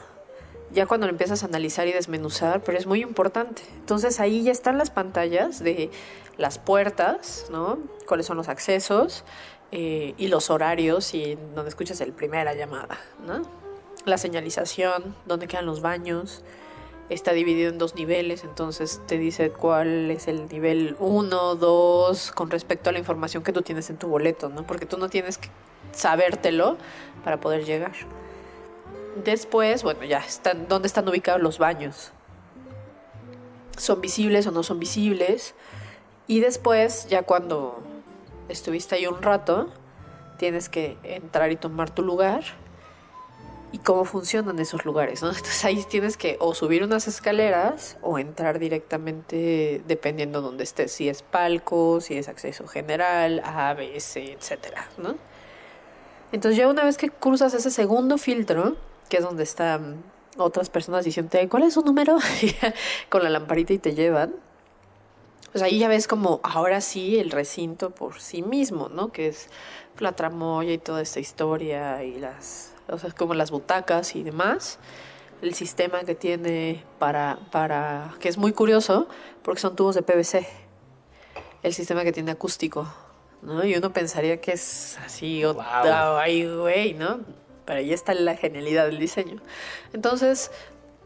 ya 0.71 0.87
cuando 0.87 1.07
lo 1.07 1.13
empiezas 1.13 1.43
a 1.43 1.47
analizar 1.47 1.87
y 1.87 1.93
desmenuzar, 1.93 2.63
pero 2.63 2.79
es 2.79 2.87
muy 2.87 3.01
importante. 3.03 3.63
Entonces 3.77 4.21
ahí 4.21 4.43
ya 4.43 4.53
están 4.53 4.79
las 4.79 4.91
pantallas 4.91 5.61
de 5.61 5.91
las 6.37 6.59
puertas, 6.59 7.47
¿no? 7.51 7.79
Cuáles 8.07 8.27
son 8.27 8.37
los 8.37 8.49
accesos 8.49 9.25
eh, 9.73 10.15
y 10.19 10.29
los 10.29 10.51
horarios 10.51 11.15
y 11.15 11.39
donde 11.55 11.71
escuchas 11.71 12.01
el 12.01 12.13
primera 12.13 12.55
llamada, 12.55 12.99
¿no? 13.27 13.43
La 14.05 14.19
señalización, 14.19 15.15
dónde 15.27 15.49
quedan 15.49 15.67
los 15.67 15.81
baños, 15.81 16.43
está 17.11 17.33
dividido 17.33 17.71
en 17.71 17.79
dos 17.79 17.95
niveles, 17.95 18.45
entonces 18.45 19.01
te 19.07 19.19
dice 19.19 19.51
cuál 19.51 20.11
es 20.11 20.29
el 20.29 20.49
nivel 20.49 20.97
1, 20.99 21.55
2 21.55 22.33
con 22.33 22.51
respecto 22.51 22.91
a 22.91 22.93
la 22.93 22.99
información 22.99 23.43
que 23.43 23.53
tú 23.53 23.63
tienes 23.63 23.89
en 23.91 23.97
tu 23.97 24.09
boleto, 24.09 24.49
¿no? 24.49 24.67
Porque 24.67 24.87
tú 24.87 24.99
no 24.99 25.09
tienes 25.09 25.39
que 25.39 25.49
sabértelo 25.93 26.77
para 27.25 27.41
poder 27.41 27.65
llegar. 27.65 27.93
Después, 29.25 29.83
bueno, 29.83 30.05
ya 30.05 30.19
están 30.19 30.69
dónde 30.69 30.87
están 30.87 31.09
ubicados 31.09 31.41
los 31.41 31.59
baños. 31.59 32.13
¿Son 33.77 34.01
visibles 34.01 34.47
o 34.47 34.51
no 34.51 34.63
son 34.63 34.79
visibles? 34.79 35.55
Y 36.27 36.41
después, 36.41 37.09
ya 37.09 37.23
cuando 37.23 37.81
estuviste 38.49 38.97
ahí 38.97 39.07
un 39.07 39.23
rato, 39.23 39.71
tienes 40.37 40.69
que 40.69 40.99
entrar 41.03 41.51
y 41.53 41.57
tomar 41.57 41.91
tu 41.91 42.03
lugar 42.03 42.45
y 43.71 43.79
cómo 43.79 44.05
funcionan 44.05 44.59
esos 44.59 44.85
lugares, 44.85 45.23
¿no? 45.23 45.29
Entonces 45.37 45.65
ahí 45.65 45.85
tienes 45.89 46.17
que 46.17 46.37
o 46.41 46.55
subir 46.55 46.83
unas 46.83 47.09
escaleras 47.09 47.97
o 48.03 48.19
entrar 48.19 48.59
directamente 48.59 49.83
dependiendo 49.87 50.41
donde 50.41 50.65
estés, 50.65 50.93
si 50.93 51.09
es 51.09 51.23
palco, 51.23 52.01
si 52.01 52.17
es 52.17 52.29
acceso 52.29 52.67
general, 52.67 53.43
A, 53.45 53.75
B, 53.75 53.99
C, 54.01 54.33
etcétera, 54.33 54.89
¿no? 54.97 55.17
Entonces 56.33 56.59
ya 56.59 56.69
una 56.69 56.85
vez 56.85 56.99
que 56.99 57.09
cruzas 57.09 57.55
ese 57.55 57.71
segundo 57.71 58.19
filtro, 58.19 58.77
que 59.09 59.19
es 59.19 59.23
donde 59.23 59.43
están 59.43 60.03
otras 60.37 60.69
personas 60.71 61.05
diciendo, 61.05 61.37
¿cuál 61.49 61.65
es 61.65 61.75
su 61.75 61.83
número? 61.83 62.19
con 63.09 63.23
la 63.23 63.31
lamparita 63.31 63.73
y 63.73 63.79
te 63.79 63.95
llevan. 63.95 64.35
Pues 65.53 65.63
ahí 65.63 65.79
ya 65.79 65.89
ves 65.89 66.07
como 66.07 66.41
ahora 66.43 66.83
sí 66.83 67.19
el 67.19 67.31
recinto 67.31 67.91
por 67.91 68.21
sí 68.21 68.43
mismo, 68.43 68.91
¿no? 68.91 69.11
Que 69.11 69.29
es 69.29 69.49
la 69.99 70.13
tramoya 70.13 70.73
y 70.73 70.79
toda 70.79 71.01
esta 71.01 71.21
historia 71.21 72.05
y 72.05 72.19
las 72.19 72.75
o 72.89 72.99
sea, 72.99 73.11
como 73.11 73.35
las 73.35 73.51
butacas 73.51 74.17
y 74.17 74.23
demás. 74.23 74.79
El 75.43 75.55
sistema 75.55 76.01
que 76.01 76.15
tiene 76.15 76.85
para, 76.99 77.39
para, 77.53 78.15
que 78.19 78.29
es 78.29 78.39
muy 78.39 78.53
curioso, 78.53 79.09
porque 79.43 79.61
son 79.61 79.77
tubos 79.77 79.95
de 79.95 80.03
PVC. 80.03 80.47
El 81.63 81.75
sistema 81.75 82.03
que 82.03 82.13
tiene 82.13 82.33
acústico, 82.33 82.93
¿no? 83.43 83.65
Y 83.65 83.75
uno 83.77 83.93
pensaría 83.93 84.41
que 84.41 84.53
es 84.53 84.99
así, 85.05 85.45
wow. 85.45 85.61
ay, 85.61 86.47
güey, 86.47 86.95
¿no? 86.95 87.21
Pero 87.65 87.81
ahí 87.81 87.93
está 87.93 88.15
la 88.15 88.37
genialidad 88.37 88.87
del 88.87 88.99
diseño. 88.99 89.41
Entonces, 89.93 90.51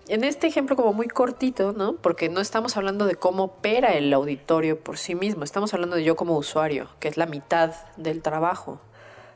en 0.09 0.24
este 0.24 0.47
ejemplo 0.47 0.76
como 0.76 0.93
muy 0.93 1.09
cortito, 1.09 1.72
¿no? 1.72 1.95
Porque 1.97 2.28
no 2.28 2.41
estamos 2.41 2.76
hablando 2.76 3.07
de 3.07 3.14
cómo 3.14 3.45
opera 3.45 3.95
el 3.95 4.12
auditorio 4.12 4.78
por 4.78 4.99
sí 4.99 5.14
mismo, 5.14 5.45
estamos 5.45 5.74
hablando 5.74 5.97
de 5.97 6.05
yo 6.05 6.16
como 6.16 6.37
usuario, 6.37 6.89
que 7.01 7.09
es 7.09 7.16
la 7.16 7.26
mitad 7.26 7.74
del 7.97 8.22
trabajo. 8.22 8.80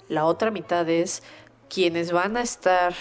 La 0.08 0.24
otra 0.24 0.50
mitad 0.50 0.88
es 0.88 1.22
quienes 1.68 2.12
van 2.12 2.36
a 2.36 2.42
estar 2.42 2.94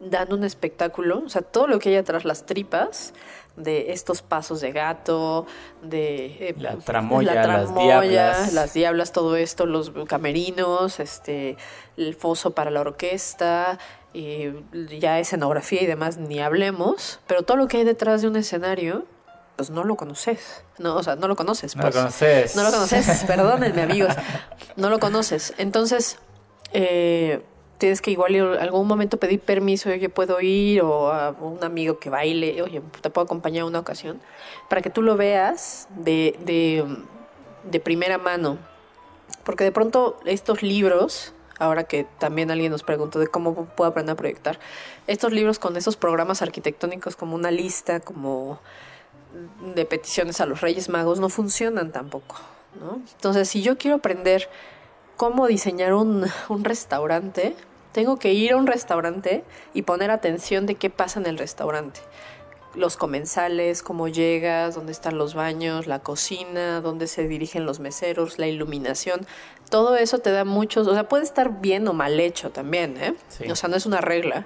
dando 0.00 0.36
un 0.36 0.44
espectáculo, 0.44 1.22
o 1.24 1.28
sea, 1.28 1.42
todo 1.42 1.66
lo 1.66 1.78
que 1.78 1.90
hay 1.90 1.96
atrás, 1.96 2.24
las 2.24 2.46
tripas 2.46 3.14
de 3.56 3.92
estos 3.92 4.22
pasos 4.22 4.60
de 4.60 4.72
gato, 4.72 5.46
de 5.82 6.48
eh, 6.48 6.54
la, 6.58 6.76
tramoya, 6.76 7.46
las 7.46 7.74
diablas, 7.74 8.52
las 8.52 8.74
diablas, 8.74 9.12
todo 9.12 9.36
esto, 9.36 9.66
los 9.66 9.92
camerinos, 10.06 10.98
este, 10.98 11.56
el 11.96 12.14
foso 12.14 12.50
para 12.50 12.70
la 12.70 12.80
orquesta, 12.80 13.78
y 14.12 14.52
ya 15.00 15.18
escenografía 15.18 15.82
y 15.82 15.86
demás 15.86 16.18
ni 16.18 16.40
hablemos, 16.40 17.20
pero 17.26 17.42
todo 17.42 17.56
lo 17.56 17.68
que 17.68 17.78
hay 17.78 17.84
detrás 17.84 18.22
de 18.22 18.28
un 18.28 18.36
escenario 18.36 19.06
pues 19.56 19.70
no 19.70 19.84
lo 19.84 19.96
conoces. 19.96 20.64
No, 20.78 20.96
o 20.96 21.02
sea, 21.02 21.14
no 21.14 21.28
lo 21.28 21.36
conoces. 21.36 21.76
No 21.76 21.82
lo 21.82 21.90
pues. 21.90 21.96
conoces. 21.96 22.56
No 22.56 22.64
lo 22.64 22.72
conoces, 22.72 23.24
perdónenme 23.26 23.82
amigos. 23.82 24.12
No 24.76 24.90
lo 24.90 24.98
conoces. 24.98 25.54
Entonces, 25.58 26.18
eh, 26.74 27.40
tienes 27.78 28.02
que 28.02 28.10
igual 28.10 28.34
en 28.34 28.58
algún 28.58 28.86
momento 28.86 29.16
pedir 29.16 29.40
permiso, 29.40 29.88
oye, 29.88 30.08
puedo 30.08 30.40
ir, 30.40 30.82
o 30.82 31.10
a 31.10 31.30
un 31.30 31.62
amigo 31.62 31.98
que 31.98 32.10
baile, 32.10 32.60
oye, 32.62 32.82
te 33.00 33.10
puedo 33.10 33.24
acompañar 33.24 33.64
una 33.64 33.78
ocasión, 33.78 34.20
para 34.68 34.82
que 34.82 34.90
tú 34.90 35.00
lo 35.00 35.16
veas 35.16 35.88
de, 35.96 36.36
de, 36.40 36.84
de 37.70 37.80
primera 37.80 38.18
mano. 38.18 38.58
Porque 39.44 39.64
de 39.64 39.72
pronto 39.72 40.18
estos 40.24 40.62
libros, 40.62 41.32
ahora 41.58 41.84
que 41.84 42.06
también 42.18 42.50
alguien 42.50 42.72
nos 42.72 42.82
preguntó 42.82 43.18
de 43.18 43.28
cómo 43.28 43.66
puedo 43.66 43.90
aprender 43.90 44.14
a 44.14 44.16
proyectar, 44.16 44.58
estos 45.06 45.32
libros 45.32 45.58
con 45.58 45.76
esos 45.76 45.96
programas 45.96 46.42
arquitectónicos 46.42 47.16
como 47.16 47.34
una 47.34 47.50
lista, 47.50 48.00
como 48.00 48.58
de 49.74 49.84
peticiones 49.84 50.40
a 50.40 50.46
los 50.46 50.60
Reyes 50.60 50.88
Magos, 50.88 51.20
no 51.20 51.28
funcionan 51.28 51.92
tampoco. 51.92 52.36
¿no? 52.80 53.00
Entonces, 53.14 53.48
si 53.48 53.62
yo 53.62 53.78
quiero 53.78 53.96
aprender 53.96 54.48
cómo 55.16 55.46
diseñar 55.46 55.94
un, 55.94 56.26
un 56.48 56.64
restaurante, 56.64 57.54
tengo 57.94 58.18
que 58.18 58.32
ir 58.32 58.52
a 58.52 58.56
un 58.56 58.66
restaurante 58.66 59.44
y 59.72 59.82
poner 59.82 60.10
atención 60.10 60.66
de 60.66 60.74
qué 60.74 60.90
pasa 60.90 61.20
en 61.20 61.26
el 61.26 61.38
restaurante. 61.38 62.00
Los 62.74 62.96
comensales, 62.96 63.84
cómo 63.84 64.08
llegas, 64.08 64.74
dónde 64.74 64.90
están 64.90 65.16
los 65.16 65.34
baños, 65.34 65.86
la 65.86 66.00
cocina, 66.00 66.80
dónde 66.80 67.06
se 67.06 67.28
dirigen 67.28 67.66
los 67.66 67.78
meseros, 67.78 68.40
la 68.40 68.48
iluminación. 68.48 69.24
Todo 69.70 69.94
eso 69.94 70.18
te 70.18 70.32
da 70.32 70.44
muchos, 70.44 70.88
o 70.88 70.92
sea, 70.92 71.08
puede 71.08 71.22
estar 71.22 71.60
bien 71.60 71.86
o 71.86 71.92
mal 71.92 72.18
hecho 72.18 72.50
también, 72.50 72.96
¿eh? 72.96 73.14
O 73.48 73.54
sea, 73.54 73.68
no 73.68 73.76
es 73.76 73.86
una 73.86 74.00
regla. 74.00 74.44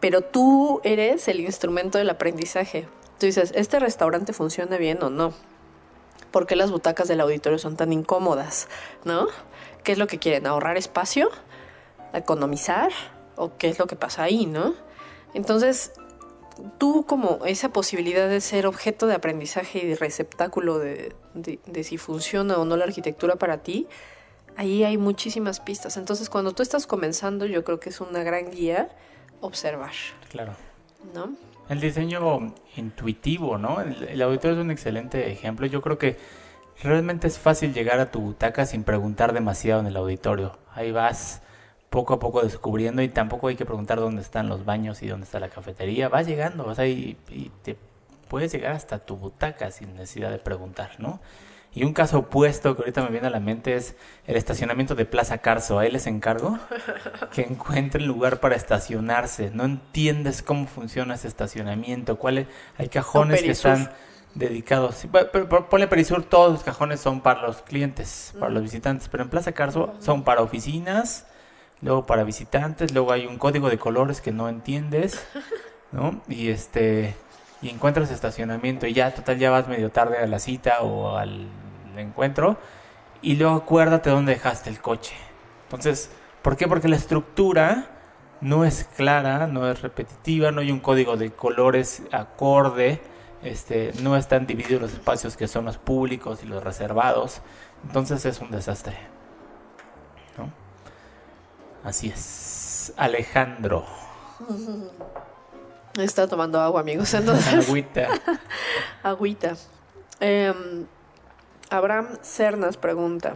Pero 0.00 0.22
tú 0.22 0.80
eres 0.82 1.28
el 1.28 1.38
instrumento 1.38 1.98
del 1.98 2.10
aprendizaje. 2.10 2.88
Tú 3.20 3.26
dices, 3.26 3.52
¿este 3.54 3.78
restaurante 3.78 4.32
funciona 4.32 4.76
bien 4.76 5.00
o 5.04 5.10
no? 5.10 5.32
¿Por 6.32 6.48
qué 6.48 6.56
las 6.56 6.72
butacas 6.72 7.06
del 7.06 7.20
auditorio 7.20 7.60
son 7.60 7.76
tan 7.76 7.92
incómodas? 7.92 8.66
¿No? 9.04 9.28
¿Qué 9.84 9.92
es 9.92 9.98
lo 9.98 10.06
que 10.06 10.18
quieren? 10.18 10.46
¿Ahorrar 10.46 10.78
espacio? 10.78 11.30
¿Economizar? 12.14 12.90
¿O 13.36 13.56
qué 13.58 13.68
es 13.68 13.78
lo 13.78 13.86
que 13.86 13.96
pasa 13.96 14.22
ahí, 14.22 14.46
no? 14.46 14.74
Entonces, 15.34 15.92
tú 16.78 17.04
como 17.06 17.44
esa 17.44 17.68
posibilidad 17.68 18.28
de 18.28 18.40
ser 18.40 18.66
objeto 18.66 19.06
de 19.06 19.14
aprendizaje 19.14 19.84
y 19.84 19.94
receptáculo 19.94 20.78
de, 20.78 21.14
de, 21.34 21.84
si 21.84 21.98
funciona 21.98 22.56
o 22.56 22.64
no 22.64 22.76
la 22.76 22.84
arquitectura 22.84 23.36
para 23.36 23.58
ti, 23.58 23.86
ahí 24.56 24.84
hay 24.84 24.96
muchísimas 24.96 25.60
pistas. 25.60 25.96
Entonces, 25.96 26.30
cuando 26.30 26.52
tú 26.52 26.62
estás 26.62 26.86
comenzando, 26.86 27.44
yo 27.44 27.62
creo 27.62 27.78
que 27.78 27.90
es 27.90 28.00
una 28.00 28.22
gran 28.22 28.50
guía 28.50 28.88
observar. 29.40 29.92
Claro. 30.30 30.54
¿No? 31.12 31.34
El 31.68 31.80
diseño 31.80 32.54
intuitivo, 32.76 33.58
¿no? 33.58 33.80
El, 33.80 34.02
el 34.04 34.22
auditorio 34.22 34.56
es 34.56 34.64
un 34.64 34.70
excelente 34.70 35.30
ejemplo. 35.30 35.66
Yo 35.66 35.82
creo 35.82 35.98
que 35.98 36.16
Realmente 36.82 37.26
es 37.26 37.38
fácil 37.38 37.72
llegar 37.72 38.00
a 38.00 38.10
tu 38.10 38.20
butaca 38.20 38.66
sin 38.66 38.84
preguntar 38.84 39.32
demasiado 39.32 39.80
en 39.80 39.86
el 39.86 39.96
auditorio. 39.96 40.58
Ahí 40.74 40.92
vas 40.92 41.42
poco 41.90 42.14
a 42.14 42.18
poco 42.18 42.42
descubriendo 42.42 43.02
y 43.02 43.08
tampoco 43.08 43.48
hay 43.48 43.56
que 43.56 43.64
preguntar 43.64 44.00
dónde 44.00 44.20
están 44.20 44.48
los 44.48 44.64
baños 44.64 45.02
y 45.02 45.06
dónde 45.06 45.24
está 45.24 45.38
la 45.38 45.48
cafetería. 45.48 46.08
Vas 46.08 46.26
llegando, 46.26 46.64
vas 46.64 46.78
ahí 46.78 47.16
y 47.28 47.50
te 47.62 47.76
puedes 48.28 48.52
llegar 48.52 48.72
hasta 48.72 48.98
tu 48.98 49.16
butaca 49.16 49.70
sin 49.70 49.94
necesidad 49.94 50.30
de 50.30 50.38
preguntar, 50.38 50.90
¿no? 50.98 51.20
Y 51.74 51.82
un 51.82 51.92
caso 51.92 52.18
opuesto 52.18 52.76
que 52.76 52.82
ahorita 52.82 53.02
me 53.02 53.10
viene 53.10 53.26
a 53.26 53.30
la 53.30 53.40
mente 53.40 53.74
es 53.74 53.96
el 54.26 54.36
estacionamiento 54.36 54.94
de 54.94 55.06
Plaza 55.06 55.38
Carso. 55.38 55.80
A 55.80 55.86
él 55.86 55.94
les 55.94 56.06
encargo 56.06 56.58
que 57.32 57.42
encuentren 57.50 58.06
lugar 58.06 58.38
para 58.38 58.54
estacionarse. 58.54 59.50
No 59.52 59.64
entiendes 59.64 60.42
cómo 60.42 60.68
funciona 60.68 61.14
ese 61.14 61.26
estacionamiento. 61.26 62.16
¿Cuál 62.16 62.46
Hay 62.78 62.88
cajones 62.88 63.42
que 63.42 63.50
están 63.50 63.90
dedicados. 64.34 65.06
Ponle 65.70 65.86
Perisur, 65.86 66.22
todos 66.24 66.52
los 66.52 66.62
cajones 66.62 67.00
son 67.00 67.20
para 67.20 67.42
los 67.42 67.62
clientes, 67.62 68.34
para 68.38 68.50
los 68.50 68.62
visitantes, 68.62 69.08
pero 69.08 69.22
en 69.22 69.30
Plaza 69.30 69.52
Carso 69.52 69.94
son 70.00 70.24
para 70.24 70.42
oficinas, 70.42 71.26
luego 71.80 72.06
para 72.06 72.24
visitantes, 72.24 72.92
luego 72.92 73.12
hay 73.12 73.26
un 73.26 73.38
código 73.38 73.70
de 73.70 73.78
colores 73.78 74.20
que 74.20 74.32
no 74.32 74.48
entiendes, 74.48 75.24
¿no? 75.92 76.22
Y 76.28 76.48
este 76.48 77.14
y 77.62 77.70
encuentras 77.70 78.10
estacionamiento 78.10 78.86
y 78.86 78.92
ya 78.92 79.14
total 79.14 79.38
ya 79.38 79.50
vas 79.50 79.68
medio 79.68 79.90
tarde 79.90 80.18
a 80.18 80.26
la 80.26 80.38
cita 80.38 80.82
o 80.82 81.16
al 81.16 81.48
encuentro 81.96 82.58
y 83.22 83.36
luego 83.36 83.54
acuérdate 83.54 84.10
dónde 84.10 84.34
dejaste 84.34 84.68
el 84.68 84.80
coche. 84.80 85.14
Entonces, 85.64 86.10
¿por 86.42 86.58
qué? 86.58 86.68
Porque 86.68 86.88
la 86.88 86.96
estructura 86.96 87.86
no 88.42 88.66
es 88.66 88.84
clara, 88.96 89.46
no 89.46 89.70
es 89.70 89.80
repetitiva, 89.80 90.50
no 90.50 90.60
hay 90.60 90.70
un 90.70 90.80
código 90.80 91.16
de 91.16 91.30
colores 91.30 92.02
acorde 92.12 93.00
este, 93.44 93.92
no 94.00 94.16
están 94.16 94.46
divididos 94.46 94.80
los 94.80 94.92
espacios 94.92 95.36
que 95.36 95.46
son 95.46 95.66
los 95.66 95.76
públicos 95.76 96.40
y 96.42 96.46
los 96.46 96.64
reservados. 96.64 97.40
Entonces 97.86 98.24
es 98.24 98.40
un 98.40 98.50
desastre. 98.50 98.96
¿no? 100.38 100.50
Así 101.84 102.08
es. 102.08 102.92
Alejandro. 102.96 103.84
Está 105.98 106.26
tomando 106.26 106.60
agua, 106.60 106.80
amigos. 106.80 107.12
Entonces... 107.14 107.68
Agüita. 107.68 108.08
Agüita. 109.02 109.56
Em, 110.20 110.86
Abraham 111.70 112.18
Cernas 112.22 112.76
pregunta. 112.76 113.34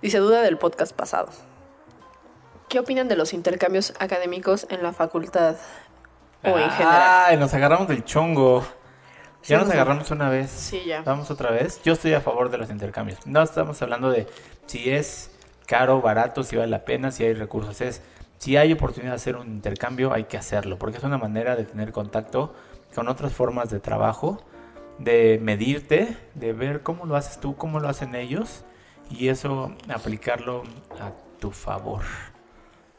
Dice 0.00 0.18
duda 0.18 0.42
del 0.42 0.58
podcast 0.58 0.92
pasado. 0.92 1.28
¿Qué 2.68 2.80
opinan 2.80 3.06
de 3.06 3.16
los 3.16 3.34
intercambios 3.34 3.92
académicos 4.00 4.66
en 4.70 4.82
la 4.82 4.92
facultad? 4.92 5.56
O 6.44 6.58
en 6.58 6.70
general. 6.70 7.24
Ay, 7.28 7.36
nos 7.36 7.54
agarramos 7.54 7.88
del 7.88 8.04
chongo. 8.04 8.64
Ya 9.44 9.58
nos 9.58 9.68
no. 9.68 9.72
agarramos 9.72 10.10
una 10.10 10.28
vez. 10.28 10.50
Sí, 10.50 10.82
ya. 10.86 11.02
Vamos 11.02 11.30
otra 11.30 11.50
vez. 11.50 11.82
Yo 11.82 11.94
estoy 11.94 12.14
a 12.14 12.20
favor 12.20 12.50
de 12.50 12.58
los 12.58 12.70
intercambios. 12.70 13.26
No 13.26 13.42
estamos 13.42 13.80
hablando 13.82 14.10
de 14.10 14.26
si 14.66 14.90
es 14.90 15.30
caro, 15.66 16.00
barato, 16.00 16.42
si 16.42 16.56
vale 16.56 16.68
la 16.68 16.84
pena, 16.84 17.10
si 17.10 17.24
hay 17.24 17.34
recursos. 17.34 17.80
Es 17.80 18.02
si 18.42 18.56
hay 18.56 18.72
oportunidad 18.72 19.12
de 19.12 19.16
hacer 19.16 19.36
un 19.36 19.46
intercambio, 19.46 20.12
hay 20.12 20.24
que 20.24 20.36
hacerlo, 20.36 20.76
porque 20.76 20.98
es 20.98 21.04
una 21.04 21.16
manera 21.16 21.54
de 21.54 21.62
tener 21.62 21.92
contacto 21.92 22.52
con 22.92 23.06
otras 23.06 23.32
formas 23.32 23.70
de 23.70 23.78
trabajo, 23.78 24.42
de 24.98 25.38
medirte, 25.40 26.16
de 26.34 26.52
ver 26.52 26.82
cómo 26.82 27.06
lo 27.06 27.14
haces 27.14 27.38
tú, 27.38 27.54
cómo 27.54 27.78
lo 27.78 27.88
hacen 27.88 28.16
ellos, 28.16 28.64
y 29.10 29.28
eso 29.28 29.70
aplicarlo 29.88 30.64
a 31.00 31.12
tu 31.38 31.52
favor. 31.52 32.02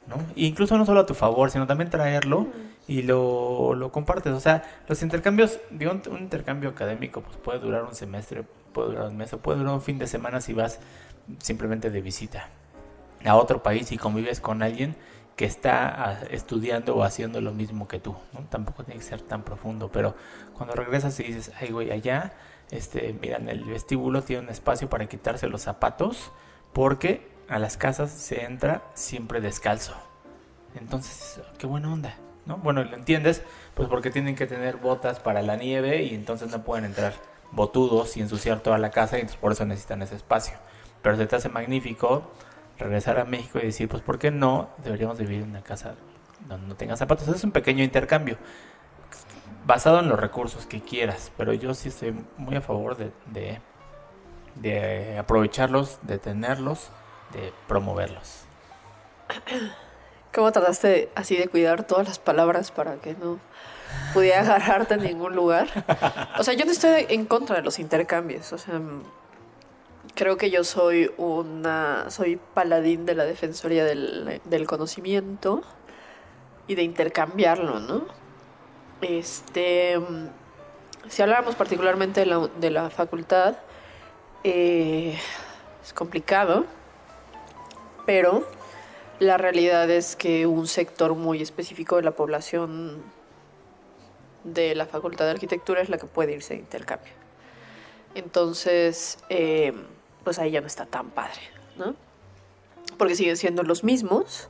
¿no? 0.07 0.15
E 0.37 0.45
incluso 0.45 0.77
no 0.77 0.85
solo 0.85 1.01
a 1.01 1.05
tu 1.05 1.13
favor, 1.13 1.51
sino 1.51 1.67
también 1.67 1.89
traerlo 1.89 2.47
y 2.87 3.03
lo, 3.03 3.73
lo 3.75 3.91
compartes. 3.91 4.33
O 4.33 4.39
sea, 4.39 4.63
los 4.87 5.01
intercambios, 5.01 5.59
digo, 5.71 5.91
un, 5.91 6.19
intercambio 6.19 6.69
académico 6.69 7.21
pues 7.21 7.37
puede 7.37 7.59
durar 7.59 7.83
un 7.83 7.95
semestre, 7.95 8.43
puede 8.73 8.89
durar 8.89 9.07
un 9.07 9.17
mes, 9.17 9.33
o 9.33 9.39
puede 9.39 9.59
durar 9.59 9.73
un 9.73 9.81
fin 9.81 9.99
de 9.99 10.07
semana 10.07 10.41
si 10.41 10.53
vas 10.53 10.79
simplemente 11.39 11.89
de 11.89 12.01
visita 12.01 12.49
a 13.25 13.35
otro 13.35 13.63
país 13.63 13.91
y 13.91 13.97
convives 13.97 14.41
con 14.41 14.61
alguien 14.61 14.95
que 15.35 15.45
está 15.45 15.87
ah, 15.87 16.19
estudiando 16.29 16.95
o 16.95 17.03
haciendo 17.03 17.41
lo 17.41 17.53
mismo 17.53 17.87
que 17.87 17.99
tú. 17.99 18.15
¿no? 18.33 18.41
Tampoco 18.49 18.83
tiene 18.83 18.99
que 18.99 19.05
ser 19.05 19.21
tan 19.21 19.43
profundo, 19.43 19.89
pero 19.91 20.15
cuando 20.55 20.75
regresas 20.75 21.19
y 21.19 21.23
dices, 21.23 21.51
ay, 21.59 21.71
güey, 21.71 21.91
allá, 21.91 22.33
este, 22.69 23.15
mira, 23.19 23.37
en 23.37 23.49
el 23.49 23.63
vestíbulo 23.63 24.21
tiene 24.21 24.43
un 24.43 24.49
espacio 24.49 24.89
para 24.89 25.07
quitarse 25.07 25.47
los 25.47 25.61
zapatos 25.61 26.31
porque 26.73 27.31
a 27.47 27.59
las 27.59 27.77
casas 27.77 28.11
se 28.11 28.43
entra 28.43 28.83
siempre 28.93 29.41
descalzo. 29.41 29.93
Entonces, 30.75 31.39
qué 31.57 31.67
buena 31.67 31.91
onda, 31.91 32.15
¿no? 32.45 32.57
Bueno, 32.57 32.83
lo 32.83 32.95
entiendes, 32.95 33.43
pues 33.73 33.87
porque 33.89 34.11
tienen 34.11 34.35
que 34.35 34.47
tener 34.47 34.77
botas 34.77 35.19
para 35.19 35.41
la 35.41 35.55
nieve 35.55 36.03
y 36.03 36.13
entonces 36.15 36.49
no 36.51 36.63
pueden 36.63 36.85
entrar 36.85 37.13
botudos 37.51 38.17
y 38.17 38.21
ensuciar 38.21 38.59
toda 38.59 38.77
la 38.77 38.91
casa 38.91 39.17
y 39.17 39.21
entonces 39.21 39.39
por 39.39 39.51
eso 39.51 39.65
necesitan 39.65 40.01
ese 40.01 40.15
espacio. 40.15 40.57
Pero 41.01 41.17
se 41.17 41.25
te 41.27 41.35
hace 41.35 41.49
magnífico 41.49 42.31
regresar 42.77 43.19
a 43.19 43.25
México 43.25 43.59
y 43.59 43.65
decir, 43.65 43.87
pues 43.87 44.01
¿por 44.01 44.19
qué 44.19 44.31
no 44.31 44.69
deberíamos 44.83 45.17
vivir 45.17 45.41
en 45.41 45.49
una 45.49 45.61
casa 45.61 45.95
donde 46.47 46.67
no 46.67 46.75
tenga 46.75 46.95
zapatos? 46.95 47.27
Es 47.27 47.43
un 47.43 47.51
pequeño 47.51 47.83
intercambio 47.83 48.37
basado 49.65 49.99
en 49.99 50.09
los 50.09 50.19
recursos 50.19 50.65
que 50.65 50.81
quieras, 50.81 51.31
pero 51.37 51.53
yo 51.53 51.73
sí 51.73 51.89
estoy 51.89 52.13
muy 52.37 52.55
a 52.55 52.61
favor 52.61 52.97
de, 52.97 53.11
de, 53.27 53.61
de 54.55 55.17
aprovecharlos, 55.17 55.99
de 56.01 56.17
tenerlos, 56.17 56.89
de 57.31 57.53
promoverlos. 57.67 58.45
¿Cómo 60.33 60.51
trataste 60.51 61.09
así 61.13 61.35
de 61.37 61.47
cuidar 61.47 61.85
todas 61.85 62.07
las 62.07 62.17
palabras 62.17 62.71
para 62.71 62.95
que 62.95 63.13
no 63.13 63.39
pudiera 64.15 64.41
agarrarte 64.41 64.95
en 64.95 65.03
ningún 65.03 65.35
lugar? 65.35 65.67
O 66.39 66.43
sea, 66.43 66.55
yo 66.55 66.65
no 66.65 66.71
estoy 66.71 67.05
en 67.09 67.25
contra 67.25 67.57
de 67.57 67.61
los 67.61 67.77
intercambios. 67.77 68.51
O 68.51 68.57
sea, 68.57 68.81
creo 70.15 70.37
que 70.37 70.49
yo 70.49 70.63
soy 70.63 71.11
una. 71.17 72.09
Soy 72.09 72.39
paladín 72.55 73.05
de 73.05 73.13
la 73.13 73.25
defensoría 73.25 73.85
del, 73.85 74.65
conocimiento 74.65 75.61
y 76.67 76.73
de 76.73 76.81
intercambiarlo, 76.81 77.79
¿no? 77.79 78.05
Este. 79.01 79.99
Si 81.09 81.21
habláramos 81.21 81.53
particularmente 81.53 82.21
de 82.21 82.25
la, 82.25 82.49
de 82.59 82.71
la 82.71 82.89
facultad, 82.89 83.57
eh, 84.43 85.19
es 85.83 85.93
complicado, 85.93 86.65
pero 88.07 88.47
la 89.23 89.37
realidad 89.37 89.89
es 89.89 90.15
que 90.15 90.45
un 90.45 90.67
sector 90.67 91.15
muy 91.15 91.41
específico 91.41 91.95
de 91.95 92.01
la 92.01 92.11
población 92.11 93.01
de 94.43 94.75
la 94.75 94.85
Facultad 94.85 95.25
de 95.25 95.31
Arquitectura 95.31 95.81
es 95.81 95.87
la 95.87 95.97
que 95.97 96.07
puede 96.07 96.33
irse 96.33 96.55
de 96.55 96.59
intercambio. 96.59 97.13
Entonces, 98.15 99.19
eh, 99.29 99.73
pues 100.23 100.39
ahí 100.39 100.51
ya 100.51 100.61
no 100.61 100.67
está 100.67 100.85
tan 100.85 101.09
padre, 101.09 101.39
¿no? 101.77 101.95
Porque 102.97 103.15
siguen 103.15 103.37
siendo 103.37 103.63
los 103.63 103.83
mismos 103.83 104.49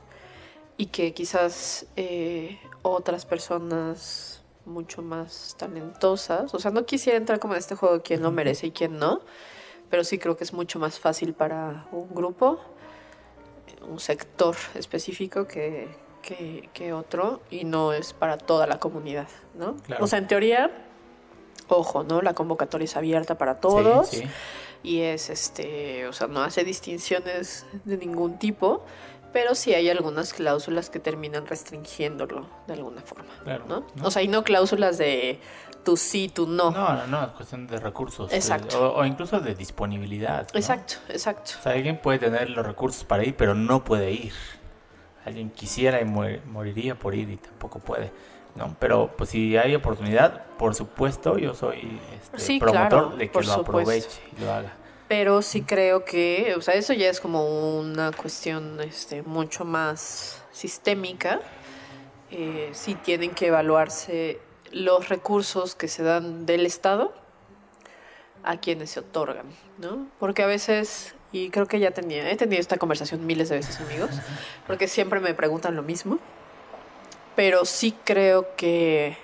y 0.76 0.86
que 0.86 1.14
quizás 1.14 1.86
eh, 1.94 2.58
otras 2.82 3.24
personas 3.26 4.42
mucho 4.66 5.02
más 5.02 5.54
talentosas, 5.56 6.52
o 6.52 6.58
sea, 6.58 6.72
no 6.72 6.84
quisiera 6.84 7.16
entrar 7.16 7.38
como 7.38 7.54
en 7.54 7.60
este 7.60 7.76
juego 7.76 7.96
de 7.96 8.02
quién 8.02 8.22
lo 8.22 8.32
merece 8.32 8.66
y 8.66 8.70
quién 8.72 8.98
no, 8.98 9.20
pero 9.88 10.02
sí 10.02 10.18
creo 10.18 10.36
que 10.36 10.42
es 10.42 10.52
mucho 10.52 10.80
más 10.80 10.98
fácil 10.98 11.32
para 11.32 11.86
un 11.92 12.12
grupo 12.12 12.60
un 13.84 14.00
sector 14.00 14.56
específico 14.74 15.46
que, 15.46 15.88
que, 16.22 16.68
que 16.72 16.92
otro 16.92 17.40
y 17.50 17.64
no 17.64 17.92
es 17.92 18.12
para 18.12 18.38
toda 18.38 18.66
la 18.66 18.78
comunidad, 18.78 19.28
¿no? 19.54 19.76
Claro. 19.76 20.04
O 20.04 20.06
sea, 20.06 20.18
en 20.18 20.26
teoría, 20.26 20.70
ojo, 21.68 22.02
¿no? 22.04 22.22
La 22.22 22.34
convocatoria 22.34 22.84
es 22.84 22.96
abierta 22.96 23.36
para 23.38 23.60
todos 23.60 24.08
Sí, 24.08 24.18
sí. 24.18 24.28
y 24.82 25.00
es, 25.00 25.30
este, 25.30 26.06
o 26.06 26.12
sea, 26.12 26.26
no 26.26 26.42
hace 26.42 26.64
distinciones 26.64 27.66
de 27.84 27.96
ningún 27.96 28.38
tipo, 28.38 28.84
pero 29.32 29.54
sí 29.54 29.74
hay 29.74 29.90
algunas 29.90 30.32
cláusulas 30.32 30.90
que 30.90 31.00
terminan 31.00 31.46
restringiéndolo 31.46 32.48
de 32.66 32.74
alguna 32.74 33.02
forma, 33.02 33.32
Claro, 33.42 33.64
¿no? 33.66 33.86
¿no? 33.96 34.06
O 34.06 34.10
sea, 34.10 34.22
y 34.22 34.28
no 34.28 34.44
cláusulas 34.44 34.96
de 34.98 35.40
tú 35.84 35.96
sí, 35.96 36.30
tú 36.32 36.46
no. 36.46 36.70
No, 36.70 36.94
no, 36.94 37.06
no, 37.06 37.22
es 37.24 37.30
cuestión 37.30 37.66
de 37.66 37.78
recursos. 37.78 38.32
Exacto. 38.32 38.94
O, 38.94 39.00
o 39.00 39.04
incluso 39.04 39.38
de 39.40 39.54
disponibilidad. 39.54 40.48
¿no? 40.52 40.58
Exacto, 40.58 40.94
exacto. 41.08 41.52
O 41.60 41.62
sea, 41.62 41.72
alguien 41.72 41.98
puede 41.98 42.18
tener 42.18 42.50
los 42.50 42.64
recursos 42.66 43.04
para 43.04 43.24
ir, 43.24 43.36
pero 43.36 43.54
no 43.54 43.84
puede 43.84 44.10
ir. 44.10 44.32
Alguien 45.24 45.50
quisiera 45.50 46.00
y 46.00 46.04
moriría 46.04 46.96
por 46.96 47.14
ir 47.14 47.30
y 47.30 47.36
tampoco 47.36 47.78
puede. 47.78 48.10
¿no? 48.56 48.76
Pero 48.78 49.12
pues 49.16 49.30
si 49.30 49.56
hay 49.56 49.74
oportunidad, 49.74 50.44
por 50.58 50.74
supuesto, 50.74 51.38
yo 51.38 51.54
soy 51.54 52.00
este, 52.14 52.38
Sí, 52.38 52.58
promotor 52.58 52.88
claro, 52.88 53.16
de 53.16 53.30
que 53.30 53.38
lo 53.38 53.44
supuesto. 53.44 53.60
aproveche 53.60 54.20
y 54.36 54.40
lo 54.42 54.52
haga. 54.52 54.72
Pero 55.08 55.42
sí 55.42 55.62
creo 55.62 56.04
que, 56.04 56.54
o 56.56 56.62
sea, 56.62 56.74
eso 56.74 56.92
ya 56.92 57.08
es 57.10 57.20
como 57.20 57.78
una 57.78 58.10
cuestión 58.12 58.80
este, 58.80 59.22
mucho 59.22 59.64
más 59.64 60.42
sistémica. 60.50 61.40
Eh, 62.30 62.70
sí 62.72 62.94
tienen 62.94 63.30
que 63.32 63.48
evaluarse 63.48 64.40
los 64.74 65.08
recursos 65.08 65.74
que 65.74 65.88
se 65.88 66.02
dan 66.02 66.46
del 66.46 66.66
Estado 66.66 67.14
a 68.42 68.58
quienes 68.58 68.90
se 68.90 69.00
otorgan, 69.00 69.46
¿no? 69.78 70.06
Porque 70.18 70.42
a 70.42 70.46
veces, 70.46 71.14
y 71.32 71.50
creo 71.50 71.66
que 71.66 71.80
ya 71.80 71.92
tenía, 71.92 72.30
he 72.30 72.36
tenido 72.36 72.60
esta 72.60 72.76
conversación 72.76 73.24
miles 73.24 73.48
de 73.48 73.56
veces, 73.56 73.80
amigos, 73.80 74.10
porque 74.66 74.88
siempre 74.88 75.20
me 75.20 75.32
preguntan 75.32 75.76
lo 75.76 75.82
mismo, 75.82 76.18
pero 77.36 77.64
sí 77.64 77.96
creo 78.04 78.54
que 78.56 79.16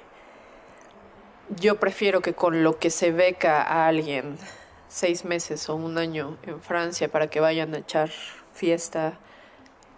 yo 1.56 1.80
prefiero 1.80 2.20
que 2.22 2.32
con 2.32 2.62
lo 2.62 2.78
que 2.78 2.90
se 2.90 3.10
beca 3.10 3.60
a 3.62 3.88
alguien 3.88 4.38
seis 4.88 5.24
meses 5.24 5.68
o 5.68 5.74
un 5.74 5.98
año 5.98 6.38
en 6.44 6.60
Francia 6.60 7.10
para 7.10 7.28
que 7.28 7.40
vayan 7.40 7.74
a 7.74 7.78
echar 7.78 8.10
fiesta, 8.52 9.18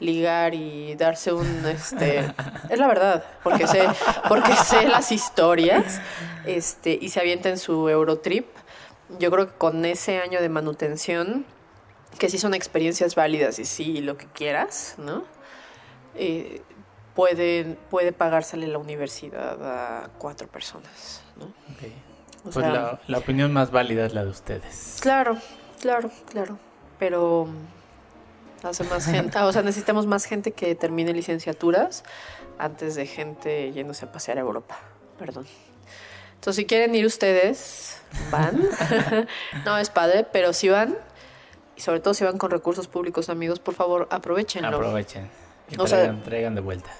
ligar 0.02 0.54
y 0.54 0.94
darse 0.96 1.32
un 1.32 1.64
este 1.66 2.18
es 2.68 2.78
la 2.78 2.86
verdad, 2.86 3.24
porque 3.42 3.66
sé, 3.66 3.86
porque 4.28 4.54
sé 4.56 4.88
las 4.88 5.12
historias, 5.12 6.00
este, 6.44 6.98
y 7.00 7.08
se 7.10 7.20
avienten 7.20 7.56
su 7.58 7.88
Eurotrip. 7.88 8.46
Yo 9.18 9.30
creo 9.30 9.46
que 9.48 9.54
con 9.56 9.84
ese 9.84 10.18
año 10.18 10.40
de 10.40 10.48
manutención, 10.48 11.44
que 12.18 12.28
sí 12.28 12.38
son 12.38 12.54
experiencias 12.54 13.14
válidas 13.14 13.58
y 13.58 13.64
sí 13.64 14.00
lo 14.00 14.16
que 14.16 14.26
quieras, 14.26 14.94
¿no? 14.98 15.24
Eh, 16.14 16.62
puede, 17.14 17.76
puede 17.90 18.12
pagársele 18.12 18.66
la 18.66 18.78
universidad 18.78 19.56
a 19.62 20.10
cuatro 20.18 20.48
personas, 20.48 21.22
¿no? 21.36 21.46
O 22.44 22.50
Pues 22.50 22.54
sea, 22.54 22.70
la, 22.70 23.00
la 23.06 23.18
opinión 23.18 23.52
más 23.52 23.70
válida 23.70 24.04
es 24.04 24.14
la 24.14 24.24
de 24.24 24.30
ustedes. 24.30 24.98
Claro, 25.00 25.36
claro, 25.80 26.10
claro. 26.30 26.58
Pero 26.98 27.48
hace 28.64 28.84
más 28.84 29.06
gente, 29.06 29.38
o 29.38 29.52
sea, 29.52 29.62
necesitamos 29.62 30.06
más 30.06 30.24
gente 30.24 30.52
que 30.52 30.74
termine 30.74 31.12
licenciaturas 31.12 32.04
antes 32.58 32.94
de 32.94 33.06
gente 33.06 33.72
yéndose 33.72 34.04
a 34.04 34.12
pasear 34.12 34.38
a 34.38 34.40
Europa. 34.42 34.78
Perdón. 35.18 35.46
Entonces, 36.34 36.56
si 36.56 36.66
quieren 36.66 36.94
ir 36.94 37.06
ustedes, 37.06 38.00
van. 38.30 38.60
no 39.64 39.78
es 39.78 39.90
padre, 39.90 40.24
pero 40.32 40.52
si 40.52 40.68
van, 40.68 40.96
y 41.76 41.80
sobre 41.80 42.00
todo 42.00 42.14
si 42.14 42.24
van 42.24 42.38
con 42.38 42.50
recursos 42.50 42.88
públicos, 42.88 43.28
amigos, 43.28 43.60
por 43.60 43.74
favor, 43.74 44.08
aprovechenlo. 44.10 44.68
Aprovechen 44.68 45.28
y 45.70 45.80
O 45.80 45.86
sea- 45.86 45.98
traigan, 45.98 46.22
traigan 46.22 46.54
de 46.54 46.60
vuelta. 46.60 46.90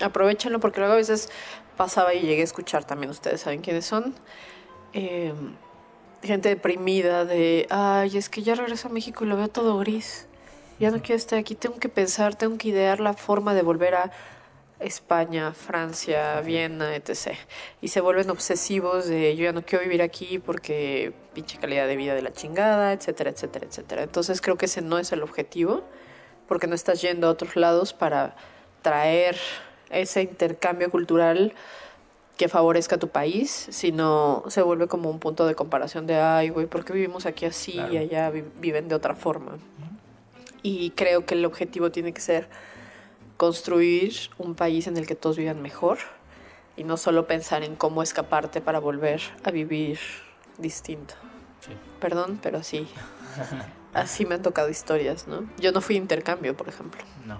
Aprovechenlo 0.00 0.60
porque 0.60 0.80
luego 0.80 0.94
a 0.94 0.96
veces 0.96 1.30
pasaba 1.76 2.14
y 2.14 2.20
llegué 2.20 2.40
a 2.40 2.44
escuchar 2.44 2.84
también, 2.84 3.10
ustedes 3.10 3.40
saben 3.42 3.60
quiénes 3.60 3.84
son, 3.86 4.14
eh, 4.92 5.32
gente 6.22 6.48
deprimida 6.48 7.24
de, 7.24 7.66
ay, 7.70 8.16
es 8.16 8.28
que 8.28 8.42
ya 8.42 8.54
regreso 8.54 8.88
a 8.88 8.90
México 8.90 9.24
y 9.24 9.28
lo 9.28 9.36
veo 9.36 9.48
todo 9.48 9.78
gris, 9.78 10.26
ya 10.80 10.90
no 10.90 11.00
quiero 11.02 11.16
estar 11.16 11.38
aquí, 11.38 11.54
tengo 11.54 11.78
que 11.78 11.88
pensar, 11.88 12.34
tengo 12.34 12.56
que 12.58 12.68
idear 12.68 12.98
la 13.00 13.12
forma 13.12 13.54
de 13.54 13.62
volver 13.62 13.94
a 13.94 14.10
España, 14.80 15.52
Francia, 15.52 16.40
Viena, 16.40 16.96
etc. 16.96 17.36
Y 17.82 17.88
se 17.88 18.00
vuelven 18.00 18.30
obsesivos 18.30 19.06
de, 19.06 19.36
yo 19.36 19.44
ya 19.44 19.52
no 19.52 19.62
quiero 19.62 19.84
vivir 19.84 20.00
aquí 20.00 20.38
porque 20.38 21.12
pinche 21.34 21.58
calidad 21.58 21.86
de 21.86 21.96
vida 21.96 22.14
de 22.14 22.22
la 22.22 22.32
chingada, 22.32 22.92
etcétera, 22.94 23.30
etcétera, 23.30 23.66
etcétera. 23.66 24.02
Entonces 24.02 24.40
creo 24.40 24.56
que 24.56 24.64
ese 24.66 24.80
no 24.80 24.98
es 24.98 25.12
el 25.12 25.22
objetivo 25.22 25.82
porque 26.48 26.66
no 26.66 26.74
estás 26.74 27.02
yendo 27.02 27.26
a 27.28 27.30
otros 27.30 27.56
lados 27.56 27.92
para 27.92 28.34
traer 28.82 29.36
ese 29.90 30.22
intercambio 30.22 30.90
cultural 30.90 31.52
que 32.38 32.48
favorezca 32.48 32.96
a 32.96 32.98
tu 32.98 33.08
país, 33.08 33.66
sino 33.70 34.44
se 34.48 34.62
vuelve 34.62 34.86
como 34.88 35.10
un 35.10 35.18
punto 35.18 35.46
de 35.46 35.54
comparación 35.54 36.06
de, 36.06 36.16
ay, 36.16 36.48
güey, 36.48 36.64
¿por 36.66 36.86
qué 36.86 36.94
vivimos 36.94 37.26
aquí 37.26 37.44
así 37.44 37.72
Claro. 37.72 37.92
y 37.92 37.98
allá 37.98 38.30
vi- 38.30 38.44
viven 38.60 38.88
de 38.88 38.94
otra 38.94 39.14
forma? 39.14 39.58
Y 40.62 40.90
creo 40.90 41.24
que 41.24 41.34
el 41.34 41.44
objetivo 41.44 41.90
tiene 41.90 42.12
que 42.12 42.20
ser 42.20 42.48
construir 43.36 44.14
un 44.38 44.54
país 44.54 44.86
en 44.86 44.96
el 44.96 45.06
que 45.06 45.14
todos 45.14 45.38
vivan 45.38 45.62
mejor 45.62 45.98
y 46.76 46.84
no 46.84 46.96
solo 46.96 47.26
pensar 47.26 47.62
en 47.62 47.74
cómo 47.74 48.02
escaparte 48.02 48.60
para 48.60 48.78
volver 48.78 49.20
a 49.44 49.50
vivir 49.50 49.98
distinto. 50.58 51.14
Sí. 51.60 51.72
Perdón, 52.00 52.38
pero 52.42 52.58
así, 52.58 52.86
así 53.94 54.26
me 54.26 54.34
han 54.34 54.42
tocado 54.42 54.68
historias, 54.68 55.26
¿no? 55.26 55.48
Yo 55.58 55.72
no 55.72 55.80
fui 55.80 55.96
a 55.96 55.98
intercambio, 55.98 56.56
por 56.56 56.68
ejemplo. 56.68 57.02
No. 57.26 57.38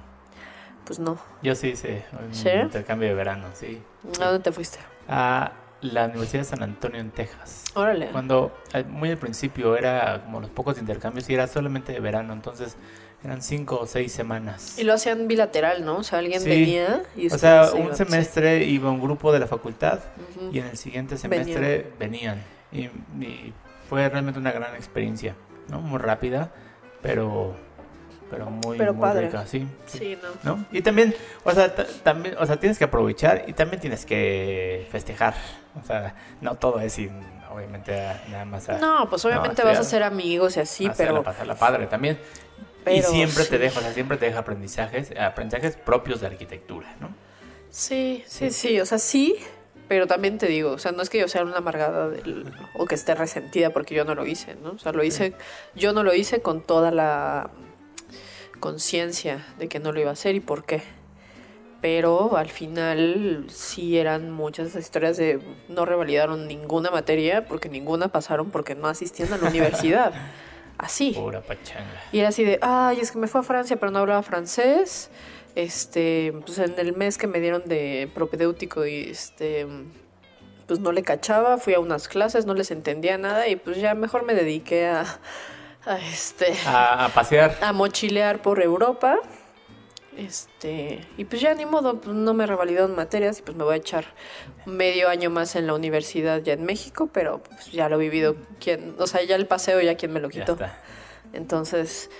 Pues 0.84 0.98
no. 0.98 1.18
Yo 1.42 1.54
sí 1.54 1.68
hice 1.68 2.04
un 2.18 2.34
¿Sí? 2.34 2.48
intercambio 2.48 3.08
de 3.08 3.14
verano, 3.14 3.48
sí. 3.54 3.82
¿A 4.20 4.26
dónde 4.26 4.40
te 4.40 4.52
fuiste? 4.52 4.78
A 5.08 5.52
la 5.82 6.06
Universidad 6.06 6.40
de 6.40 6.48
San 6.48 6.62
Antonio 6.62 7.00
en 7.00 7.10
Texas. 7.10 7.64
Órale. 7.74 8.08
Cuando 8.10 8.52
muy 8.88 9.10
al 9.10 9.18
principio 9.18 9.76
era 9.76 10.22
como 10.24 10.40
los 10.40 10.50
pocos 10.50 10.78
intercambios 10.78 11.28
y 11.30 11.34
era 11.34 11.46
solamente 11.46 11.92
de 11.92 12.00
verano, 12.00 12.32
entonces 12.32 12.76
eran 13.24 13.42
cinco 13.42 13.80
o 13.80 13.86
seis 13.86 14.12
semanas. 14.12 14.78
Y 14.78 14.84
lo 14.84 14.94
hacían 14.94 15.28
bilateral, 15.28 15.84
¿no? 15.84 15.98
O 15.98 16.02
sea, 16.02 16.18
alguien 16.20 16.40
Sí. 16.40 16.48
venía 16.48 17.02
y 17.16 17.26
O 17.32 17.36
sea, 17.38 17.66
se 17.66 17.76
un 17.76 17.94
semestre 17.94 18.64
iba 18.64 18.90
un 18.90 19.00
grupo 19.00 19.32
de 19.32 19.38
la 19.40 19.46
facultad 19.46 20.00
y 20.52 20.58
en 20.58 20.66
el 20.66 20.76
siguiente 20.76 21.16
semestre 21.18 21.92
venían. 21.98 22.42
Y, 22.72 22.84
y 23.22 23.52
fue 23.88 24.08
realmente 24.08 24.38
una 24.40 24.52
gran 24.52 24.74
experiencia, 24.74 25.34
¿no? 25.68 25.80
Muy 25.80 25.98
rápida, 25.98 26.50
pero, 27.02 27.54
pero 28.30 28.46
muy, 28.48 28.78
Pero 28.78 28.94
muy 28.94 29.02
padre. 29.02 29.26
rica, 29.26 29.46
sí. 29.46 29.66
Sí, 29.86 30.16
no. 30.44 30.56
¿no? 30.56 30.64
Y 30.72 30.80
también, 30.82 31.14
o 31.44 31.50
sea, 31.52 31.74
ta- 31.74 31.86
también, 32.02 32.36
o 32.38 32.46
sea, 32.46 32.58
tienes 32.58 32.78
que 32.78 32.84
aprovechar 32.84 33.44
y 33.48 33.52
también 33.52 33.80
tienes 33.80 34.06
que 34.06 34.86
festejar. 34.90 35.34
O 35.82 35.84
sea, 35.86 36.14
no 36.40 36.54
todo 36.54 36.80
es 36.80 36.92
sin, 36.94 37.10
obviamente, 37.50 37.92
nada 38.30 38.44
más 38.44 38.68
a, 38.68 38.78
No, 38.78 39.08
pues 39.10 39.24
obviamente 39.24 39.62
No, 39.62 39.68
vas 39.68 39.78
a 39.78 39.84
ser 39.84 40.02
amigos 40.04 40.56
y 40.56 40.60
así, 40.60 40.86
hacerla 40.86 41.12
pero, 41.12 41.22
pasarla 41.24 41.54
padre 41.56 41.86
también. 41.86 42.18
Y 42.87 43.03
siempre 43.03 43.45
sí. 43.45 43.51
te 43.51 43.59
deja, 43.59 43.78
o 43.78 43.83
sea, 43.83 43.93
siempre 43.93 44.16
te 44.16 44.26
deja 44.26 44.39
aprendizajes, 44.41 45.12
aprendizajes 45.18 45.76
propios 45.76 46.20
de 46.20 46.26
arquitectura, 46.28 46.87
¿no? 47.01 47.09
Sí, 47.70 48.24
sí, 48.26 48.51
sí, 48.51 48.81
o 48.81 48.87
sea, 48.87 48.99
sí, 48.99 49.37
pero 49.87 50.07
también 50.07 50.39
te 50.39 50.47
digo, 50.47 50.72
o 50.72 50.78
sea, 50.78 50.93
no 50.93 51.03
es 51.03 51.11
que 51.11 51.18
yo 51.20 51.28
sea 51.28 51.43
una 51.45 51.59
amargada 51.59 52.09
del- 52.09 52.53
o 52.74 52.87
que 52.87 52.95
esté 52.95 53.14
resentida 53.14 53.70
porque 53.70 53.95
yo 53.95 54.05
no 54.05 54.14
lo 54.14 54.26
hice, 54.26 54.57
¿no? 54.57 54.70
O 54.72 54.78
sea, 54.78 54.93
lo 54.93 55.05
hice, 55.05 55.35
yo 55.74 55.93
no 55.93 56.03
lo 56.03 56.14
hice 56.14 56.43
con 56.43 56.62
toda 56.62 56.91
la 56.91 57.51
conciencia 58.59 59.47
de 59.59 59.68
que 59.68 59.78
no 59.78 59.93
lo 59.93 60.01
iba 60.01 60.11
a 60.11 60.14
hacer 60.14 60.35
y 60.35 60.41
por 60.41 60.64
qué. 60.64 60.83
Pero 61.81 62.37
al 62.37 62.51
final 62.51 63.47
sí 63.49 63.97
eran 63.97 64.31
muchas 64.31 64.74
historias 64.76 65.16
de 65.16 65.41
no 65.68 65.87
revalidaron 65.87 66.47
ninguna 66.47 66.91
materia 66.91 67.47
porque 67.47 67.70
ninguna 67.70 68.09
pasaron 68.09 68.51
porque 68.51 68.74
no 68.74 68.87
asistían 68.89 69.33
a 69.33 69.39
la 69.39 69.49
universidad. 69.49 70.12
Así. 70.81 71.12
Pura 71.12 71.41
pachanga. 71.43 72.03
Y 72.11 72.20
era 72.20 72.28
así 72.31 72.43
de, 72.45 72.59
ay, 72.62 73.01
es 73.01 73.12
que 73.12 73.18
me 73.18 73.26
fue 73.26 73.41
a 73.41 73.45
Francia, 73.45 73.76
pero 73.78 73.93
no 73.93 73.99
hablaba 73.99 74.22
francés. 74.22 75.11
Este, 75.55 76.33
pues 76.47 76.59
en 76.59 76.74
el 76.78 76.95
mes 76.97 77.18
que 77.18 77.26
me 77.26 77.41
dieron 77.41 77.62
de 77.66 78.09
propedéutico 78.14 78.87
y 78.87 79.11
este, 79.11 79.66
pues 80.66 80.78
no 80.81 80.93
le 80.93 81.03
cachaba, 81.03 81.59
fui 81.59 81.74
a 81.74 81.81
unas 81.81 82.07
clases, 82.09 82.47
no 82.47 82.55
les 82.55 82.70
entendía 82.70 83.18
nada 83.18 83.49
y 83.49 83.57
pues 83.57 83.76
ya 83.78 83.95
mejor 83.95 84.24
me 84.24 84.35
dediqué 84.35 84.87
a, 84.87 85.05
a 85.87 85.99
este, 85.99 86.55
A, 86.66 87.07
a 87.07 87.09
pasear. 87.09 87.59
a 87.61 87.72
mochilear 87.72 88.41
por 88.43 88.62
Europa. 88.62 89.16
Este, 90.20 91.00
y 91.16 91.24
pues 91.24 91.40
ya 91.40 91.54
ni 91.54 91.64
modo, 91.64 91.98
pues 91.98 92.14
no 92.14 92.34
me 92.34 92.44
revalidaron 92.44 92.94
materias 92.94 93.38
y 93.38 93.42
pues 93.42 93.56
me 93.56 93.64
voy 93.64 93.74
a 93.74 93.76
echar 93.78 94.04
medio 94.66 95.08
año 95.08 95.30
más 95.30 95.56
en 95.56 95.66
la 95.66 95.72
universidad 95.72 96.42
ya 96.42 96.52
en 96.52 96.64
México, 96.64 97.08
pero 97.10 97.42
pues 97.42 97.72
ya 97.72 97.88
lo 97.88 97.96
he 97.96 98.00
vivido 98.00 98.36
quien, 98.58 98.96
o 98.98 99.06
sea, 99.06 99.22
ya 99.24 99.36
el 99.36 99.46
paseo 99.46 99.80
ya 99.80 99.96
quien 99.96 100.12
me 100.12 100.20
lo 100.20 100.28
quitó. 100.28 100.58
Entonces, 101.32 102.10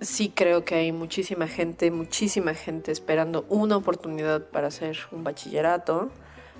sí 0.00 0.32
creo 0.32 0.64
que 0.64 0.76
hay 0.76 0.92
muchísima 0.92 1.48
gente, 1.48 1.90
muchísima 1.90 2.54
gente 2.54 2.92
esperando 2.92 3.44
una 3.48 3.76
oportunidad 3.76 4.46
para 4.46 4.68
hacer 4.68 4.96
un 5.10 5.24
bachillerato, 5.24 6.10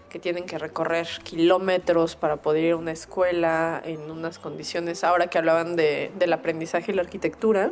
que 0.08 0.18
tienen 0.18 0.46
que 0.46 0.58
recorrer 0.58 1.06
kilómetros 1.22 2.16
para 2.16 2.42
poder 2.42 2.64
ir 2.64 2.72
a 2.72 2.76
una 2.76 2.90
escuela 2.90 3.80
en 3.84 4.10
unas 4.10 4.40
condiciones, 4.40 5.04
ahora 5.04 5.28
que 5.28 5.38
hablaban 5.38 5.76
de, 5.76 6.10
del 6.18 6.32
aprendizaje 6.32 6.90
y 6.90 6.96
la 6.96 7.02
arquitectura, 7.02 7.70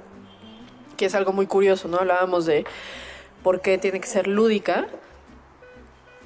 que 0.98 1.06
es 1.06 1.14
algo 1.14 1.32
muy 1.32 1.46
curioso, 1.46 1.88
¿no? 1.88 1.96
Hablábamos 1.96 2.44
de 2.44 2.66
por 3.42 3.62
qué 3.62 3.78
tiene 3.78 4.00
que 4.00 4.06
ser 4.06 4.26
lúdica 4.26 4.88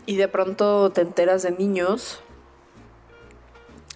y 0.07 0.17
de 0.17 0.27
pronto 0.27 0.91
te 0.91 1.03
enteras 1.03 1.43
de 1.43 1.53
niños 1.53 2.21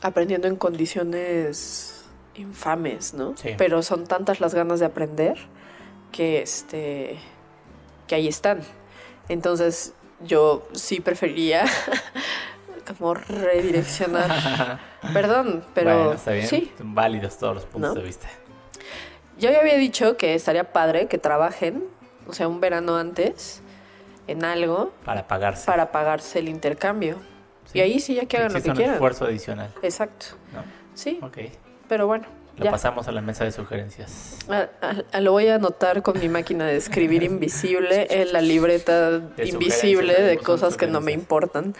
aprendiendo 0.03 0.47
en 0.47 0.55
condiciones 0.55 2.05
infames, 2.37 3.15
¿no? 3.15 3.37
Sí. 3.37 3.51
Pero 3.59 3.83
son 3.83 4.07
tantas 4.07 4.41
las 4.41 4.55
ganas 4.55 4.79
de 4.79 4.87
aprender 4.87 5.39
que 6.13 6.43
este 6.43 7.19
que 8.07 8.15
ahí 8.15 8.29
están. 8.29 8.61
Entonces, 9.29 9.95
yo 10.25 10.69
sí 10.73 11.01
preferiría 11.01 11.65
como 12.87 13.15
redireccionar. 13.15 14.79
Perdón, 15.13 15.65
pero 15.75 15.95
bueno, 15.97 16.13
está 16.13 16.33
bien. 16.33 16.47
sí. 16.47 16.73
Son 16.79 16.95
válidos 16.95 17.39
todos 17.39 17.55
los 17.57 17.65
puntos 17.65 17.95
¿No? 17.95 18.01
de 18.01 18.07
vista. 18.07 18.29
Yo 19.39 19.51
ya 19.51 19.61
había 19.61 19.77
dicho 19.77 20.17
que 20.17 20.35
estaría 20.35 20.73
padre 20.73 21.07
que 21.09 21.19
trabajen, 21.19 21.85
o 22.27 22.33
sea, 22.33 22.49
un 22.49 22.61
verano 22.61 22.97
antes 22.97 23.61
en 24.27 24.45
algo 24.45 24.93
Para 25.05 25.27
pagarse. 25.29 25.67
para 25.67 25.93
pagarse 25.93 26.39
el 26.39 26.49
intercambio. 26.49 27.17
Sí. 27.71 27.79
Y 27.79 27.81
ahí 27.83 28.01
sí 28.01 28.15
ya 28.15 28.27
que 28.27 28.37
hagan 28.39 28.53
lo 28.53 28.63
que 28.63 28.71
un 28.71 28.77
quieran. 28.77 28.95
esfuerzo 28.95 29.25
adicional, 29.27 29.71
Exacto. 29.83 30.27
¿no? 30.53 30.63
Sí, 30.95 31.19
Ok. 31.23 31.39
pero 31.89 32.07
bueno. 32.07 32.27
Lo 32.57 32.65
ya. 32.65 32.71
pasamos 32.71 33.07
a 33.07 33.13
la 33.13 33.21
mesa 33.21 33.45
de 33.45 33.53
sugerencias. 33.53 34.39
A- 34.49 34.69
a- 34.81 34.95
a- 35.13 35.21
lo 35.21 35.33
voy 35.33 35.47
a 35.49 35.57
anotar 35.57 36.01
con 36.03 36.19
mi 36.19 36.31
máquina 36.31 36.65
de 36.67 36.77
escribir 36.77 37.23
invisible 37.23 38.07
en 38.23 38.33
la 38.33 38.41
libreta 38.41 39.19
De 39.19 39.47
invisible 39.49 40.15
de 40.23 40.39
cosas 40.39 40.79
que 40.79 40.87
no 40.87 41.03
me 41.03 41.13
importan. 41.13 41.75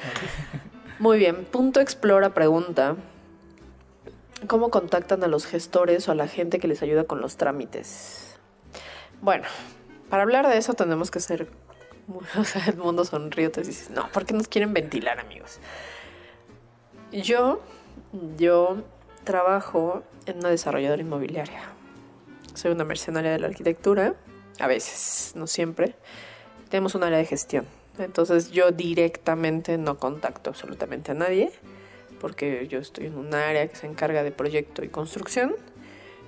Muy 0.99 1.19
bien, 1.19 1.47
punto 1.47 1.81
explora 1.81 2.35
pregunta. 2.35 2.97
¿Cómo 4.47 4.71
contactan 4.71 5.25
a 5.25 5.29
los 5.29 5.47
gestores 5.47 6.09
o 6.09 6.13
a 6.13 6.15
la 6.15 6.29
gente 6.29 6.59
que 6.59 6.69
les 6.69 6.83
ayuda 6.83 7.05
con 7.05 7.21
los 7.21 7.37
trámites? 7.37 8.39
Bueno, 9.23 9.45
para 10.11 10.23
hablar 10.23 10.47
de 10.47 10.59
eso 10.59 10.75
tenemos 10.75 11.11
que 11.11 11.21
ser... 11.21 11.49
El 12.69 12.77
mundo 12.77 13.05
sonríe, 13.05 13.49
te 13.49 13.63
dices, 13.63 13.91
no, 13.91 14.09
¿por 14.13 14.27
qué 14.27 14.35
nos 14.35 14.47
quieren 14.47 14.73
ventilar, 14.73 15.19
amigos? 15.19 15.59
Yo, 17.11 17.61
yo 18.37 18.83
trabajo 19.25 20.03
en 20.27 20.39
una 20.39 20.51
desarrolladora 20.51 21.01
inmobiliaria. 21.01 21.63
Soy 22.55 22.73
una 22.73 22.85
mercenaria 22.85 23.33
de 23.33 23.39
la 23.39 23.49
arquitectura, 23.49 24.15
a 24.61 24.67
veces, 24.67 25.33
no 25.35 25.47
siempre. 25.47 25.95
Tenemos 26.69 26.95
un 26.95 27.05
área 27.05 27.19
de 27.19 27.25
gestión. 27.25 27.67
Entonces 27.99 28.51
yo 28.51 28.71
directamente 28.71 29.79
no 29.79 29.99
contacto 29.99 30.51
absolutamente 30.51 31.13
a 31.13 31.15
nadie, 31.15 31.53
porque 32.21 32.67
yo 32.69 32.79
estoy 32.79 33.07
en 33.07 33.17
un 33.17 33.35
área 33.35 33.67
que 33.69 33.77
se 33.77 33.87
encarga 33.87 34.23
de 34.23 34.31
proyecto 34.33 34.85
y 34.85 34.89
construcción, 34.89 35.55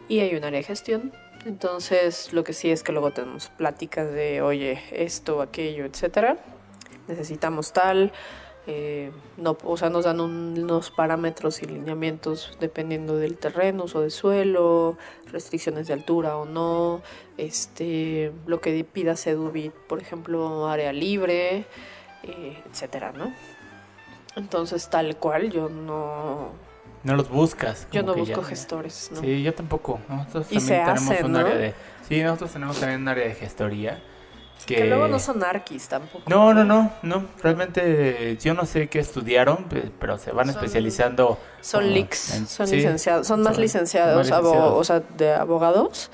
y 0.08 0.20
hay 0.20 0.34
un 0.34 0.44
área 0.44 0.58
de 0.58 0.64
gestión. 0.64 1.12
Entonces 1.46 2.32
lo 2.32 2.44
que 2.44 2.52
sí 2.52 2.70
es 2.70 2.82
que 2.82 2.92
luego 2.92 3.12
tenemos 3.12 3.48
pláticas 3.50 4.10
de, 4.12 4.42
oye, 4.42 4.82
esto, 4.92 5.40
aquello, 5.40 5.84
etcétera. 5.84 6.36
Necesitamos 7.06 7.72
tal, 7.72 8.12
eh, 8.66 9.10
no, 9.38 9.56
o 9.64 9.76
sea, 9.78 9.88
nos 9.88 10.04
dan 10.04 10.20
un- 10.20 10.58
unos 10.58 10.90
parámetros 10.90 11.62
y 11.62 11.66
lineamientos 11.66 12.56
dependiendo 12.60 13.16
del 13.16 13.38
terreno, 13.38 13.84
uso 13.84 14.02
de 14.02 14.10
suelo, 14.10 14.98
restricciones 15.32 15.86
de 15.86 15.94
altura 15.94 16.36
o 16.36 16.44
no, 16.44 17.00
este, 17.38 18.32
lo 18.46 18.60
que 18.60 18.84
pida 18.84 19.16
Sedubit, 19.16 19.72
por 19.72 20.02
ejemplo, 20.02 20.68
área 20.68 20.92
libre, 20.92 21.64
eh, 22.24 22.62
etcétera, 22.70 23.12
¿no? 23.12 23.32
Entonces, 24.38 24.88
tal 24.88 25.16
cual, 25.16 25.50
yo 25.50 25.68
no, 25.68 26.50
No 27.04 27.16
los 27.16 27.28
buscas. 27.28 27.86
yo 27.92 28.02
no 28.02 28.14
busco 28.14 28.40
ya- 28.42 28.46
gestores, 28.48 29.10
¿no? 29.12 29.20
Sí, 29.20 29.42
yo 29.42 29.52
tampoco. 29.54 30.00
Nosotros 30.08 30.46
Y 30.50 30.56
también 30.56 30.60
se 30.66 30.74
tenemos 30.78 31.02
hacen, 31.10 31.26
un 31.26 31.32
¿no? 31.32 31.38
área 31.40 31.54
de. 31.56 31.74
Sí, 32.08 32.22
nosotros 32.22 32.52
tenemos 32.52 32.78
también 32.80 33.02
un 33.02 33.08
área 33.08 33.24
de 33.28 33.34
gestoría. 33.34 34.02
Que, 34.66 34.74
Que 34.76 34.84
luego 34.86 35.06
no 35.08 35.18
son 35.20 35.42
arquis 35.44 35.88
tampoco. 35.88 36.24
No, 36.28 36.52
no, 36.52 36.64
no, 36.64 36.90
no. 37.02 37.24
Realmente 37.42 38.36
yo 38.40 38.54
no 38.54 38.66
sé 38.66 38.88
qué 38.88 38.98
estudiaron, 38.98 39.64
pe- 39.64 39.90
pero 40.00 40.18
se 40.18 40.32
van 40.32 40.46
Son- 40.46 40.56
especializando. 40.56 41.38
Son 41.60 41.82
como 41.82 41.94
leaks, 41.94 42.34
en- 42.34 42.46
son 42.48 42.66
sí, 42.66 42.76
licenciados, 42.76 43.26
son 43.26 43.42
más 43.42 43.54
son 43.54 43.62
licenciados, 43.62 44.16
más 44.16 44.30
abo- 44.32 44.48
licenciados. 44.50 44.78
o 44.78 44.84
sea, 44.84 45.00
de 45.16 45.32
abogados 45.34 46.10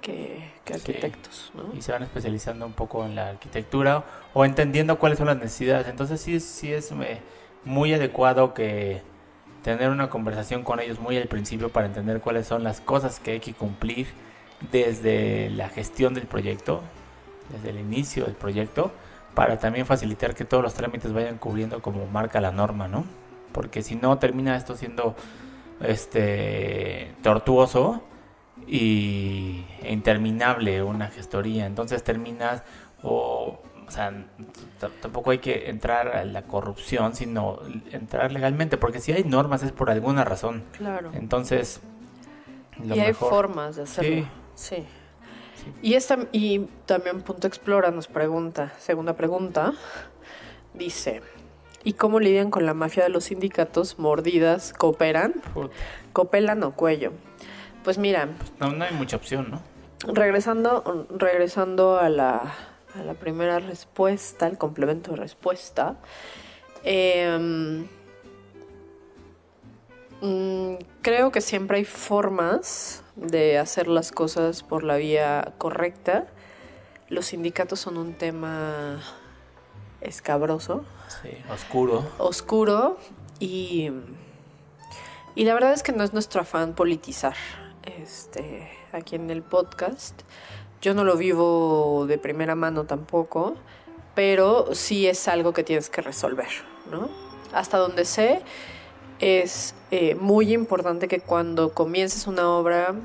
que, 0.00 0.52
que 0.64 0.74
Sí. 0.74 0.80
arquitectos, 0.80 1.52
¿no? 1.54 1.72
y 1.74 1.82
se 1.82 1.92
van 1.92 2.02
especializando 2.02 2.66
un 2.66 2.72
poco 2.72 3.04
en 3.04 3.14
la 3.14 3.28
arquitectura 3.28 4.04
o 4.34 4.44
entendiendo 4.44 4.98
cuáles 4.98 5.16
son 5.18 5.28
las 5.28 5.36
necesidades. 5.36 5.86
Entonces 5.88 6.20
sí, 6.20 6.34
es- 6.36 6.44
sí 6.44 6.72
es 6.72 6.90
eh, 6.90 7.20
muy 7.64 7.92
adecuado 7.92 8.54
que 8.54 9.02
tener 9.62 9.90
una 9.90 10.10
conversación 10.10 10.62
con 10.62 10.80
ellos 10.80 11.00
muy 11.00 11.16
al 11.16 11.28
principio 11.28 11.70
para 11.70 11.86
entender 11.86 12.20
cuáles 12.20 12.46
son 12.46 12.62
las 12.64 12.80
cosas 12.80 13.18
que 13.18 13.32
hay 13.32 13.40
que 13.40 13.54
cumplir 13.54 14.06
desde 14.70 15.50
la 15.50 15.68
gestión 15.68 16.14
del 16.14 16.26
proyecto, 16.26 16.82
desde 17.50 17.70
el 17.70 17.80
inicio 17.80 18.24
del 18.24 18.34
proyecto, 18.34 18.92
para 19.34 19.58
también 19.58 19.86
facilitar 19.86 20.34
que 20.34 20.44
todos 20.44 20.62
los 20.62 20.74
trámites 20.74 21.12
vayan 21.12 21.38
cubriendo 21.38 21.82
como 21.82 22.06
marca 22.06 22.40
la 22.40 22.52
norma, 22.52 22.88
¿no? 22.88 23.04
Porque 23.52 23.82
si 23.82 23.96
no 23.96 24.18
termina 24.18 24.56
esto 24.56 24.76
siendo 24.76 25.16
este 25.80 27.14
tortuoso 27.22 28.02
y 28.66 29.64
e 29.82 29.92
interminable 29.92 30.82
una 30.82 31.08
gestoría, 31.08 31.66
entonces 31.66 32.04
terminas 32.04 32.62
o 33.02 33.60
sea, 33.94 34.12
tampoco 35.00 35.30
hay 35.30 35.38
que 35.38 35.70
entrar 35.70 36.08
a 36.08 36.24
la 36.24 36.42
corrupción, 36.42 37.14
sino 37.14 37.60
entrar 37.92 38.32
legalmente, 38.32 38.76
porque 38.76 39.00
si 39.00 39.12
hay 39.12 39.24
normas 39.24 39.62
es 39.62 39.72
por 39.72 39.90
alguna 39.90 40.24
razón. 40.24 40.64
Claro. 40.76 41.10
Entonces, 41.14 41.80
y 42.82 42.98
hay 42.98 43.12
formas 43.12 43.76
de 43.76 43.82
hacerlo. 43.82 44.26
Sí. 44.54 44.84
Y, 45.80 45.94
esta, 45.94 46.18
y 46.32 46.66
también 46.86 47.22
Punto 47.22 47.46
Explora 47.46 47.90
nos 47.90 48.08
pregunta, 48.08 48.72
segunda 48.78 49.14
pregunta, 49.14 49.72
dice, 50.74 51.22
¿y 51.84 51.94
cómo 51.94 52.20
lidian 52.20 52.50
con 52.50 52.66
la 52.66 52.74
mafia 52.74 53.04
de 53.04 53.08
los 53.08 53.24
sindicatos? 53.24 53.98
¿Mordidas? 53.98 54.72
¿Cooperan? 54.72 55.34
¿Copelan 56.12 56.62
o 56.64 56.72
cuello? 56.72 57.12
Pues 57.82 57.98
mira... 57.98 58.28
no, 58.58 58.72
no 58.72 58.84
hay 58.84 58.92
mucha 58.94 59.16
opción, 59.16 59.50
¿no? 59.50 59.62
Regresando, 60.12 61.06
regresando 61.16 61.96
a 61.96 62.10
la, 62.10 62.52
a 62.94 63.02
la 63.02 63.14
primera 63.14 63.58
respuesta, 63.58 64.46
el 64.46 64.58
complemento 64.58 65.12
de 65.12 65.16
respuesta, 65.16 65.96
em, 66.82 67.86
mm, 70.20 70.74
creo 71.02 71.30
que 71.32 71.40
siempre 71.40 71.78
hay 71.78 71.84
formas 71.84 73.02
de 73.16 73.58
hacer 73.58 73.88
las 73.88 74.12
cosas 74.12 74.62
por 74.62 74.82
la 74.82 74.96
vía 74.96 75.52
correcta. 75.58 76.26
Los 77.08 77.26
sindicatos 77.26 77.80
son 77.80 77.96
un 77.96 78.14
tema 78.14 79.00
escabroso. 80.00 80.84
Sí, 81.22 81.30
oscuro. 81.52 82.04
Oscuro 82.18 82.98
y, 83.40 83.90
y 85.34 85.44
la 85.44 85.54
verdad 85.54 85.72
es 85.72 85.82
que 85.82 85.92
no 85.92 86.04
es 86.04 86.12
nuestro 86.12 86.40
afán 86.42 86.74
politizar 86.74 87.36
este, 87.84 88.70
aquí 88.92 89.16
en 89.16 89.30
el 89.30 89.42
podcast. 89.42 90.22
Yo 90.84 90.92
no 90.92 91.02
lo 91.02 91.16
vivo 91.16 92.04
de 92.06 92.18
primera 92.18 92.54
mano 92.54 92.84
tampoco, 92.84 93.54
pero 94.14 94.74
sí 94.74 95.06
es 95.06 95.28
algo 95.28 95.54
que 95.54 95.64
tienes 95.64 95.88
que 95.88 96.02
resolver, 96.02 96.50
¿no? 96.90 97.08
Hasta 97.54 97.78
donde 97.78 98.04
sé, 98.04 98.42
es 99.18 99.74
eh, 99.90 100.14
muy 100.14 100.52
importante 100.52 101.08
que 101.08 101.20
cuando 101.20 101.72
comiences 101.72 102.26
una 102.26 102.50
obra, 102.50 102.96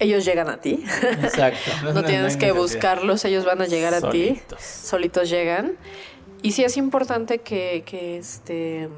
ellos 0.00 0.24
llegan 0.24 0.48
a 0.48 0.56
ti. 0.56 0.82
Exacto. 1.22 1.70
No, 1.94 2.02
tienes 2.02 2.36
que 2.36 2.50
buscarlos, 2.50 3.24
ellos 3.24 3.44
van 3.44 3.62
a 3.62 3.66
llegar 3.66 3.94
a 3.94 4.10
ti. 4.10 4.42
Solitos 4.58 5.30
llegan. 5.30 5.76
Y 6.42 6.50
sí 6.50 6.64
es 6.64 6.76
importante 6.76 7.38
que, 7.38 7.84
que, 7.86 8.18
este, 8.18 8.88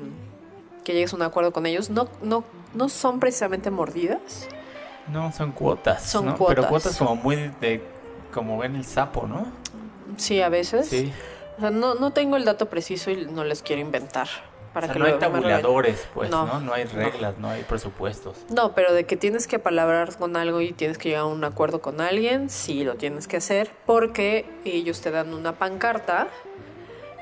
que 0.84 0.94
llegues 0.94 1.12
a 1.12 1.16
un 1.16 1.22
acuerdo 1.22 1.52
con 1.52 1.66
ellos. 1.66 1.90
No, 1.90 2.08
no, 2.22 2.44
no 2.72 2.88
son 2.88 3.20
precisamente 3.20 3.70
mordidas. 3.70 4.48
No, 5.08 5.32
son 5.32 5.52
cuotas. 5.52 6.02
Son 6.02 6.32
cuotas. 6.32 6.56
Pero 6.56 6.68
cuotas 6.68 6.96
como 6.96 7.16
muy 7.16 7.36
de. 7.60 7.82
como 8.32 8.58
ven 8.58 8.76
el 8.76 8.84
sapo, 8.84 9.26
¿no? 9.26 9.46
Sí, 10.16 10.40
a 10.40 10.48
veces. 10.48 10.88
Sí. 10.88 11.12
O 11.58 11.60
sea, 11.60 11.70
no, 11.70 11.94
no 11.94 12.12
tengo 12.12 12.36
el 12.36 12.44
dato 12.44 12.68
preciso 12.68 13.10
y 13.10 13.26
no 13.26 13.44
les 13.44 13.62
quiero 13.62 13.80
inventar 13.80 14.28
para 14.74 14.92
que 14.92 14.98
no 14.98 15.04
hay 15.04 15.12
tabuladores, 15.14 16.08
pues, 16.12 16.28
no, 16.30 16.60
¿no? 16.60 16.72
hay 16.74 16.84
reglas, 16.84 17.38
no. 17.38 17.48
hay 17.48 17.62
presupuestos. 17.62 18.36
No, 18.50 18.74
pero 18.74 18.92
de 18.92 19.04
que 19.04 19.16
tienes 19.16 19.46
que 19.46 19.60
palabrar 19.60 20.16
con 20.16 20.36
algo 20.36 20.60
y 20.60 20.72
tienes 20.72 20.98
que 20.98 21.10
llegar 21.10 21.22
a 21.22 21.26
un 21.26 21.44
acuerdo 21.44 21.80
con 21.80 22.00
alguien, 22.00 22.50
sí 22.50 22.82
lo 22.82 22.96
tienes 22.96 23.28
que 23.28 23.36
hacer, 23.36 23.70
porque 23.86 24.44
ellos 24.64 25.00
te 25.00 25.12
dan 25.12 25.32
una 25.32 25.52
pancarta. 25.52 26.26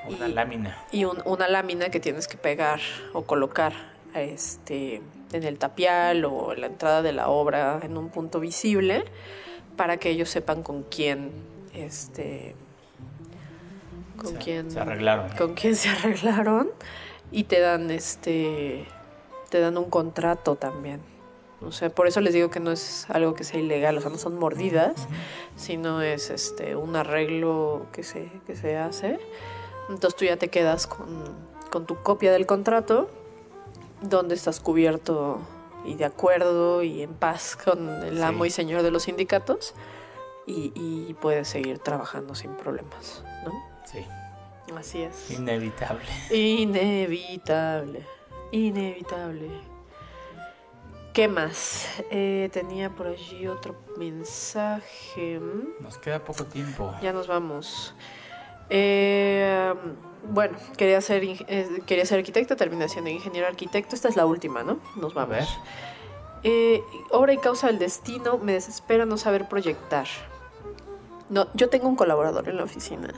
Una 0.08 0.28
lámina. 0.28 0.78
Y 0.90 1.04
una 1.04 1.46
lámina 1.46 1.90
que 1.90 2.00
tienes 2.00 2.26
que 2.26 2.38
pegar 2.38 2.80
o 3.12 3.24
colocar 3.24 3.74
este, 4.14 5.02
en 5.32 5.44
el 5.44 5.58
tapial 5.58 6.24
o 6.24 6.52
en 6.52 6.60
la 6.60 6.66
entrada 6.66 7.02
de 7.02 7.12
la 7.12 7.28
obra 7.28 7.80
en 7.82 7.96
un 7.96 8.08
punto 8.10 8.40
visible 8.40 9.04
para 9.76 9.96
que 9.96 10.10
ellos 10.10 10.28
sepan 10.28 10.62
con 10.62 10.82
quién 10.82 11.30
este 11.74 12.54
con 14.16 14.34
quién 14.36 14.70
se 14.70 14.80
arreglaron 14.80 15.28
con 15.36 15.54
quién 15.54 15.74
se 15.74 15.88
arreglaron 15.90 16.70
y 17.30 17.44
te 17.44 17.60
dan 17.60 17.90
este 17.90 18.86
te 19.52 19.60
dan 19.60 19.76
un 19.76 19.90
contrato 19.90 20.56
también. 20.56 21.00
O 21.60 21.72
sea, 21.72 21.90
por 21.90 22.08
eso 22.08 22.20
les 22.22 22.32
digo 22.32 22.50
que 22.50 22.58
no 22.58 22.72
es 22.72 23.06
algo 23.10 23.34
que 23.34 23.44
sea 23.44 23.60
ilegal, 23.60 23.98
o 23.98 24.00
sea, 24.00 24.10
no 24.10 24.16
son 24.16 24.38
mordidas, 24.38 25.06
sino 25.56 26.00
es 26.00 26.30
este 26.30 26.74
un 26.74 26.96
arreglo 26.96 27.86
que 27.92 28.02
se, 28.02 28.32
que 28.46 28.56
se 28.56 28.78
hace. 28.78 29.20
Entonces 29.90 30.16
tú 30.16 30.24
ya 30.24 30.38
te 30.38 30.48
quedas 30.48 30.86
con, 30.86 31.06
con 31.70 31.84
tu 31.86 32.02
copia 32.02 32.32
del 32.32 32.46
contrato, 32.46 33.10
donde 34.02 34.34
estás 34.34 34.60
cubierto 34.60 35.40
y 35.84 35.94
de 35.94 36.04
acuerdo 36.04 36.82
y 36.82 37.02
en 37.02 37.14
paz 37.14 37.56
con 37.56 37.88
el 38.04 38.22
amo 38.22 38.44
y 38.44 38.50
señor 38.50 38.82
de 38.82 38.90
los 38.90 39.04
sindicatos, 39.04 39.74
y, 40.46 40.72
y 40.74 41.14
puedes 41.14 41.48
seguir 41.48 41.78
trabajando 41.78 42.34
sin 42.34 42.52
problemas, 42.54 43.24
¿no? 43.44 43.52
Sí. 43.84 44.04
Así 44.76 45.02
es. 45.02 45.30
Inevitable. 45.30 46.06
Inevitable. 46.30 48.06
Inevitable. 48.52 49.50
¿Qué 51.12 51.28
más? 51.28 51.88
Eh, 52.10 52.48
tenía 52.52 52.88
por 52.88 53.06
allí 53.06 53.46
otro 53.46 53.76
mensaje. 53.98 55.40
Nos 55.80 55.98
queda 55.98 56.24
poco 56.24 56.44
tiempo. 56.44 56.94
Ya 57.02 57.12
nos 57.12 57.26
vamos. 57.26 57.94
Eh, 58.70 59.72
bueno, 60.24 60.56
quería 60.76 61.00
ser, 61.00 61.22
eh, 61.24 61.82
quería 61.86 62.06
ser 62.06 62.18
arquitecto, 62.18 62.56
terminé 62.56 62.88
siendo 62.88 63.10
ingeniero 63.10 63.46
arquitecto. 63.46 63.94
Esta 63.94 64.08
es 64.08 64.16
la 64.16 64.26
última, 64.26 64.62
¿no? 64.62 64.78
Nos 64.96 65.14
vamos. 65.14 65.36
A 65.36 65.40
ver. 66.44 66.82
obra 67.10 67.32
y 67.32 67.38
causa 67.38 67.68
del 67.68 67.78
destino, 67.78 68.38
me 68.38 68.52
desespera 68.52 69.04
no 69.04 69.16
saber 69.16 69.48
proyectar. 69.48 70.06
No, 71.32 71.48
yo 71.54 71.70
tengo 71.70 71.88
un 71.88 71.96
colaborador 71.96 72.50
en 72.50 72.58
la 72.58 72.64
oficina. 72.64 73.08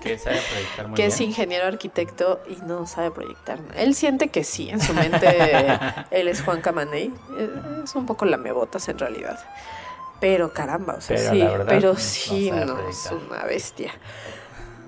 Que 0.00 0.16
sabe 0.16 0.38
proyectar 0.50 0.88
muy 0.88 0.96
Que 0.96 1.04
es 1.04 1.20
ingeniero 1.20 1.66
arquitecto 1.66 2.40
y 2.48 2.56
no 2.64 2.86
sabe 2.86 3.10
proyectar. 3.10 3.58
Él 3.76 3.94
siente 3.94 4.28
que 4.28 4.44
sí, 4.44 4.70
en 4.70 4.80
su 4.80 4.94
mente 4.94 5.26
él 6.10 6.28
es 6.28 6.40
Juan 6.40 6.62
Camaney. 6.62 7.12
Es 7.84 7.94
un 7.94 8.06
poco 8.06 8.24
lamebotas 8.24 8.88
en 8.88 8.98
realidad. 8.98 9.38
Pero 10.20 10.54
caramba, 10.54 10.94
o 10.94 11.00
sea, 11.02 11.18
sí, 11.18 11.46
pero 11.66 11.96
sí, 11.96 12.50
no, 12.50 12.78
es 12.88 13.10
una 13.10 13.44
bestia. 13.44 13.92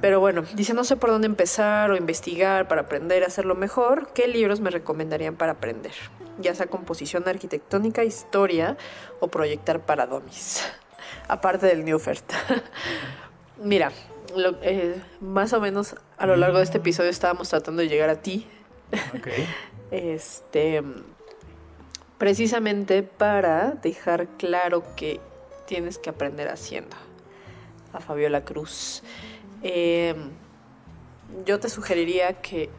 Pero 0.02 0.18
bueno, 0.18 0.42
dice, 0.54 0.74
no 0.74 0.82
sé 0.82 0.96
por 0.96 1.10
dónde 1.10 1.26
empezar 1.26 1.92
o 1.92 1.96
investigar 1.96 2.66
para 2.66 2.82
aprender 2.82 3.22
a 3.22 3.28
hacerlo 3.28 3.54
mejor. 3.54 4.08
¿Qué 4.12 4.26
libros 4.26 4.58
me 4.58 4.68
recomendarían 4.68 5.36
para 5.36 5.52
aprender? 5.52 5.92
Ya 6.40 6.56
sea 6.56 6.66
composición 6.66 7.28
arquitectónica, 7.28 8.02
historia 8.02 8.76
o 9.20 9.28
proyectar 9.28 9.78
para 9.78 10.08
domis 10.08 10.64
aparte 11.28 11.66
del 11.66 11.84
New 11.84 11.96
oferta. 11.96 12.34
Mira, 13.62 13.92
eh, 14.62 15.00
más 15.20 15.52
o 15.52 15.60
menos 15.60 15.94
a 16.18 16.26
lo 16.26 16.34
largo 16.34 16.58
de 16.58 16.64
este 16.64 16.78
episodio 16.78 17.10
estábamos 17.10 17.48
tratando 17.48 17.82
de 17.82 17.88
llegar 17.88 18.10
a 18.10 18.16
ti. 18.16 18.48
este, 19.92 20.82
precisamente 22.18 23.04
para 23.04 23.70
dejar 23.70 24.26
claro 24.36 24.82
que 24.96 25.20
tienes 25.66 25.98
que 25.98 26.10
aprender 26.10 26.48
haciendo. 26.48 26.96
A 27.92 28.00
Fabiola 28.00 28.44
Cruz. 28.44 29.04
Em, 29.62 30.30
yo 31.46 31.60
te 31.60 31.68
sugeriría 31.68 32.34
que 32.34 32.70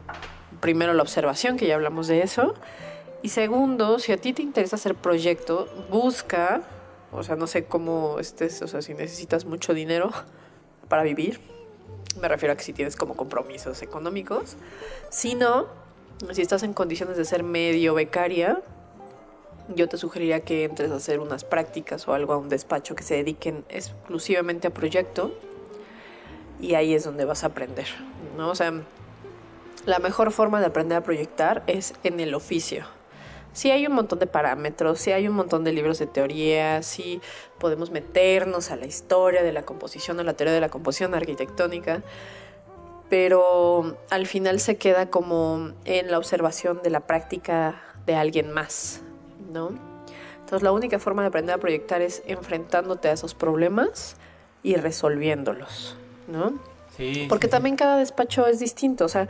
primero 0.60 0.94
la 0.94 1.02
observación, 1.02 1.56
que 1.56 1.66
ya 1.66 1.74
hablamos 1.74 2.06
de 2.06 2.22
eso. 2.22 2.54
Y 3.22 3.30
segundo, 3.30 3.98
si 3.98 4.12
a 4.12 4.16
ti 4.16 4.32
te 4.32 4.42
interesa 4.42 4.76
hacer 4.76 4.94
proyecto, 4.94 5.68
busca 5.90 6.62
o 7.14 7.22
sea, 7.22 7.36
no 7.36 7.46
sé 7.46 7.64
cómo 7.64 8.18
estés, 8.18 8.60
o 8.62 8.66
sea, 8.66 8.82
si 8.82 8.92
necesitas 8.92 9.44
mucho 9.44 9.72
dinero 9.72 10.10
para 10.88 11.04
vivir. 11.04 11.40
Me 12.20 12.28
refiero 12.28 12.52
a 12.52 12.56
que 12.56 12.64
si 12.64 12.72
tienes 12.72 12.96
como 12.96 13.16
compromisos 13.16 13.82
económicos. 13.82 14.56
Si 15.10 15.34
no, 15.34 15.66
si 16.32 16.42
estás 16.42 16.62
en 16.64 16.74
condiciones 16.74 17.16
de 17.16 17.24
ser 17.24 17.42
medio 17.42 17.94
becaria, 17.94 18.60
yo 19.74 19.88
te 19.88 19.96
sugeriría 19.96 20.40
que 20.40 20.64
entres 20.64 20.90
a 20.90 20.96
hacer 20.96 21.20
unas 21.20 21.44
prácticas 21.44 22.06
o 22.08 22.14
algo 22.14 22.32
a 22.32 22.36
un 22.36 22.48
despacho 22.48 22.94
que 22.94 23.02
se 23.02 23.14
dediquen 23.14 23.64
exclusivamente 23.68 24.68
a 24.68 24.70
proyecto 24.70 25.32
y 26.64 26.74
ahí 26.74 26.94
es 26.94 27.04
donde 27.04 27.24
vas 27.24 27.44
a 27.44 27.48
aprender, 27.48 27.86
¿no? 28.36 28.50
O 28.50 28.54
sea, 28.54 28.72
la 29.86 29.98
mejor 29.98 30.32
forma 30.32 30.60
de 30.60 30.66
aprender 30.66 30.98
a 30.98 31.02
proyectar 31.02 31.62
es 31.66 31.94
en 32.02 32.20
el 32.20 32.34
oficio 32.34 32.86
sí 33.54 33.70
hay 33.70 33.86
un 33.86 33.94
montón 33.94 34.18
de 34.18 34.26
parámetros, 34.26 34.98
sí 34.98 35.12
hay 35.12 35.26
un 35.26 35.34
montón 35.34 35.64
de 35.64 35.72
libros 35.72 35.98
de 35.98 36.06
teoría, 36.06 36.82
sí 36.82 37.22
podemos 37.58 37.90
meternos 37.90 38.70
a 38.70 38.76
la 38.76 38.84
historia 38.84 39.42
de 39.42 39.52
la 39.52 39.62
composición, 39.62 40.20
a 40.20 40.24
la 40.24 40.34
teoría 40.34 40.52
de 40.52 40.60
la 40.60 40.68
composición 40.68 41.14
arquitectónica, 41.14 42.02
pero 43.08 43.96
al 44.10 44.26
final 44.26 44.60
se 44.60 44.76
queda 44.76 45.08
como 45.08 45.72
en 45.84 46.10
la 46.10 46.18
observación 46.18 46.82
de 46.82 46.90
la 46.90 47.00
práctica 47.00 47.80
de 48.04 48.16
alguien 48.16 48.50
más, 48.50 49.00
¿no? 49.52 49.70
Entonces 50.40 50.62
la 50.62 50.72
única 50.72 50.98
forma 50.98 51.22
de 51.22 51.28
aprender 51.28 51.54
a 51.54 51.58
proyectar 51.58 52.02
es 52.02 52.22
enfrentándote 52.26 53.08
a 53.08 53.12
esos 53.12 53.34
problemas 53.34 54.16
y 54.62 54.74
resolviéndolos, 54.74 55.96
¿no? 56.28 56.54
Sí, 56.96 57.26
Porque 57.28 57.48
sí, 57.48 57.50
también 57.50 57.76
cada 57.76 57.96
despacho 57.96 58.46
es 58.46 58.58
distinto. 58.60 59.04
O 59.04 59.08
sea, 59.08 59.28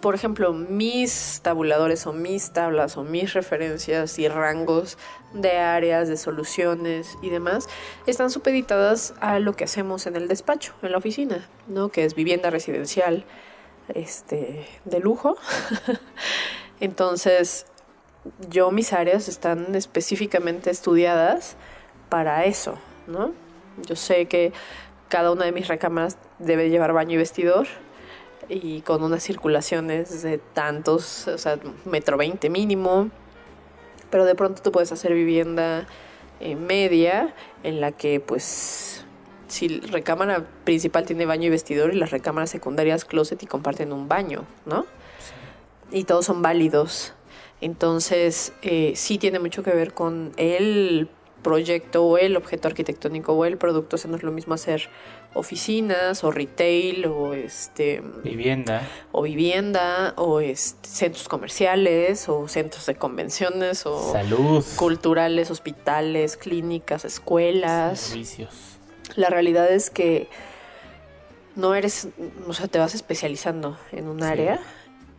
por 0.00 0.14
ejemplo, 0.14 0.52
mis 0.52 1.40
tabuladores 1.42 2.06
o 2.06 2.12
mis 2.12 2.52
tablas 2.52 2.96
o 2.96 3.02
mis 3.02 3.32
referencias 3.32 4.18
y 4.18 4.28
rangos 4.28 4.98
de 5.32 5.58
áreas, 5.58 6.08
de 6.08 6.16
soluciones 6.16 7.16
y 7.22 7.30
demás 7.30 7.68
están 8.06 8.30
supeditadas 8.30 9.14
a 9.20 9.38
lo 9.38 9.54
que 9.54 9.64
hacemos 9.64 10.06
en 10.06 10.16
el 10.16 10.28
despacho, 10.28 10.74
en 10.82 10.92
la 10.92 10.98
oficina, 10.98 11.48
¿no? 11.66 11.88
Que 11.88 12.04
es 12.04 12.14
vivienda 12.14 12.50
residencial 12.50 13.24
este, 13.94 14.66
de 14.84 15.00
lujo. 15.00 15.36
Entonces, 16.80 17.66
yo 18.50 18.70
mis 18.70 18.92
áreas 18.92 19.28
están 19.28 19.74
específicamente 19.74 20.70
estudiadas 20.70 21.56
para 22.08 22.44
eso, 22.44 22.78
¿no? 23.06 23.32
Yo 23.86 23.96
sé 23.96 24.26
que 24.26 24.52
cada 25.10 25.30
una 25.32 25.44
de 25.44 25.52
mis 25.52 25.68
recámaras 25.68 26.16
debe 26.38 26.70
llevar 26.70 26.94
baño 26.94 27.14
y 27.14 27.16
vestidor 27.18 27.66
y 28.48 28.80
con 28.80 29.02
unas 29.02 29.22
circulaciones 29.22 30.22
de 30.22 30.38
tantos, 30.38 31.28
o 31.28 31.36
sea, 31.36 31.58
metro 31.84 32.16
veinte 32.16 32.48
mínimo, 32.48 33.10
pero 34.08 34.24
de 34.24 34.34
pronto 34.34 34.62
tú 34.62 34.72
puedes 34.72 34.90
hacer 34.92 35.12
vivienda 35.12 35.86
eh, 36.40 36.56
media 36.56 37.34
en 37.62 37.80
la 37.80 37.92
que 37.92 38.20
pues 38.20 39.04
si 39.48 39.68
la 39.68 39.88
recámara 39.88 40.46
principal 40.64 41.04
tiene 41.04 41.26
baño 41.26 41.46
y 41.46 41.50
vestidor 41.50 41.92
y 41.92 41.98
las 41.98 42.12
recámaras 42.12 42.50
secundarias 42.50 43.04
closet 43.04 43.42
y 43.42 43.46
comparten 43.46 43.92
un 43.92 44.08
baño, 44.08 44.44
¿no? 44.64 44.86
Y 45.90 46.04
todos 46.04 46.24
son 46.24 46.40
válidos. 46.40 47.14
Entonces, 47.60 48.52
eh, 48.62 48.92
sí 48.94 49.18
tiene 49.18 49.38
mucho 49.40 49.62
que 49.62 49.72
ver 49.72 49.92
con 49.92 50.32
el 50.36 51.10
proyecto 51.42 52.04
o 52.04 52.18
el 52.18 52.36
objeto 52.36 52.68
arquitectónico 52.68 53.32
o 53.32 53.44
el 53.44 53.56
producto. 53.58 53.96
O 53.96 53.98
sea, 53.98 54.10
no 54.10 54.16
es 54.16 54.22
lo 54.22 54.32
mismo 54.32 54.54
hacer 54.54 54.88
oficinas 55.34 56.24
o 56.24 56.30
retail 56.32 57.06
o 57.06 57.34
este 57.34 58.02
Vivienda. 58.24 58.82
o 59.12 59.22
vivienda 59.22 60.12
o 60.16 60.40
este, 60.40 60.88
centros 60.88 61.28
comerciales 61.28 62.28
o 62.28 62.48
centros 62.48 62.86
de 62.86 62.96
convenciones 62.96 63.86
o 63.86 64.12
Salud. 64.12 64.64
culturales, 64.76 65.50
hospitales, 65.50 66.36
clínicas, 66.36 67.04
escuelas. 67.04 68.00
Servicios. 68.00 68.54
La 69.16 69.28
realidad 69.30 69.70
es 69.70 69.90
que 69.90 70.28
no 71.56 71.74
eres, 71.74 72.08
o 72.46 72.52
sea, 72.52 72.68
te 72.68 72.78
vas 72.78 72.94
especializando 72.94 73.76
en 73.92 74.08
un 74.08 74.20
Sí. 74.20 74.24
área 74.26 74.60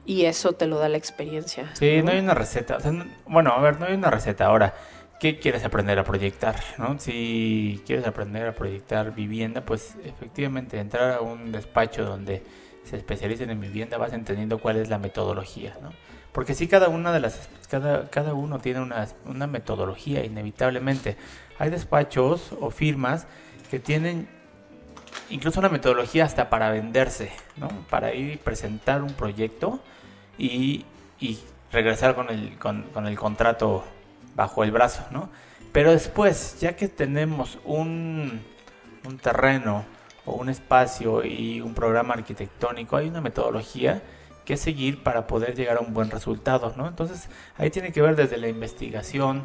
y 0.05 0.25
eso 0.25 0.53
te 0.53 0.65
lo 0.65 0.77
da 0.79 0.89
la 0.89 0.97
experiencia. 0.97 1.69
Sí, 1.75 2.01
no 2.03 2.11
hay 2.11 2.19
una 2.19 2.33
receta. 2.33 2.77
o 2.77 2.79
sea, 2.79 2.91
no- 2.91 3.05
bueno, 3.27 3.51
a 3.51 3.61
ver, 3.61 3.79
no 3.79 3.85
hay 3.85 3.93
una 3.93 4.09
receta. 4.09 4.45
Ahora, 4.45 4.73
¿qué 5.21 5.37
quieres 5.37 5.63
aprender 5.63 5.99
a 5.99 6.03
proyectar? 6.03 6.55
¿no? 6.79 6.99
Si 6.99 7.79
quieres 7.85 8.07
aprender 8.07 8.47
a 8.47 8.53
proyectar 8.53 9.13
vivienda, 9.13 9.61
pues 9.61 9.95
efectivamente 10.03 10.79
entrar 10.79 11.11
a 11.11 11.21
un 11.21 11.51
despacho 11.51 12.03
donde 12.03 12.43
se 12.83 12.97
especialicen 12.97 13.51
en 13.51 13.61
vivienda 13.61 13.99
vas 13.99 14.13
entendiendo 14.13 14.57
cuál 14.57 14.77
es 14.77 14.89
la 14.89 14.97
metodología, 14.97 15.77
¿no? 15.79 15.91
Porque 16.31 16.55
sí, 16.55 16.67
cada 16.67 16.87
una 16.87 17.11
de 17.11 17.19
las, 17.19 17.49
cada, 17.69 18.09
cada 18.09 18.33
uno 18.33 18.57
tiene 18.59 18.79
una, 18.79 19.07
una 19.25 19.45
metodología, 19.45 20.25
inevitablemente. 20.25 21.17
Hay 21.59 21.69
despachos 21.69 22.53
o 22.59 22.71
firmas 22.71 23.27
que 23.69 23.79
tienen 23.79 24.27
incluso 25.29 25.59
una 25.59 25.69
metodología 25.69 26.25
hasta 26.25 26.49
para 26.49 26.71
venderse, 26.71 27.31
¿no? 27.57 27.67
Para 27.91 28.15
ir 28.15 28.31
y 28.31 28.37
presentar 28.37 29.03
un 29.03 29.13
proyecto 29.13 29.81
y, 30.39 30.85
y 31.19 31.37
regresar 31.71 32.15
con 32.15 32.29
el, 32.29 32.57
con, 32.57 32.83
con 32.93 33.05
el 33.05 33.19
contrato 33.19 33.83
bajo 34.35 34.63
el 34.63 34.71
brazo, 34.71 35.05
¿no? 35.11 35.29
Pero 35.71 35.91
después, 35.91 36.59
ya 36.59 36.75
que 36.75 36.87
tenemos 36.87 37.59
un, 37.63 38.41
un 39.05 39.17
terreno 39.17 39.85
o 40.25 40.33
un 40.33 40.49
espacio 40.49 41.23
y 41.23 41.61
un 41.61 41.73
programa 41.73 42.13
arquitectónico, 42.13 42.97
hay 42.97 43.07
una 43.07 43.21
metodología 43.21 44.01
que 44.45 44.57
seguir 44.57 45.03
para 45.03 45.27
poder 45.27 45.55
llegar 45.55 45.77
a 45.77 45.79
un 45.81 45.93
buen 45.93 46.09
resultado, 46.09 46.73
¿no? 46.75 46.87
Entonces, 46.87 47.29
ahí 47.57 47.69
tiene 47.69 47.91
que 47.91 48.01
ver 48.01 48.15
desde 48.15 48.37
la 48.37 48.47
investigación, 48.47 49.43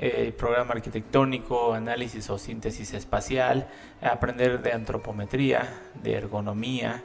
eh, 0.00 0.32
programa 0.36 0.74
arquitectónico, 0.74 1.74
análisis 1.74 2.30
o 2.30 2.38
síntesis 2.38 2.94
espacial, 2.94 3.68
aprender 4.00 4.62
de 4.62 4.72
antropometría, 4.72 5.68
de 6.02 6.14
ergonomía, 6.14 7.02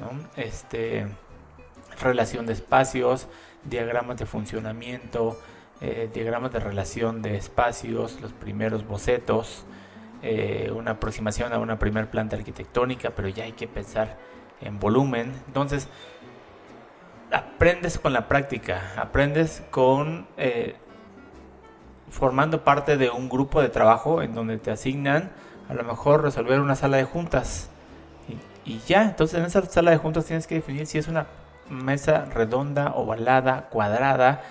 ¿no? 0.00 0.10
este, 0.36 1.06
relación 2.00 2.46
de 2.46 2.54
espacios, 2.54 3.28
diagramas 3.64 4.16
de 4.16 4.24
funcionamiento, 4.24 5.38
eh, 5.80 6.10
diagramas 6.12 6.52
de 6.52 6.60
relación 6.60 7.22
de 7.22 7.36
espacios, 7.36 8.20
los 8.20 8.32
primeros 8.32 8.86
bocetos, 8.86 9.64
eh, 10.22 10.70
una 10.74 10.92
aproximación 10.92 11.52
a 11.54 11.58
una 11.58 11.78
primer 11.78 12.10
planta 12.10 12.36
arquitectónica, 12.36 13.10
pero 13.10 13.28
ya 13.28 13.44
hay 13.44 13.52
que 13.52 13.66
pensar 13.66 14.18
en 14.60 14.78
volumen. 14.78 15.32
Entonces, 15.46 15.88
aprendes 17.32 17.98
con 17.98 18.12
la 18.12 18.28
práctica, 18.28 18.92
aprendes 18.96 19.62
con 19.70 20.26
eh, 20.36 20.76
formando 22.10 22.62
parte 22.64 22.96
de 22.96 23.08
un 23.08 23.28
grupo 23.28 23.62
de 23.62 23.70
trabajo 23.70 24.20
en 24.20 24.34
donde 24.34 24.58
te 24.58 24.70
asignan 24.70 25.30
a 25.68 25.74
lo 25.74 25.84
mejor 25.84 26.22
resolver 26.22 26.60
una 26.60 26.74
sala 26.74 26.96
de 26.96 27.04
juntas 27.04 27.70
y, 28.64 28.72
y 28.72 28.80
ya, 28.80 29.04
entonces 29.04 29.38
en 29.38 29.46
esa 29.46 29.64
sala 29.64 29.92
de 29.92 29.96
juntas 29.96 30.24
tienes 30.24 30.46
que 30.46 30.56
definir 30.56 30.86
si 30.86 30.98
es 30.98 31.08
una 31.08 31.26
mesa 31.70 32.24
redonda, 32.24 32.92
ovalada, 32.94 33.68
cuadrada, 33.70 34.42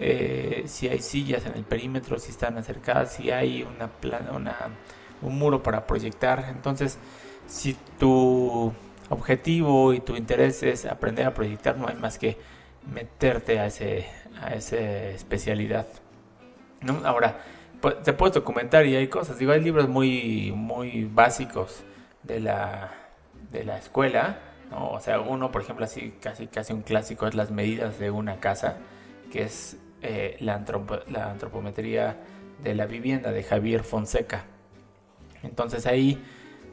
eh, 0.00 0.64
si 0.66 0.88
hay 0.88 1.00
sillas 1.00 1.44
en 1.46 1.54
el 1.54 1.64
perímetro, 1.64 2.18
si 2.18 2.30
están 2.30 2.56
acercadas, 2.56 3.12
si 3.12 3.30
hay 3.30 3.62
una, 3.62 3.88
plana, 3.88 4.32
una 4.32 4.56
un 5.22 5.38
muro 5.38 5.62
para 5.62 5.86
proyectar. 5.86 6.46
Entonces, 6.48 6.98
si 7.46 7.76
tu 7.98 8.72
objetivo 9.10 9.92
y 9.92 10.00
tu 10.00 10.16
interés 10.16 10.62
es 10.62 10.86
aprender 10.86 11.26
a 11.26 11.34
proyectar, 11.34 11.76
no 11.76 11.88
hay 11.88 11.96
más 11.96 12.18
que 12.18 12.38
meterte 12.90 13.58
a 13.58 13.66
ese 13.66 14.06
a 14.40 14.54
esa 14.54 14.78
especialidad. 14.78 15.86
Ahora, 17.04 17.40
pues, 17.80 18.02
te 18.02 18.14
puedes 18.14 18.34
documentar 18.34 18.86
y 18.86 18.96
hay 18.96 19.08
cosas, 19.08 19.38
digo, 19.38 19.52
hay 19.52 19.60
libros 19.60 19.88
muy 19.88 20.52
muy 20.56 21.04
básicos 21.04 21.82
de 22.22 22.40
la 22.40 22.92
de 23.50 23.64
la 23.64 23.76
escuela, 23.76 24.38
¿no? 24.70 24.90
O 24.92 25.00
sea, 25.00 25.20
uno, 25.20 25.52
por 25.52 25.62
ejemplo, 25.62 25.84
así 25.84 26.14
casi 26.22 26.46
casi 26.46 26.72
un 26.72 26.82
clásico 26.82 27.26
es 27.26 27.34
las 27.34 27.50
medidas 27.50 27.98
de 27.98 28.10
una 28.10 28.40
casa, 28.40 28.78
que 29.30 29.42
es 29.42 29.76
eh, 30.02 30.36
la, 30.40 30.54
antropo, 30.54 30.98
la 31.10 31.30
antropometría 31.30 32.16
de 32.62 32.74
la 32.74 32.86
vivienda 32.86 33.32
de 33.32 33.42
Javier 33.42 33.82
Fonseca. 33.84 34.44
Entonces 35.42 35.86
ahí, 35.86 36.22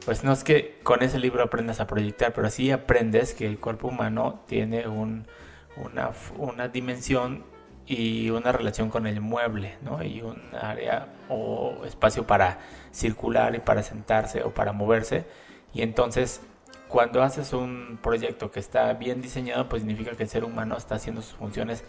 pues 0.04 0.24
no 0.24 0.32
es 0.32 0.44
que 0.44 0.78
con 0.82 1.02
ese 1.02 1.18
libro 1.18 1.42
aprendas 1.42 1.80
a 1.80 1.86
proyectar, 1.86 2.32
pero 2.32 2.50
sí 2.50 2.70
aprendes 2.70 3.34
que 3.34 3.46
el 3.46 3.58
cuerpo 3.58 3.88
humano 3.88 4.40
tiene 4.46 4.86
un, 4.86 5.26
una, 5.76 6.10
una 6.36 6.68
dimensión 6.68 7.44
y 7.86 8.28
una 8.30 8.52
relación 8.52 8.90
con 8.90 9.06
el 9.06 9.20
mueble, 9.20 9.76
¿no? 9.82 10.02
Y 10.02 10.20
un 10.20 10.38
área 10.60 11.08
o 11.30 11.84
espacio 11.86 12.26
para 12.26 12.58
circular 12.92 13.54
y 13.54 13.60
para 13.60 13.82
sentarse 13.82 14.42
o 14.42 14.50
para 14.50 14.72
moverse. 14.72 15.24
Y 15.72 15.80
entonces, 15.80 16.42
cuando 16.88 17.22
haces 17.22 17.54
un 17.54 17.98
proyecto 18.02 18.50
que 18.50 18.60
está 18.60 18.92
bien 18.92 19.22
diseñado, 19.22 19.68
pues 19.70 19.82
significa 19.82 20.12
que 20.12 20.22
el 20.24 20.28
ser 20.28 20.44
humano 20.44 20.76
está 20.76 20.96
haciendo 20.96 21.22
sus 21.22 21.34
funciones 21.34 21.82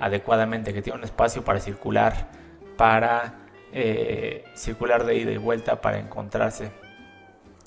adecuadamente, 0.00 0.72
que 0.72 0.82
tiene 0.82 0.98
un 0.98 1.04
espacio 1.04 1.44
para 1.44 1.60
circular, 1.60 2.28
para 2.76 3.34
eh, 3.72 4.44
circular 4.54 5.04
de 5.04 5.16
ida 5.16 5.32
y 5.32 5.36
vuelta, 5.36 5.80
para 5.80 5.98
encontrarse, 5.98 6.70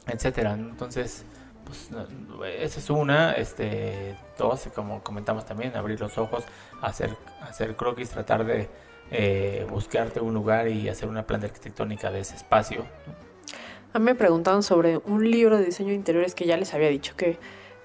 etcétera. 0.08 0.54
Entonces, 0.54 1.26
pues 1.66 1.90
esa 2.60 2.80
es 2.80 2.90
una, 2.90 3.34
este, 3.34 4.16
dos, 4.38 4.70
como 4.74 5.04
comentamos 5.04 5.46
también, 5.46 5.76
abrir 5.76 6.00
los 6.00 6.18
ojos, 6.18 6.46
hacer, 6.82 7.16
hacer 7.42 7.76
croquis, 7.76 8.10
tratar 8.10 8.46
de 8.46 8.70
eh, 9.12 9.66
buscarte 9.70 10.20
un 10.20 10.34
lugar 10.34 10.68
y 10.68 10.90
hacer 10.90 11.10
una 11.10 11.26
planta 11.26 11.48
arquitectónica 11.48 12.12
de 12.12 12.22
ese 12.22 12.36
espacio. 12.36 12.86
A 13.94 14.00
mí 14.00 14.06
me 14.06 14.16
preguntaban 14.16 14.64
sobre 14.64 14.98
un 14.98 15.30
libro 15.30 15.58
de 15.58 15.66
diseño 15.66 15.90
de 15.90 15.96
interiores 15.96 16.36
que 16.36 16.46
ya 16.46 16.58
les 16.58 16.74
había 16.74 16.90
dicho 16.90 17.16
que 17.16 17.38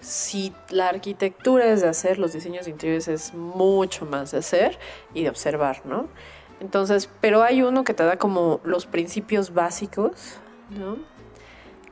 si 0.02 0.52
la 0.68 0.88
arquitectura 0.88 1.66
es 1.66 1.80
de 1.80 1.88
hacer, 1.88 2.18
los 2.18 2.32
diseños 2.32 2.66
de 2.66 2.72
interiores 2.72 3.08
es 3.08 3.32
mucho 3.32 4.04
más 4.04 4.32
de 4.32 4.38
hacer 4.38 4.78
y 5.14 5.22
de 5.22 5.30
observar, 5.30 5.82
¿no? 5.86 6.08
Entonces, 6.60 7.08
pero 7.20 7.42
hay 7.42 7.62
uno 7.62 7.84
que 7.84 7.94
te 7.94 8.04
da 8.04 8.18
como 8.18 8.60
los 8.64 8.86
principios 8.86 9.54
básicos, 9.54 10.38
¿no? 10.70 10.96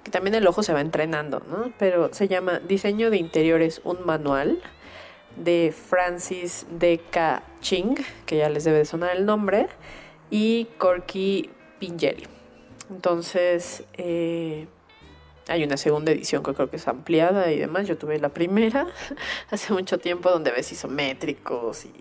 Que 0.03 0.11
también 0.11 0.35
el 0.35 0.47
ojo 0.47 0.63
se 0.63 0.73
va 0.73 0.81
entrenando, 0.81 1.41
¿no? 1.49 1.73
Pero 1.79 2.13
se 2.13 2.29
llama 2.29 2.59
Diseño 2.61 3.11
de 3.11 3.17
Interiores, 3.17 3.81
un 3.85 4.05
manual 4.05 4.61
de 5.37 5.73
Francis 5.73 6.67
D.K. 6.71 7.43
Ching, 7.61 7.97
que 8.27 8.39
ya 8.39 8.49
les 8.49 8.65
debe 8.65 8.79
de 8.79 8.85
sonar 8.85 9.17
el 9.17 9.25
nombre, 9.25 9.69
y 10.31 10.67
Corky 10.79 11.51
Pingelli. 11.79 12.27
Entonces, 12.91 13.85
eh, 13.95 14.67
hay 15.51 15.65
una 15.65 15.77
segunda 15.77 16.13
edición 16.13 16.43
que 16.43 16.55
creo 16.55 16.71
que 16.71 16.77
es 16.77 16.87
ampliada 16.87 17.51
y 17.51 17.59
demás. 17.59 17.87
Yo 17.87 17.99
tuve 17.99 18.19
la 18.19 18.29
primera 18.29 18.87
hace 19.51 19.73
mucho 19.73 19.99
tiempo 19.99 20.31
donde 20.31 20.53
ves 20.53 20.71
isométricos 20.71 21.85
y, 21.85 21.93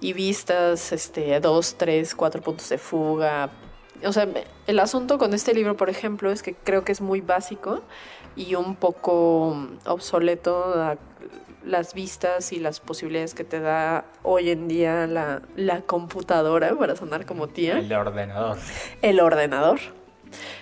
y 0.00 0.12
vistas, 0.12 0.92
este, 0.92 1.40
dos, 1.40 1.76
tres, 1.78 2.14
cuatro 2.14 2.42
puntos 2.42 2.68
de 2.68 2.78
fuga, 2.78 3.50
O 4.04 4.12
sea, 4.12 4.28
el 4.66 4.78
asunto 4.78 5.18
con 5.18 5.32
este 5.32 5.54
libro, 5.54 5.76
por 5.76 5.88
ejemplo, 5.88 6.30
es 6.30 6.42
que 6.42 6.54
creo 6.54 6.84
que 6.84 6.92
es 6.92 7.00
muy 7.00 7.22
básico 7.22 7.82
y 8.36 8.54
un 8.54 8.76
poco 8.76 9.56
obsoleto 9.86 10.74
a 10.74 10.98
las 11.64 11.94
vistas 11.94 12.52
y 12.52 12.60
las 12.60 12.80
posibilidades 12.80 13.34
que 13.34 13.44
te 13.44 13.60
da 13.60 14.04
hoy 14.22 14.50
en 14.50 14.68
día 14.68 15.06
la, 15.06 15.42
la 15.56 15.80
computadora, 15.80 16.76
para 16.76 16.94
sonar 16.94 17.24
como 17.24 17.48
tía. 17.48 17.78
El 17.78 17.92
ordenador. 17.92 18.58
El 19.00 19.20
ordenador. 19.20 19.80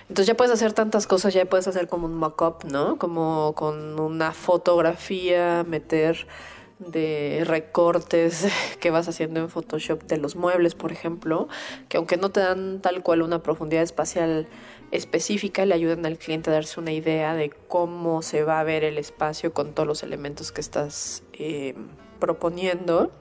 Entonces 0.03 0.27
ya 0.27 0.35
puedes 0.35 0.53
hacer 0.53 0.73
tantas 0.73 1.07
cosas, 1.07 1.33
ya 1.33 1.45
puedes 1.45 1.67
hacer 1.67 1.87
como 1.87 2.05
un 2.05 2.15
mock-up, 2.15 2.65
¿no? 2.65 2.97
Como 2.97 3.53
con 3.55 3.99
una 3.99 4.31
fotografía, 4.31 5.65
meter 5.67 6.27
de 6.79 7.43
recortes 7.45 8.47
que 8.79 8.89
vas 8.89 9.07
haciendo 9.07 9.39
en 9.39 9.49
Photoshop 9.49 10.03
de 10.03 10.17
los 10.17 10.35
muebles, 10.35 10.75
por 10.75 10.91
ejemplo, 10.91 11.47
que 11.89 11.97
aunque 11.97 12.17
no 12.17 12.29
te 12.31 12.41
dan 12.41 12.81
tal 12.81 13.01
cual 13.01 13.21
una 13.21 13.41
profundidad 13.41 13.83
espacial 13.83 14.47
específica, 14.91 15.65
le 15.65 15.73
ayudan 15.73 16.05
al 16.05 16.17
cliente 16.17 16.49
a 16.49 16.53
darse 16.53 16.79
una 16.79 16.91
idea 16.91 17.33
de 17.33 17.49
cómo 17.49 18.21
se 18.21 18.43
va 18.43 18.59
a 18.59 18.63
ver 18.63 18.83
el 18.83 18.97
espacio 18.97 19.53
con 19.53 19.73
todos 19.73 19.87
los 19.87 20.03
elementos 20.03 20.51
que 20.51 20.61
estás 20.61 21.23
eh, 21.33 21.75
proponiendo. 22.19 23.11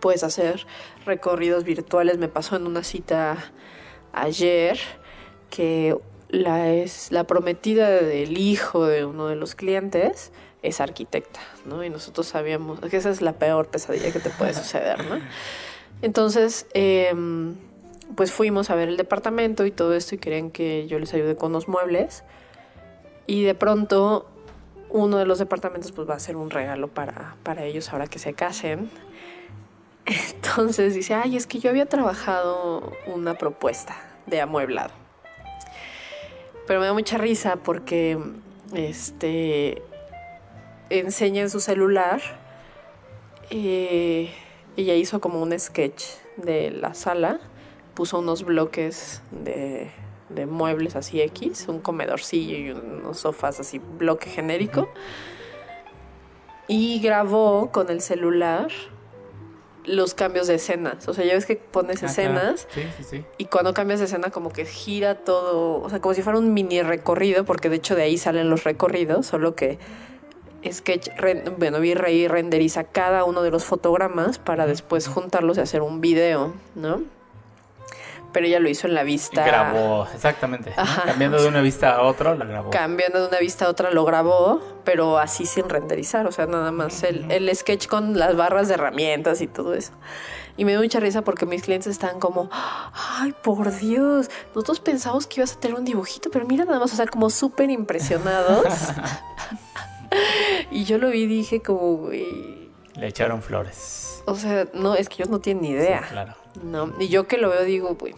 Puedes 0.00 0.22
hacer 0.24 0.66
recorridos 1.04 1.64
virtuales. 1.64 2.18
Me 2.18 2.28
pasó 2.28 2.56
en 2.56 2.66
una 2.66 2.84
cita 2.84 3.52
ayer 4.12 4.78
que 5.50 5.96
la 6.28 6.70
es 6.72 7.10
la 7.10 7.24
prometida 7.24 7.88
del 7.88 8.36
hijo 8.38 8.86
de 8.86 9.04
uno 9.04 9.28
de 9.28 9.36
los 9.36 9.54
clientes 9.54 10.30
es 10.62 10.80
arquitecta, 10.80 11.40
¿no? 11.64 11.84
Y 11.84 11.90
nosotros 11.90 12.26
sabíamos 12.26 12.80
que 12.80 12.96
esa 12.96 13.10
es 13.10 13.22
la 13.22 13.32
peor 13.32 13.68
pesadilla 13.68 14.12
que 14.12 14.20
te 14.20 14.30
puede 14.30 14.54
suceder, 14.54 15.04
¿no? 15.08 15.18
Entonces, 16.02 16.66
em, 16.74 17.54
pues 18.16 18.32
fuimos 18.32 18.70
a 18.70 18.74
ver 18.74 18.88
el 18.88 18.96
departamento 18.96 19.66
y 19.66 19.70
todo 19.70 19.94
esto 19.94 20.14
y 20.14 20.18
querían 20.18 20.50
que 20.50 20.86
yo 20.86 20.98
les 20.98 21.12
ayude 21.14 21.36
con 21.36 21.52
los 21.52 21.68
muebles. 21.68 22.24
Y 23.26 23.44
de 23.44 23.54
pronto 23.54 24.26
uno 24.90 25.18
de 25.18 25.26
los 25.26 25.38
departamentos 25.38 25.92
pues 25.92 26.08
va 26.08 26.14
a 26.14 26.18
ser 26.18 26.36
un 26.36 26.50
regalo 26.50 26.88
para, 26.88 27.36
para 27.42 27.64
ellos 27.64 27.92
ahora 27.92 28.06
que 28.06 28.18
se 28.18 28.32
casen. 28.32 28.90
Entonces 30.06 30.94
dice, 30.94 31.14
ay, 31.14 31.36
es 31.36 31.46
que 31.46 31.58
yo 31.58 31.70
había 31.70 31.86
trabajado 31.86 32.92
una 33.06 33.34
propuesta 33.34 33.96
de 34.26 34.40
amueblado. 34.40 35.07
Pero 36.68 36.80
me 36.80 36.86
da 36.86 36.92
mucha 36.92 37.16
risa 37.16 37.56
porque 37.56 38.18
este 38.74 39.82
enseña 40.90 41.40
en 41.40 41.48
su 41.48 41.60
celular. 41.60 42.20
Eh, 43.48 44.30
ella 44.76 44.94
hizo 44.94 45.18
como 45.18 45.40
un 45.42 45.58
sketch 45.58 46.04
de 46.36 46.70
la 46.70 46.92
sala, 46.92 47.40
puso 47.94 48.18
unos 48.18 48.44
bloques 48.44 49.22
de, 49.30 49.90
de 50.28 50.44
muebles 50.44 50.94
así 50.94 51.22
X, 51.22 51.66
un 51.68 51.80
comedorcillo 51.80 52.58
y 52.58 52.70
unos 52.72 53.18
sofás 53.18 53.58
así, 53.60 53.78
bloque 53.78 54.28
genérico. 54.28 54.90
Y 56.68 57.00
grabó 57.00 57.72
con 57.72 57.88
el 57.88 58.02
celular 58.02 58.68
los 59.88 60.14
cambios 60.14 60.46
de 60.46 60.54
escenas. 60.54 61.08
O 61.08 61.14
sea, 61.14 61.24
ya 61.24 61.34
ves 61.34 61.46
que 61.46 61.56
pones 61.56 62.02
escenas. 62.02 62.66
Sí, 62.70 62.82
sí, 62.96 63.04
sí. 63.04 63.24
y 63.38 63.46
cuando 63.46 63.74
cambias 63.74 64.00
de 64.00 64.06
escena 64.06 64.30
como 64.30 64.50
que 64.50 64.64
gira 64.64 65.16
todo, 65.16 65.82
o 65.82 65.90
sea, 65.90 66.00
como 66.00 66.14
si 66.14 66.22
fuera 66.22 66.38
un 66.38 66.54
mini 66.54 66.82
recorrido, 66.82 67.44
porque 67.44 67.68
de 67.68 67.76
hecho 67.76 67.94
de 67.96 68.02
ahí 68.02 68.18
salen 68.18 68.50
los 68.50 68.64
recorridos, 68.64 69.26
solo 69.26 69.54
que 69.54 69.78
Sketch, 70.70 71.10
bueno, 71.56 71.78
V-Ray 71.78 72.28
renderiza 72.28 72.84
cada 72.84 73.24
uno 73.24 73.42
de 73.42 73.50
los 73.50 73.64
fotogramas 73.64 74.38
para 74.38 74.66
después 74.66 75.06
juntarlos 75.06 75.56
y 75.58 75.60
hacer 75.60 75.82
un 75.82 76.00
video, 76.00 76.54
¿no? 76.74 77.02
Pero 78.32 78.46
ella 78.46 78.60
lo 78.60 78.68
hizo 78.68 78.86
en 78.86 78.94
la 78.94 79.04
vista. 79.04 79.44
grabó, 79.44 80.06
exactamente. 80.14 80.72
Cambiando 81.06 81.40
de 81.40 81.48
una 81.48 81.62
vista 81.62 81.96
a 81.96 82.02
otra, 82.02 82.34
la 82.34 82.44
grabó. 82.44 82.70
Cambiando 82.70 83.22
de 83.22 83.28
una 83.28 83.38
vista 83.38 83.64
a 83.64 83.68
otra 83.70 83.90
lo 83.90 84.04
grabó, 84.04 84.60
pero 84.84 85.18
así 85.18 85.46
sin 85.46 85.68
renderizar, 85.68 86.26
o 86.26 86.32
sea, 86.32 86.46
nada 86.46 86.70
más 86.70 87.02
el, 87.04 87.30
el 87.30 87.54
sketch 87.56 87.86
con 87.86 88.18
las 88.18 88.36
barras 88.36 88.68
de 88.68 88.74
herramientas 88.74 89.40
y 89.40 89.46
todo 89.46 89.72
eso. 89.74 89.92
Y 90.58 90.64
me 90.64 90.72
dio 90.72 90.80
mucha 90.80 90.98
risa 91.00 91.22
porque 91.22 91.46
mis 91.46 91.62
clientes 91.62 91.86
estaban 91.86 92.18
como, 92.18 92.50
ay, 92.92 93.32
por 93.42 93.74
Dios, 93.78 94.28
nosotros 94.54 94.80
pensamos 94.80 95.26
que 95.26 95.40
ibas 95.40 95.54
a 95.54 95.60
tener 95.60 95.78
un 95.78 95.84
dibujito, 95.84 96.30
pero 96.30 96.44
mira 96.46 96.64
nada 96.64 96.80
más, 96.80 96.92
o 96.92 96.96
sea, 96.96 97.06
como 97.06 97.30
súper 97.30 97.70
impresionados. 97.70 98.66
y 100.70 100.84
yo 100.84 100.98
lo 100.98 101.10
vi 101.10 101.22
y 101.22 101.26
dije 101.26 101.62
como, 101.62 101.96
güey, 101.98 102.70
Le 102.94 103.06
echaron 103.06 103.40
flores. 103.40 104.22
o 104.26 104.34
sea, 104.34 104.66
no, 104.74 104.96
es 104.96 105.08
que 105.08 105.14
ellos 105.14 105.30
no 105.30 105.38
tienen 105.38 105.62
ni 105.62 105.70
idea. 105.70 106.02
Sí, 106.02 106.08
claro. 106.10 106.34
No, 106.62 106.92
y 106.98 107.08
yo 107.08 107.26
que 107.26 107.38
lo 107.38 107.50
veo 107.50 107.64
digo, 107.64 107.94
güey. 107.94 108.14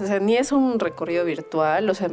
O 0.00 0.06
sea, 0.06 0.18
ni 0.20 0.36
es 0.36 0.52
un 0.52 0.78
recorrido 0.78 1.24
virtual, 1.24 1.88
o 1.90 1.94
sea, 1.94 2.08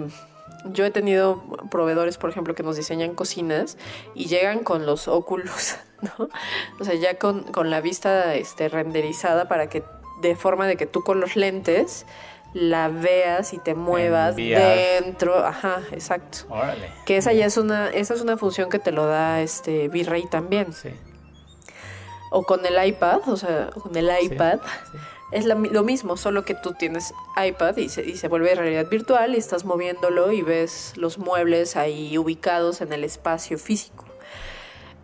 yo 0.65 0.85
he 0.85 0.91
tenido 0.91 1.43
proveedores, 1.69 2.17
por 2.17 2.29
ejemplo, 2.29 2.55
que 2.55 2.63
nos 2.63 2.77
diseñan 2.77 3.15
cocinas 3.15 3.77
y 4.15 4.25
llegan 4.25 4.63
con 4.63 4.85
los 4.85 5.07
óculos, 5.07 5.77
¿no? 6.01 6.29
O 6.79 6.83
sea, 6.83 6.95
ya 6.95 7.17
con, 7.17 7.43
con 7.43 7.69
la 7.69 7.81
vista 7.81 8.35
este, 8.35 8.69
renderizada 8.69 9.47
para 9.47 9.67
que, 9.67 9.83
de 10.21 10.35
forma 10.35 10.67
de 10.67 10.77
que 10.77 10.85
tú 10.85 11.03
con 11.03 11.19
los 11.19 11.35
lentes 11.35 12.05
la 12.53 12.87
veas 12.87 13.53
y 13.53 13.57
te 13.57 13.73
muevas 13.73 14.35
dentro. 14.35 15.43
Ajá, 15.43 15.81
exacto. 15.91 16.39
Órale. 16.49 16.87
Que 17.05 17.17
esa 17.17 17.33
ya 17.33 17.45
es 17.45 17.57
una, 17.57 17.89
esa 17.89 18.13
es 18.13 18.21
una 18.21 18.37
función 18.37 18.69
que 18.69 18.79
te 18.79 18.91
lo 18.91 19.07
da 19.07 19.41
este 19.41 19.89
V-Ray 19.89 20.27
también. 20.27 20.71
Sí. 20.71 20.89
O 22.35 22.43
con 22.43 22.65
el 22.65 22.83
iPad, 22.85 23.21
o 23.27 23.37
sea, 23.37 23.69
con 23.69 23.95
el 23.95 24.09
sí, 24.19 24.25
iPad. 24.25 24.59
sí. 24.91 24.97
Es 25.31 25.45
la- 25.45 25.55
lo 25.55 25.83
mismo, 25.83 26.17
solo 26.17 26.43
que 26.45 26.53
tú 26.55 26.73
tienes 26.73 27.13
iPad 27.43 27.77
y 27.77 27.89
se, 27.89 28.03
y 28.05 28.17
se 28.17 28.27
vuelve 28.27 28.53
realidad 28.55 28.87
virtual 28.89 29.33
y 29.33 29.37
estás 29.37 29.65
moviéndolo 29.65 30.31
y 30.31 30.41
ves 30.41 30.93
los 30.95 31.17
muebles 31.17 31.75
ahí 31.75 32.17
ubicados 32.17 32.81
en 32.81 32.91
el 32.93 33.03
espacio 33.03 33.57
físico. 33.57 34.02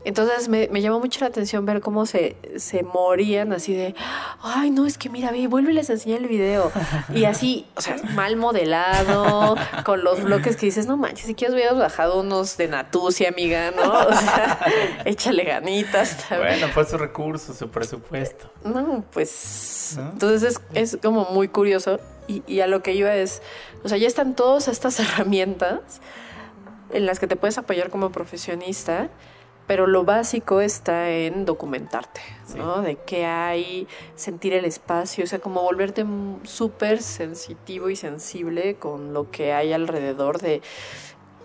Entonces 0.05 0.47
me, 0.47 0.69
me 0.71 0.81
llamó 0.81 0.99
mucho 0.99 1.19
la 1.21 1.27
atención 1.27 1.65
ver 1.65 1.81
cómo 1.81 2.05
se, 2.05 2.37
se 2.57 2.83
morían 2.83 3.51
así 3.51 3.73
de, 3.73 3.95
ay 4.41 4.71
no, 4.71 4.85
es 4.85 4.97
que 4.97 5.09
mira, 5.09 5.31
ve, 5.31 5.47
vuélveles 5.47 5.89
a 5.89 5.93
enseñar 5.93 6.19
el 6.19 6.27
video. 6.27 6.71
Y 7.13 7.25
así, 7.25 7.65
o 7.75 7.81
sea, 7.81 7.97
mal 8.15 8.37
modelado, 8.37 9.55
con 9.83 10.03
los 10.03 10.23
bloques 10.23 10.55
que 10.55 10.67
dices, 10.67 10.87
no 10.87 10.95
manches, 10.95 11.25
si 11.25 11.35
quieres 11.35 11.53
hubieras 11.53 11.77
bajado 11.77 12.21
unos 12.21 12.55
de 12.55 12.69
Natusi, 12.69 13.25
amiga, 13.25 13.71
¿no? 13.71 13.91
O 13.91 14.13
sea, 14.13 14.59
échale 15.05 15.43
ganitas. 15.43 16.25
Bueno, 16.29 16.67
fue 16.69 16.85
su 16.85 16.97
recurso, 16.97 17.53
su 17.53 17.69
presupuesto. 17.69 18.51
No, 18.63 19.03
pues. 19.11 19.95
¿No? 19.97 20.11
Entonces 20.11 20.55
es, 20.73 20.93
es 20.93 21.01
como 21.01 21.25
muy 21.25 21.49
curioso. 21.49 21.99
Y, 22.27 22.43
y 22.47 22.61
a 22.61 22.67
lo 22.67 22.81
que 22.83 22.93
iba 22.93 23.13
es. 23.15 23.41
O 23.83 23.89
sea, 23.89 23.97
ya 23.97 24.07
están 24.07 24.35
todas 24.35 24.67
estas 24.69 24.99
herramientas 25.01 25.99
en 26.91 27.05
las 27.05 27.19
que 27.19 27.27
te 27.27 27.35
puedes 27.35 27.57
apoyar 27.57 27.89
como 27.89 28.11
profesionista. 28.11 29.09
Pero 29.69 29.85
lo 29.85 30.03
básico 30.03 30.61
está 30.61 31.11
en 31.11 31.45
documentarte, 31.45 32.21
¿no? 32.57 32.81
De 32.81 32.95
qué 32.95 33.27
hay, 33.27 33.87
sentir 34.15 34.53
el 34.53 34.65
espacio, 34.65 35.23
o 35.23 35.27
sea, 35.27 35.37
como 35.37 35.61
volverte 35.61 36.03
súper 36.41 37.03
sensitivo 37.03 37.91
y 37.91 37.95
sensible 37.95 38.77
con 38.77 39.13
lo 39.13 39.29
que 39.29 39.53
hay 39.53 39.71
alrededor 39.71 40.39
de... 40.39 40.63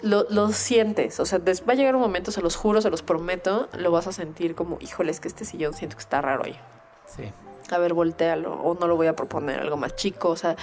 Lo, 0.00 0.24
lo 0.30 0.52
sientes, 0.52 1.20
o 1.20 1.26
sea, 1.26 1.38
va 1.38 1.74
a 1.74 1.76
llegar 1.76 1.94
un 1.96 2.00
momento, 2.00 2.30
se 2.30 2.40
los 2.40 2.56
juro, 2.56 2.80
se 2.80 2.88
los 2.88 3.02
prometo, 3.02 3.68
lo 3.76 3.90
vas 3.90 4.06
a 4.06 4.12
sentir 4.12 4.54
como, 4.54 4.78
híjole, 4.80 5.10
es 5.10 5.20
que 5.20 5.28
este 5.28 5.44
sillón 5.44 5.74
siento 5.74 5.96
que 5.96 6.00
está 6.00 6.22
raro 6.22 6.44
ahí 6.46 6.58
Sí. 7.04 7.30
a 7.70 7.76
ver, 7.76 7.92
voltealo, 7.92 8.54
o 8.54 8.74
no 8.74 8.86
lo 8.86 8.96
voy 8.96 9.06
a 9.06 9.14
proponer 9.14 9.60
algo 9.60 9.76
más 9.76 9.96
chico, 9.96 10.30
o 10.30 10.36
sea, 10.36 10.56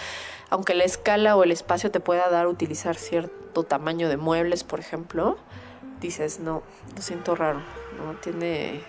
aunque 0.49 0.73
la 0.73 0.83
escala 0.83 1.35
o 1.35 1.43
el 1.43 1.51
espacio 1.51 1.91
te 1.91 1.99
pueda 1.99 2.27
dar 2.31 2.47
utilizar 2.47 2.95
cierto 2.95 3.61
tamaño 3.61 4.09
de 4.09 4.17
muebles, 4.17 4.63
por 4.63 4.79
ejemplo, 4.79 5.37
dices, 6.01 6.39
no, 6.39 6.63
lo 6.95 7.01
siento 7.01 7.35
raro, 7.35 7.59
no 7.97 8.13
tiene... 8.21 8.81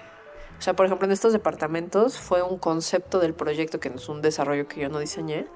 O 0.59 0.63
sea, 0.63 0.75
por 0.75 0.87
ejemplo, 0.87 1.07
en 1.07 1.13
estos 1.13 1.33
departamentos 1.33 2.19
fue 2.19 2.43
un 2.43 2.57
concepto 2.59 3.19
del 3.19 3.35
proyecto 3.35 3.81
que 3.81 3.89
es 3.89 4.09
un 4.09 4.23
desarrollo 4.23 4.69
que 4.69 4.81
yo 4.81 4.89
no 4.89 4.99
diseñé, 5.01 5.47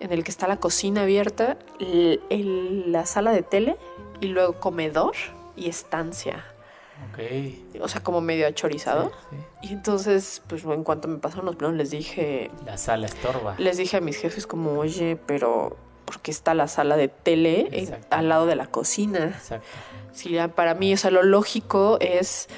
en 0.00 0.12
el 0.12 0.24
que 0.24 0.30
está 0.30 0.48
la 0.48 0.56
cocina 0.58 1.02
abierta, 1.02 1.56
el- 1.80 2.20
el- 2.30 2.90
la 2.92 3.06
sala 3.06 3.30
de 3.32 3.42
tele 3.42 3.76
y 4.20 4.26
luego 4.28 4.54
comedor 4.60 5.14
y 5.56 5.68
estancia. 5.68 6.44
Ok. 7.12 7.80
O 7.80 7.86
sea, 7.88 8.02
como 8.02 8.20
medio 8.20 8.48
achorizado. 8.48 9.12
Sí, 9.30 9.36
sí. 9.62 9.68
Y 9.68 9.72
entonces, 9.72 10.42
pues 10.48 10.64
en 10.64 10.82
cuanto 10.82 11.06
me 11.06 11.18
pasaron 11.18 11.46
los 11.46 11.54
planos, 11.54 11.76
les 11.76 11.90
dije, 11.90 12.50
La 12.64 12.76
sala 12.76 13.06
estorba. 13.06 13.54
les 13.58 13.76
dije 13.76 13.96
a 13.98 14.00
mis 14.00 14.16
jefes 14.16 14.48
como, 14.48 14.72
oye, 14.80 15.16
pero 15.26 15.76
¿por 16.08 16.20
qué 16.20 16.30
está 16.30 16.54
la 16.54 16.68
sala 16.68 16.96
de 16.96 17.08
tele 17.08 17.68
en- 17.70 17.74
Exacto. 17.84 18.06
al 18.16 18.30
lado 18.30 18.46
de 18.46 18.56
la 18.56 18.66
cocina? 18.66 19.26
Exacto. 19.26 19.66
Ya 20.24 20.48
para 20.48 20.72
mí, 20.74 20.94
o 20.94 20.96
sea, 20.96 21.10
lo 21.10 21.22
lógico 21.22 21.98
es 22.00 22.48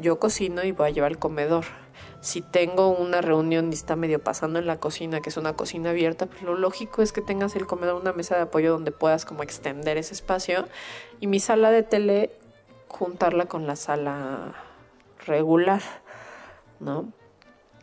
yo 0.00 0.18
cocino 0.18 0.64
y 0.64 0.72
voy 0.72 0.88
a 0.88 0.90
llevar 0.90 1.10
el 1.12 1.18
comedor. 1.18 1.64
Si 2.22 2.40
tengo 2.40 2.88
una 2.88 3.20
reunión 3.20 3.70
y 3.70 3.74
está 3.74 3.94
medio 3.96 4.18
pasando 4.18 4.58
en 4.58 4.66
la 4.66 4.78
cocina, 4.80 5.20
que 5.20 5.28
es 5.28 5.36
una 5.36 5.52
cocina 5.52 5.90
abierta, 5.90 6.24
pues 6.24 6.40
lo 6.42 6.54
lógico 6.56 7.02
es 7.02 7.12
que 7.12 7.20
tengas 7.20 7.54
el 7.56 7.66
comedor, 7.66 8.00
una 8.00 8.14
mesa 8.14 8.36
de 8.36 8.42
apoyo 8.42 8.72
donde 8.72 8.90
puedas 8.92 9.26
como 9.26 9.42
extender 9.42 9.98
ese 9.98 10.14
espacio. 10.14 10.66
Y 11.20 11.26
mi 11.26 11.38
sala 11.38 11.70
de 11.70 11.82
tele, 11.82 12.30
juntarla 12.88 13.44
con 13.44 13.66
la 13.66 13.76
sala 13.76 14.54
regular, 15.26 15.82
¿no? 16.80 17.12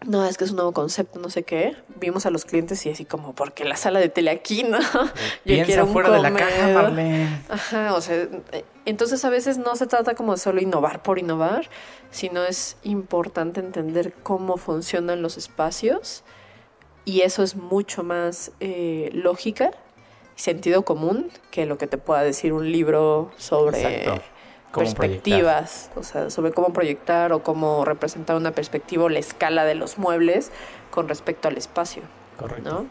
No, 0.06 0.26
es 0.26 0.38
que 0.38 0.46
es 0.46 0.50
un 0.50 0.58
nuevo 0.58 0.72
concepto, 0.72 1.20
no 1.20 1.30
sé 1.30 1.44
qué. 1.44 1.76
Vimos 2.00 2.26
a 2.26 2.32
los 2.32 2.46
clientes 2.46 2.84
y 2.86 2.90
así 2.90 3.06
como, 3.06 3.34
porque 3.34 3.66
la 3.66 3.76
sala 3.76 4.00
de 4.00 4.10
tele 4.10 4.32
aquí, 4.32 4.64
¿no? 4.64 4.80
Piensa 5.44 5.86
fuera 5.86 6.10
de 6.10 6.20
la 6.20 6.34
caja. 6.34 6.70
Marlene. 6.70 7.44
Ajá, 7.50 7.94
o 7.94 8.02
sea, 8.02 8.28
entonces 8.86 9.24
a 9.26 9.30
veces 9.30 9.60
no 9.60 9.76
se 9.76 9.86
trata 9.86 10.16
como 10.16 10.32
de 10.32 10.40
solo 10.40 10.60
innovar 10.60 11.04
por 11.04 11.20
innovar, 11.20 11.70
sino 12.10 12.44
es 12.44 12.78
importante 12.84 13.60
entender 13.60 14.14
cómo 14.24 14.58
funcionan 14.58 15.22
los 15.22 15.38
espacios 15.38 16.24
y 17.06 17.22
eso 17.22 17.44
es 17.44 17.56
mucho 17.56 18.04
más 18.04 18.52
eh, 18.60 19.12
lógica 19.14 19.72
y 20.36 20.42
sentido 20.42 20.84
común 20.84 21.30
que 21.52 21.68
lo 21.68 21.78
que 21.78 21.86
te 21.86 22.00
pueda 22.00 22.24
decir 22.24 22.54
un 22.54 22.72
libro 22.72 23.32
sobre 23.38 23.82
Exacto. 23.82 24.24
Perspectivas, 24.80 25.92
o 25.96 26.04
sea, 26.04 26.30
sobre 26.30 26.52
cómo 26.52 26.72
proyectar 26.74 27.34
o 27.34 27.44
cómo 27.44 27.84
representar 27.86 28.36
una 28.38 28.52
perspectiva 28.52 29.04
o 29.06 29.10
la 29.10 29.20
escala 29.20 29.66
de 29.66 29.76
los 29.76 29.98
muebles 29.98 30.52
con 30.92 31.08
respecto 31.10 31.48
al 31.48 31.58
espacio, 31.58 32.04
Correcto. 32.38 32.70
¿no? 32.70 32.86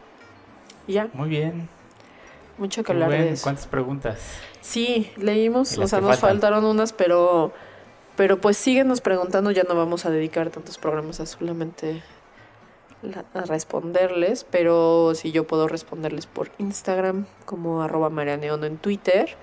Y 0.87 0.95
ya, 0.95 1.09
Muy 1.15 1.29
bien. 1.29 1.69
mucho 2.59 2.83
que 2.83 2.93
Muy 2.93 3.03
hablar 3.03 3.19
de 3.19 3.23
bien. 3.25 3.35
eso. 3.35 3.45
¿Cuántas 3.45 3.67
preguntas? 3.67 4.19
Sí, 4.61 5.11
leímos, 5.17 5.79
o 5.79 5.87
sea, 5.87 6.01
nos 6.01 6.19
faltan. 6.19 6.41
faltaron 6.41 6.65
unas, 6.65 6.93
pero 6.93 7.53
pero 8.17 8.39
pues 8.39 8.59
síguenos 8.59 9.01
preguntando, 9.01 9.51
ya 9.51 9.63
no 9.63 9.75
vamos 9.75 10.05
a 10.05 10.11
dedicar 10.11 10.51
tantos 10.51 10.77
programas 10.77 11.21
a 11.21 11.27
solamente 11.27 12.03
la- 13.01 13.25
a 13.33 13.47
responderles, 13.47 14.45
pero 14.45 15.15
si 15.15 15.33
yo 15.33 15.47
puedo 15.47 15.69
responderles 15.69 16.27
por 16.27 16.51
Instagram 16.59 17.25
como 17.47 17.81
arroba 17.83 18.11
marianeono 18.11 18.67
en 18.67 18.77
Twitter, 18.77 19.37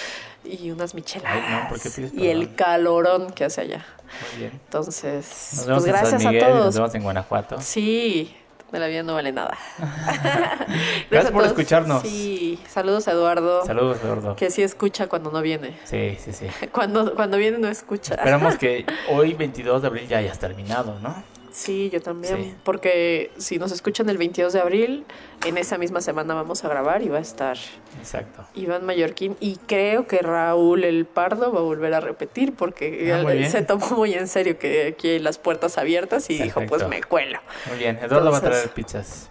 y 0.45 0.71
unas 0.71 0.95
micheladas. 0.95 1.43
Ay, 1.47 1.55
no, 1.63 1.69
¿por 1.69 1.81
qué 1.81 1.91
pides 1.91 2.13
y 2.15 2.29
el 2.29 2.55
calorón 2.55 3.31
que 3.33 3.45
hace 3.45 3.61
allá. 3.63 3.85
Muy 4.33 4.41
bien. 4.41 4.53
Entonces, 4.65 5.53
Nos 5.57 5.67
vemos 5.67 5.83
pues 5.83 5.87
en 5.95 6.01
gracias 6.01 6.23
San 6.23 6.33
Miguel 6.33 6.45
a 6.45 6.49
y 6.49 6.53
nos 6.53 6.61
todos. 6.63 6.75
vemos 6.75 6.95
en 6.95 7.03
Guanajuato. 7.03 7.61
Sí, 7.61 8.37
de 8.73 8.79
la 8.79 8.87
vida 8.89 9.03
no 9.03 9.15
vale 9.15 9.33
nada. 9.33 9.57
Gracias 11.11 11.33
por 11.33 11.43
todos. 11.43 11.47
escucharnos. 11.49 12.03
Sí, 12.03 12.59
saludos 12.69 13.07
a 13.09 13.13
Eduardo, 13.13 13.65
Saludos, 13.65 13.99
Eduardo. 14.03 14.37
que 14.37 14.51
sí 14.51 14.63
escucha 14.63 15.09
cuando 15.09 15.31
no 15.31 15.43
viene. 15.43 15.79
Sí, 15.85 16.17
sí, 16.23 16.33
sí. 16.33 16.47
Cuando, 16.73 17.15
cuando 17.15 17.37
viene 17.37 17.59
no 17.59 17.69
escucha. 17.69 18.15
Esperamos 18.15 18.57
que 18.57 18.87
hoy, 19.11 19.35
22 19.35 19.83
de 19.83 19.89
abril, 19.89 20.09
ya 20.09 20.19
hayas 20.19 20.39
terminado, 20.39 20.99
¿no? 21.01 21.23
Sí, 21.53 21.91
yo 21.91 22.01
también. 22.01 22.37
Sí. 22.37 22.55
Porque 22.65 23.31
si 23.39 23.59
nos 23.59 23.73
escuchan 23.73 24.09
el 24.09 24.19
22 24.19 24.53
de 24.53 24.61
abril, 24.61 25.05
en 25.47 25.59
esa 25.59 25.79
misma 25.79 26.01
semana 26.01 26.35
vamos 26.35 26.65
a 26.65 26.69
grabar 26.69 27.03
y 27.03 27.09
va 27.09 27.19
a 27.19 27.23
estar 27.23 27.57
Exacto. 27.99 28.45
Iván 28.55 28.85
Mallorquín. 28.87 29.37
Y 29.41 29.57
creo 29.67 30.07
que 30.07 30.19
Raúl 30.19 30.85
El 30.85 31.07
Pardo 31.07 31.53
va 31.53 31.59
a 31.59 31.63
volver 31.63 31.95
a 31.95 32.01
repetir 32.01 32.55
porque 32.55 33.13
Ah, 33.13 33.21
él 33.33 33.47
se 33.51 33.63
tomó 33.63 33.87
muy 33.91 34.15
en 34.15 34.29
serio 34.29 34.59
que 34.59 34.89
aquí 34.89 35.09
hay 35.09 35.19
las 35.19 35.39
puertas 35.39 35.79
abiertas 35.79 36.29
y 36.31 36.39
dijo, 36.43 36.63
pues 36.69 36.87
me 36.89 37.03
cuelo. 37.03 37.39
Muy 37.69 37.79
bien. 37.79 37.97
Eduardo 38.03 38.31
va 38.31 38.37
a 38.37 38.41
Entonces- 38.41 38.63
traer 38.63 38.71
pizzas. 38.75 39.31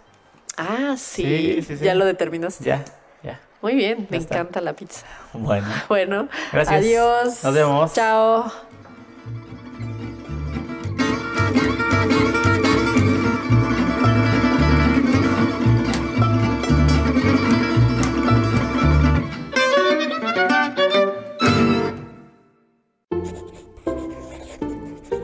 Ah, 0.57 0.95
sí. 0.97 1.23
Sí, 1.23 1.61
sí, 1.61 1.77
sí. 1.77 1.85
Ya 1.85 1.95
lo 1.95 2.03
determinaste. 2.05 2.65
Ya, 2.65 2.83
ya. 3.23 3.39
Muy 3.61 3.75
bien, 3.75 4.07
me 4.09 4.17
está. 4.17 4.35
encanta 4.35 4.59
la 4.61 4.73
pizza. 4.73 5.05
Bueno. 5.33 5.67
Bueno, 5.87 6.27
Gracias. 6.51 6.75
adiós. 6.81 7.43
Nos 7.43 7.53
vemos. 7.53 7.93
Chao. 7.93 8.68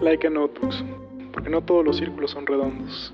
Laika 0.02 0.30
Notebooks, 0.30 0.84
porque 1.34 1.50
no 1.50 1.62
todos 1.62 1.84
los 1.84 1.98
círculos 1.98 2.32
son 2.32 2.46
redondos. 2.46 3.14